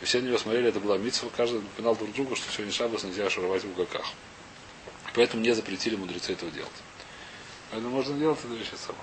И 0.01 0.05
все 0.05 0.21
на 0.21 0.27
него 0.27 0.37
смотрели, 0.39 0.69
это 0.69 0.79
была 0.79 0.97
митцва, 0.97 1.29
каждый 1.35 1.61
напоминал 1.61 1.95
друг 1.95 2.13
другу, 2.13 2.35
что 2.35 2.51
сегодня 2.51 2.73
шаббас 2.73 3.03
нельзя 3.03 3.29
шуровать 3.29 3.63
в 3.63 3.69
уголках. 3.69 4.05
Поэтому 5.13 5.43
не 5.43 5.53
запретили 5.53 5.95
мудрецы 5.95 6.33
этого 6.33 6.51
делать. 6.51 6.71
Поэтому 7.69 7.95
можно 7.95 8.17
делать 8.17 8.39
это 8.39 8.53
вещи 8.53 8.73
сама. 8.75 8.97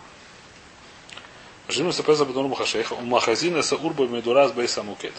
Жим 1.71 1.93
сапеза 1.93 2.25
бадур 2.25 2.49
махашеха, 2.49 2.95
у 2.95 3.03
махазина 3.03 3.63
са 3.63 3.77
урба 3.77 4.07
медураз 4.09 4.53
бейса 4.53 4.83
мукет. 4.83 5.15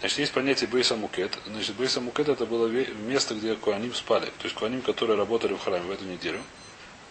Значит, 0.00 0.18
есть 0.18 0.32
понятие 0.32 0.68
бейса 0.68 0.94
мукет. 0.94 1.38
Значит, 1.46 1.74
бейса 1.76 2.02
мукет 2.02 2.28
это 2.28 2.44
было 2.44 2.66
место, 2.66 3.34
где 3.34 3.54
куаним 3.54 3.94
спали. 3.94 4.26
То 4.26 4.44
есть 4.44 4.54
куаним, 4.54 4.82
которые 4.82 5.16
работали 5.16 5.54
в 5.54 5.60
храме 5.60 5.86
в 5.86 5.90
эту 5.90 6.04
неделю, 6.04 6.42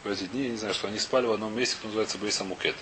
в 0.04 0.12
эти 0.12 0.26
дни, 0.26 0.44
я 0.44 0.50
не 0.50 0.58
знаю, 0.58 0.76
что 0.76 0.88
они 0.88 1.00
спали 1.00 1.26
в 1.26 1.32
одном 1.32 1.58
месте, 1.58 1.76
что 1.78 1.88
называется 1.88 2.20
бейса 2.20 2.44
мукет. 2.44 2.76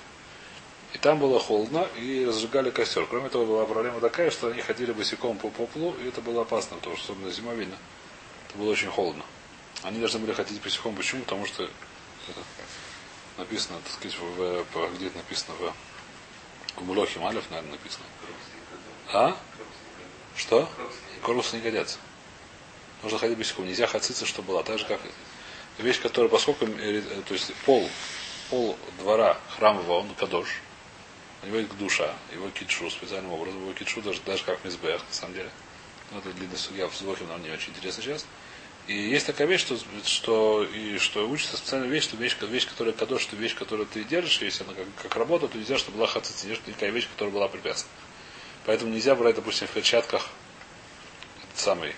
И 0.94 0.98
там 0.98 1.20
было 1.20 1.40
холодно, 1.40 1.88
и 1.98 2.26
разжигали 2.28 2.70
костер. 2.70 3.06
Кроме 3.06 3.30
того, 3.30 3.46
была 3.46 3.66
проблема 3.66 4.02
такая, 4.02 4.30
что 4.30 4.48
они 4.48 4.60
ходили 4.62 4.92
босиком 4.92 5.38
по 5.38 5.50
поплу, 5.50 5.96
и 6.04 6.10
это 6.10 6.20
было 6.20 6.42
опасно, 6.42 6.76
потому 6.76 6.98
что 6.98 7.14
особенно 7.14 7.32
зима 7.32 7.54
видно. 7.54 7.78
Это 8.50 8.58
было 8.58 8.72
очень 8.72 8.90
холодно. 8.90 9.24
Они 9.84 10.00
должны 10.00 10.20
были 10.20 10.34
ходить 10.34 10.62
босиком. 10.62 10.96
Почему? 10.96 11.22
Потому 11.22 11.46
что 11.46 11.70
написано, 13.38 13.80
так 13.84 13.94
сказать, 13.94 14.18
в, 14.18 14.64
в, 14.64 14.96
где 14.96 15.08
это 15.08 15.18
написано 15.18 15.56
в, 15.56 16.80
в 16.80 16.86
Мулохе 16.86 17.20
Малев, 17.20 17.50
наверное, 17.50 17.72
написано. 17.72 18.06
А? 19.14 19.38
Что? 20.36 20.70
Корпусы 21.22 21.58
не 21.58 21.62
годятся. 21.62 21.98
Нужно 23.04 23.20
ходить 23.20 23.38
босиком. 23.38 23.66
Нельзя 23.66 23.88
хациться, 23.88 24.26
что 24.26 24.42
была. 24.42 24.64
Так 24.64 24.80
же, 24.80 24.86
как 24.86 25.02
вещь, 25.78 26.02
которая, 26.02 26.30
поскольку, 26.30 26.66
э, 26.66 27.02
то 27.28 27.34
есть 27.34 27.54
пол, 27.66 27.90
пол 28.50 28.78
двора 29.00 29.38
храмового, 29.56 30.00
он 30.00 30.14
кадош, 30.16 30.48
у 31.44 31.48
него 31.48 31.58
есть 31.58 31.76
душа, 31.78 32.14
его 32.32 32.50
китшу 32.52 32.90
специальным 32.90 33.32
образом, 33.32 33.62
его 33.62 33.74
китшу 33.74 34.02
даже, 34.02 34.22
даже 34.22 34.44
как 34.44 34.64
мизбех, 34.64 35.02
на 35.08 35.14
самом 35.14 35.34
деле. 35.34 35.50
Но 36.12 36.20
это 36.20 36.32
длинный 36.34 36.58
судья 36.58 36.88
в 36.88 36.96
Злохе 36.96 37.24
нам 37.26 37.42
не 37.42 37.50
очень 37.50 37.72
интересно 37.72 38.04
сейчас. 38.04 38.26
И 38.92 39.10
есть 39.10 39.26
такая 39.26 39.48
вещь, 39.48 39.62
что, 39.62 39.78
что, 40.04 40.66
и, 40.66 40.98
что 40.98 41.30
учится 41.30 41.56
специальная 41.56 41.88
вещь, 41.88 42.04
что 42.04 42.18
вещь, 42.18 42.36
вещь, 42.42 42.68
которая 42.68 42.94
кадош, 42.94 43.22
что 43.22 43.38
вещь, 43.38 43.56
которую 43.56 43.88
ты 43.88 44.04
держишь, 44.04 44.42
если 44.42 44.66
она 44.66 44.74
как, 44.74 44.86
как 45.02 45.16
работа, 45.16 45.48
то 45.48 45.58
нельзя, 45.58 45.78
чтобы 45.78 45.98
была 45.98 46.08
хацит, 46.08 46.36
нельзя, 46.44 46.56
что 46.62 46.86
вещь, 46.88 47.08
которая 47.08 47.34
была 47.34 47.48
препятствована. 47.48 47.98
Поэтому 48.66 48.92
нельзя 48.94 49.16
брать, 49.16 49.38
допустим, 49.38 49.68
в 49.68 49.72
перчатках 49.72 50.28
этот 51.42 51.58
самый, 51.58 51.96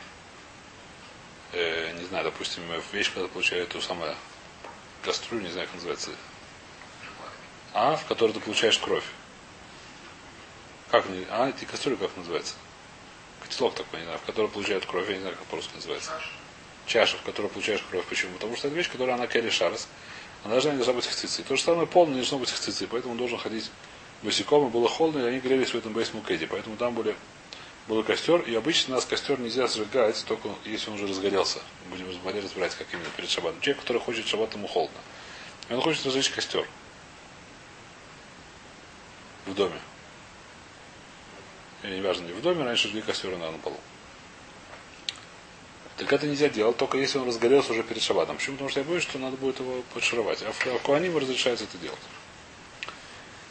э, 1.54 1.94
не 2.00 2.06
знаю, 2.06 2.26
допустим, 2.26 2.62
вещь, 2.92 3.12
когда 3.12 3.28
получают 3.28 3.70
ту 3.70 3.82
самую 3.82 4.16
кастрюлю, 5.02 5.46
не 5.46 5.52
знаю, 5.52 5.66
как 5.66 5.76
называется, 5.78 6.12
а, 7.74 7.96
в 7.96 8.06
которой 8.06 8.34
ты 8.34 8.40
получаешь 8.40 8.78
кровь. 8.78 9.06
Как 10.92 11.06
а, 11.32 11.50
эти 11.50 11.66
кастрюли 11.66 11.96
как 11.96 12.16
называется? 12.18 12.54
Котелок 13.42 13.74
такой, 13.74 13.98
не 13.98 14.06
знаю, 14.06 14.20
в 14.20 14.26
котором 14.26 14.52
получают 14.52 14.86
кровь, 14.86 15.10
я 15.10 15.16
не 15.16 15.22
знаю, 15.22 15.36
как 15.36 15.46
по-русски 15.48 15.74
называется 15.74 16.12
чаша, 16.12 16.43
в 16.86 17.24
которой 17.24 17.48
получаешь 17.48 17.84
кровь. 17.90 18.06
Почему? 18.06 18.34
Потому 18.34 18.56
что 18.56 18.68
это 18.68 18.76
вещь, 18.76 18.90
которая 18.90 19.16
она 19.16 19.28
кели 19.28 19.50
шарс. 19.50 19.88
Она 20.44 20.54
должна, 20.54 20.72
не 20.72 20.78
должна 20.78 20.94
быть 20.94 21.08
хцицей. 21.08 21.44
То 21.46 21.56
же 21.56 21.62
самое 21.62 21.88
полное 21.88 22.16
не 22.16 22.22
должно 22.22 22.38
быть 22.40 22.52
хцицей, 22.52 22.88
поэтому 22.88 23.16
должен 23.16 23.38
ходить 23.38 23.72
босиком, 24.22 24.68
и 24.68 24.70
было 24.70 24.90
холодно, 24.90 25.20
и 25.20 25.30
они 25.30 25.40
грелись 25.40 25.70
в 25.70 25.76
этом 25.76 25.94
бейсмукеде. 25.94 26.48
Поэтому 26.48 26.76
там 26.76 26.94
были, 26.94 27.16
был 27.88 28.04
костер, 28.04 28.42
и 28.42 28.54
обычно 28.56 28.96
нас 28.96 29.06
костер 29.06 29.40
нельзя 29.40 29.68
сжигать, 29.68 30.24
только 30.28 30.50
если 30.66 30.90
он 30.90 30.96
уже 30.96 31.08
разгорелся. 31.08 31.60
Будем 31.90 32.08
разбирать, 32.44 32.76
как 32.76 32.88
именно 32.94 33.10
перед 33.16 33.30
шабатом. 33.30 33.62
Человек, 33.62 33.82
который 33.82 34.02
хочет 34.02 34.28
шаббат, 34.28 34.54
ему 34.54 34.68
холодно. 34.68 35.00
И 35.70 35.74
он 35.74 35.82
хочет 35.82 36.06
разжечь 36.06 36.30
костер. 36.30 36.68
В 39.46 39.54
доме. 39.54 39.80
Или 41.84 41.98
неважно, 41.98 42.26
не 42.26 42.34
в 42.34 42.42
доме, 42.42 42.64
раньше 42.64 42.88
жгли 42.90 43.02
костер 43.02 43.36
на 43.38 43.52
полу. 43.60 43.78
Так 45.98 46.12
это 46.12 46.26
нельзя 46.26 46.50
делать, 46.50 46.78
только 46.78 46.98
если 46.98 47.20
он 47.20 47.28
разгорелся 47.28 47.72
уже 47.72 47.84
перед 47.84 48.02
шабатом. 48.02 48.38
Почему? 48.38 48.56
Потому 48.56 48.70
что 48.70 48.80
я 48.80 48.86
боюсь, 48.86 49.04
что 49.04 49.20
надо 49.20 49.38
будет 49.38 49.60
его 49.60 49.84
подшировать. 49.94 50.42
А 50.42 50.52
в, 50.52 50.66
в 50.66 50.82
Куаним 50.82 51.18
разрешается 51.18 51.66
это 51.66 51.78
делать. 51.78 52.00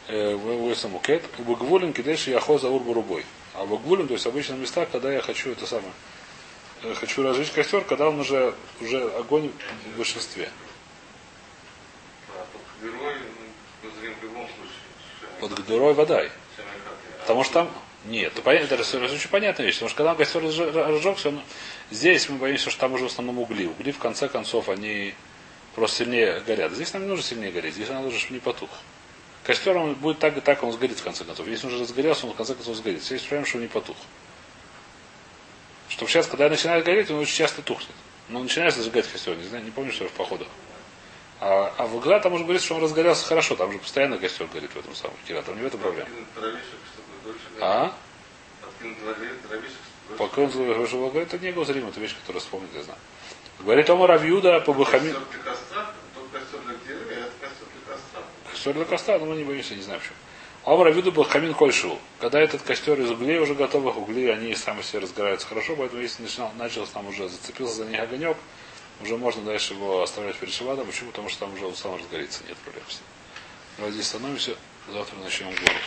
Весамукет. 0.09 1.23
Багвулин 1.39 1.93
кидеши 1.93 2.31
яхо 2.31 2.57
за 2.57 2.69
урбу 2.69 3.21
А 3.53 3.65
багвулин, 3.65 4.07
то 4.07 4.13
есть 4.13 4.27
обычно 4.27 4.55
места, 4.55 4.85
когда 4.85 5.13
я 5.13 5.21
хочу 5.21 5.51
это 5.51 5.65
самое, 5.65 5.93
э, 6.83 6.93
хочу 6.93 7.23
разжечь 7.23 7.51
костер, 7.51 7.85
когда 7.85 8.09
он 8.09 8.19
уже, 8.19 8.53
уже 8.81 9.01
огонь 9.11 9.51
в 9.93 9.97
большинстве. 9.97 10.49
А 12.29 12.45
под 12.51 12.61
герой, 12.81 13.15
ну, 13.81 13.89
назовем 13.89 14.15
в 14.19 14.23
любом 14.23 14.47
случае. 14.47 15.39
Под 15.39 15.53
гдурой 15.53 15.93
водай. 15.93 16.31
Потому 17.21 17.45
что 17.45 17.53
там 17.53 17.69
нет, 18.05 18.33
это, 18.37 18.49
очень 18.49 19.29
понятная 19.29 19.65
вещь, 19.65 19.75
потому 19.75 19.89
что 19.89 19.97
когда 19.97 20.15
костер 20.15 20.43
разжегся, 20.43 21.29
он, 21.29 21.41
здесь 21.89 22.27
мы 22.27 22.37
боимся, 22.37 22.69
что 22.69 22.81
там 22.81 22.93
уже 22.93 23.05
в 23.05 23.07
основном 23.07 23.39
угли. 23.39 23.65
Угли, 23.67 23.91
в 23.91 23.99
конце 23.99 24.27
концов, 24.27 24.67
они 24.67 25.13
просто 25.73 25.99
сильнее 25.99 26.41
горят. 26.41 26.73
Здесь 26.73 26.91
нам 26.93 27.03
не 27.03 27.07
нужно 27.07 27.23
сильнее 27.23 27.51
гореть, 27.51 27.75
здесь 27.75 27.89
надо, 27.89 28.11
чтобы 28.11 28.33
не 28.33 28.39
потух. 28.39 28.69
Костер 29.45 29.77
он 29.77 29.93
будет 29.95 30.19
так 30.19 30.37
и 30.37 30.41
так, 30.41 30.63
он 30.63 30.71
сгорит 30.73 30.99
в 30.99 31.03
конце 31.03 31.23
концов. 31.23 31.47
Если 31.47 31.67
он 31.67 31.73
уже 31.73 31.83
разгорелся, 31.83 32.25
он 32.25 32.33
в 32.33 32.35
конце 32.35 32.55
концов 32.55 32.75
сгорит. 32.75 33.03
Здесь 33.03 33.21
проблема, 33.21 33.45
что 33.45 33.57
он 33.57 33.63
не 33.63 33.69
потух. 33.69 33.97
Чтобы 35.89 36.09
сейчас, 36.09 36.27
когда 36.27 36.49
начинает 36.49 36.83
гореть, 36.83 37.09
он 37.11 37.19
очень 37.19 37.35
часто 37.35 37.61
тухнет. 37.61 37.95
Но 38.29 38.39
начинает 38.39 38.73
зажигать 38.73 39.07
костер, 39.07 39.35
не 39.35 39.43
знаю, 39.43 39.63
не 39.63 39.71
помню, 39.71 39.91
что 39.91 40.07
в 40.07 40.11
походах. 40.11 40.47
А, 41.39 41.73
а 41.77 41.87
в 41.87 41.95
угла 41.97 42.19
там 42.19 42.33
уже 42.33 42.43
говорится, 42.43 42.67
что 42.67 42.75
он 42.75 42.83
разгорелся 42.83 43.25
хорошо, 43.25 43.55
там 43.57 43.71
же 43.71 43.79
постоянно 43.79 44.17
костер 44.17 44.47
горит 44.47 44.71
в 44.71 44.77
этом 44.77 44.95
самом 44.95 45.15
кира, 45.27 45.41
там 45.41 45.57
не 45.57 45.63
в 45.63 45.65
этом 45.65 45.79
проблема. 45.79 46.09
А? 47.59 47.93
Подкинуть 48.61 48.99
дровишек, 48.99 49.47
дровишек, 49.47 49.77
чтобы 50.05 50.29
Пока 50.29 50.41
он 50.41 50.49
говорит, 51.09 51.33
это 51.33 51.45
не 51.45 51.51
гозрим, 51.51 51.87
это 51.87 51.99
вещь, 51.99 52.15
которую 52.15 52.41
вспомнить, 52.41 52.69
я 52.73 52.83
знаю. 52.83 52.99
Говорит 53.59 53.89
Ома 53.89 54.07
Равьюда 54.07 54.59
по. 54.59 54.73
Костер 54.73 55.11
для 55.11 55.39
костра, 55.43 55.87
дерева, 56.85 57.29
а 57.41 58.49
костер 58.51 58.73
для 58.73 58.85
костра. 58.85 59.19
Но 59.19 59.25
мы 59.25 59.35
не 59.35 59.43
боимся, 59.43 59.75
не 59.75 59.81
знаю 59.81 59.99
почему. 59.99 60.15
Ома 60.65 60.85
Равьюда 60.85 61.11
Бахамин 61.11 61.53
Кольшу. 61.53 61.97
Когда 62.19 62.39
этот 62.39 62.61
костер 62.61 62.99
из 62.99 63.09
углей 63.09 63.39
уже 63.39 63.53
готовых 63.53 63.97
углей, 63.97 64.33
они 64.33 64.55
сами 64.55 64.81
все 64.81 64.99
разгораются 64.99 65.47
хорошо, 65.47 65.75
поэтому 65.75 66.01
если 66.01 66.23
начинал, 66.23 66.51
начал 66.57 66.87
там 66.87 67.07
уже 67.07 67.27
зацепился 67.27 67.75
за 67.75 67.85
них 67.85 67.99
огонек, 67.99 68.37
уже 69.01 69.17
можно 69.17 69.43
дальше 69.43 69.73
его 69.73 70.01
оставлять 70.01 70.37
перед 70.37 70.53
шабатом. 70.53 70.85
Почему? 70.85 71.11
Потому 71.11 71.29
что 71.29 71.41
там 71.41 71.53
уже 71.53 71.65
он 71.65 71.75
сам 71.75 71.95
разгорится, 71.95 72.43
нет 72.47 72.57
проблем 72.57 72.85
с 72.87 72.93
ним. 72.93 73.03
Давайте 73.77 73.99
остановимся, 73.99 74.55
завтра 74.89 75.17
начнем 75.17 75.47
город. 75.47 75.81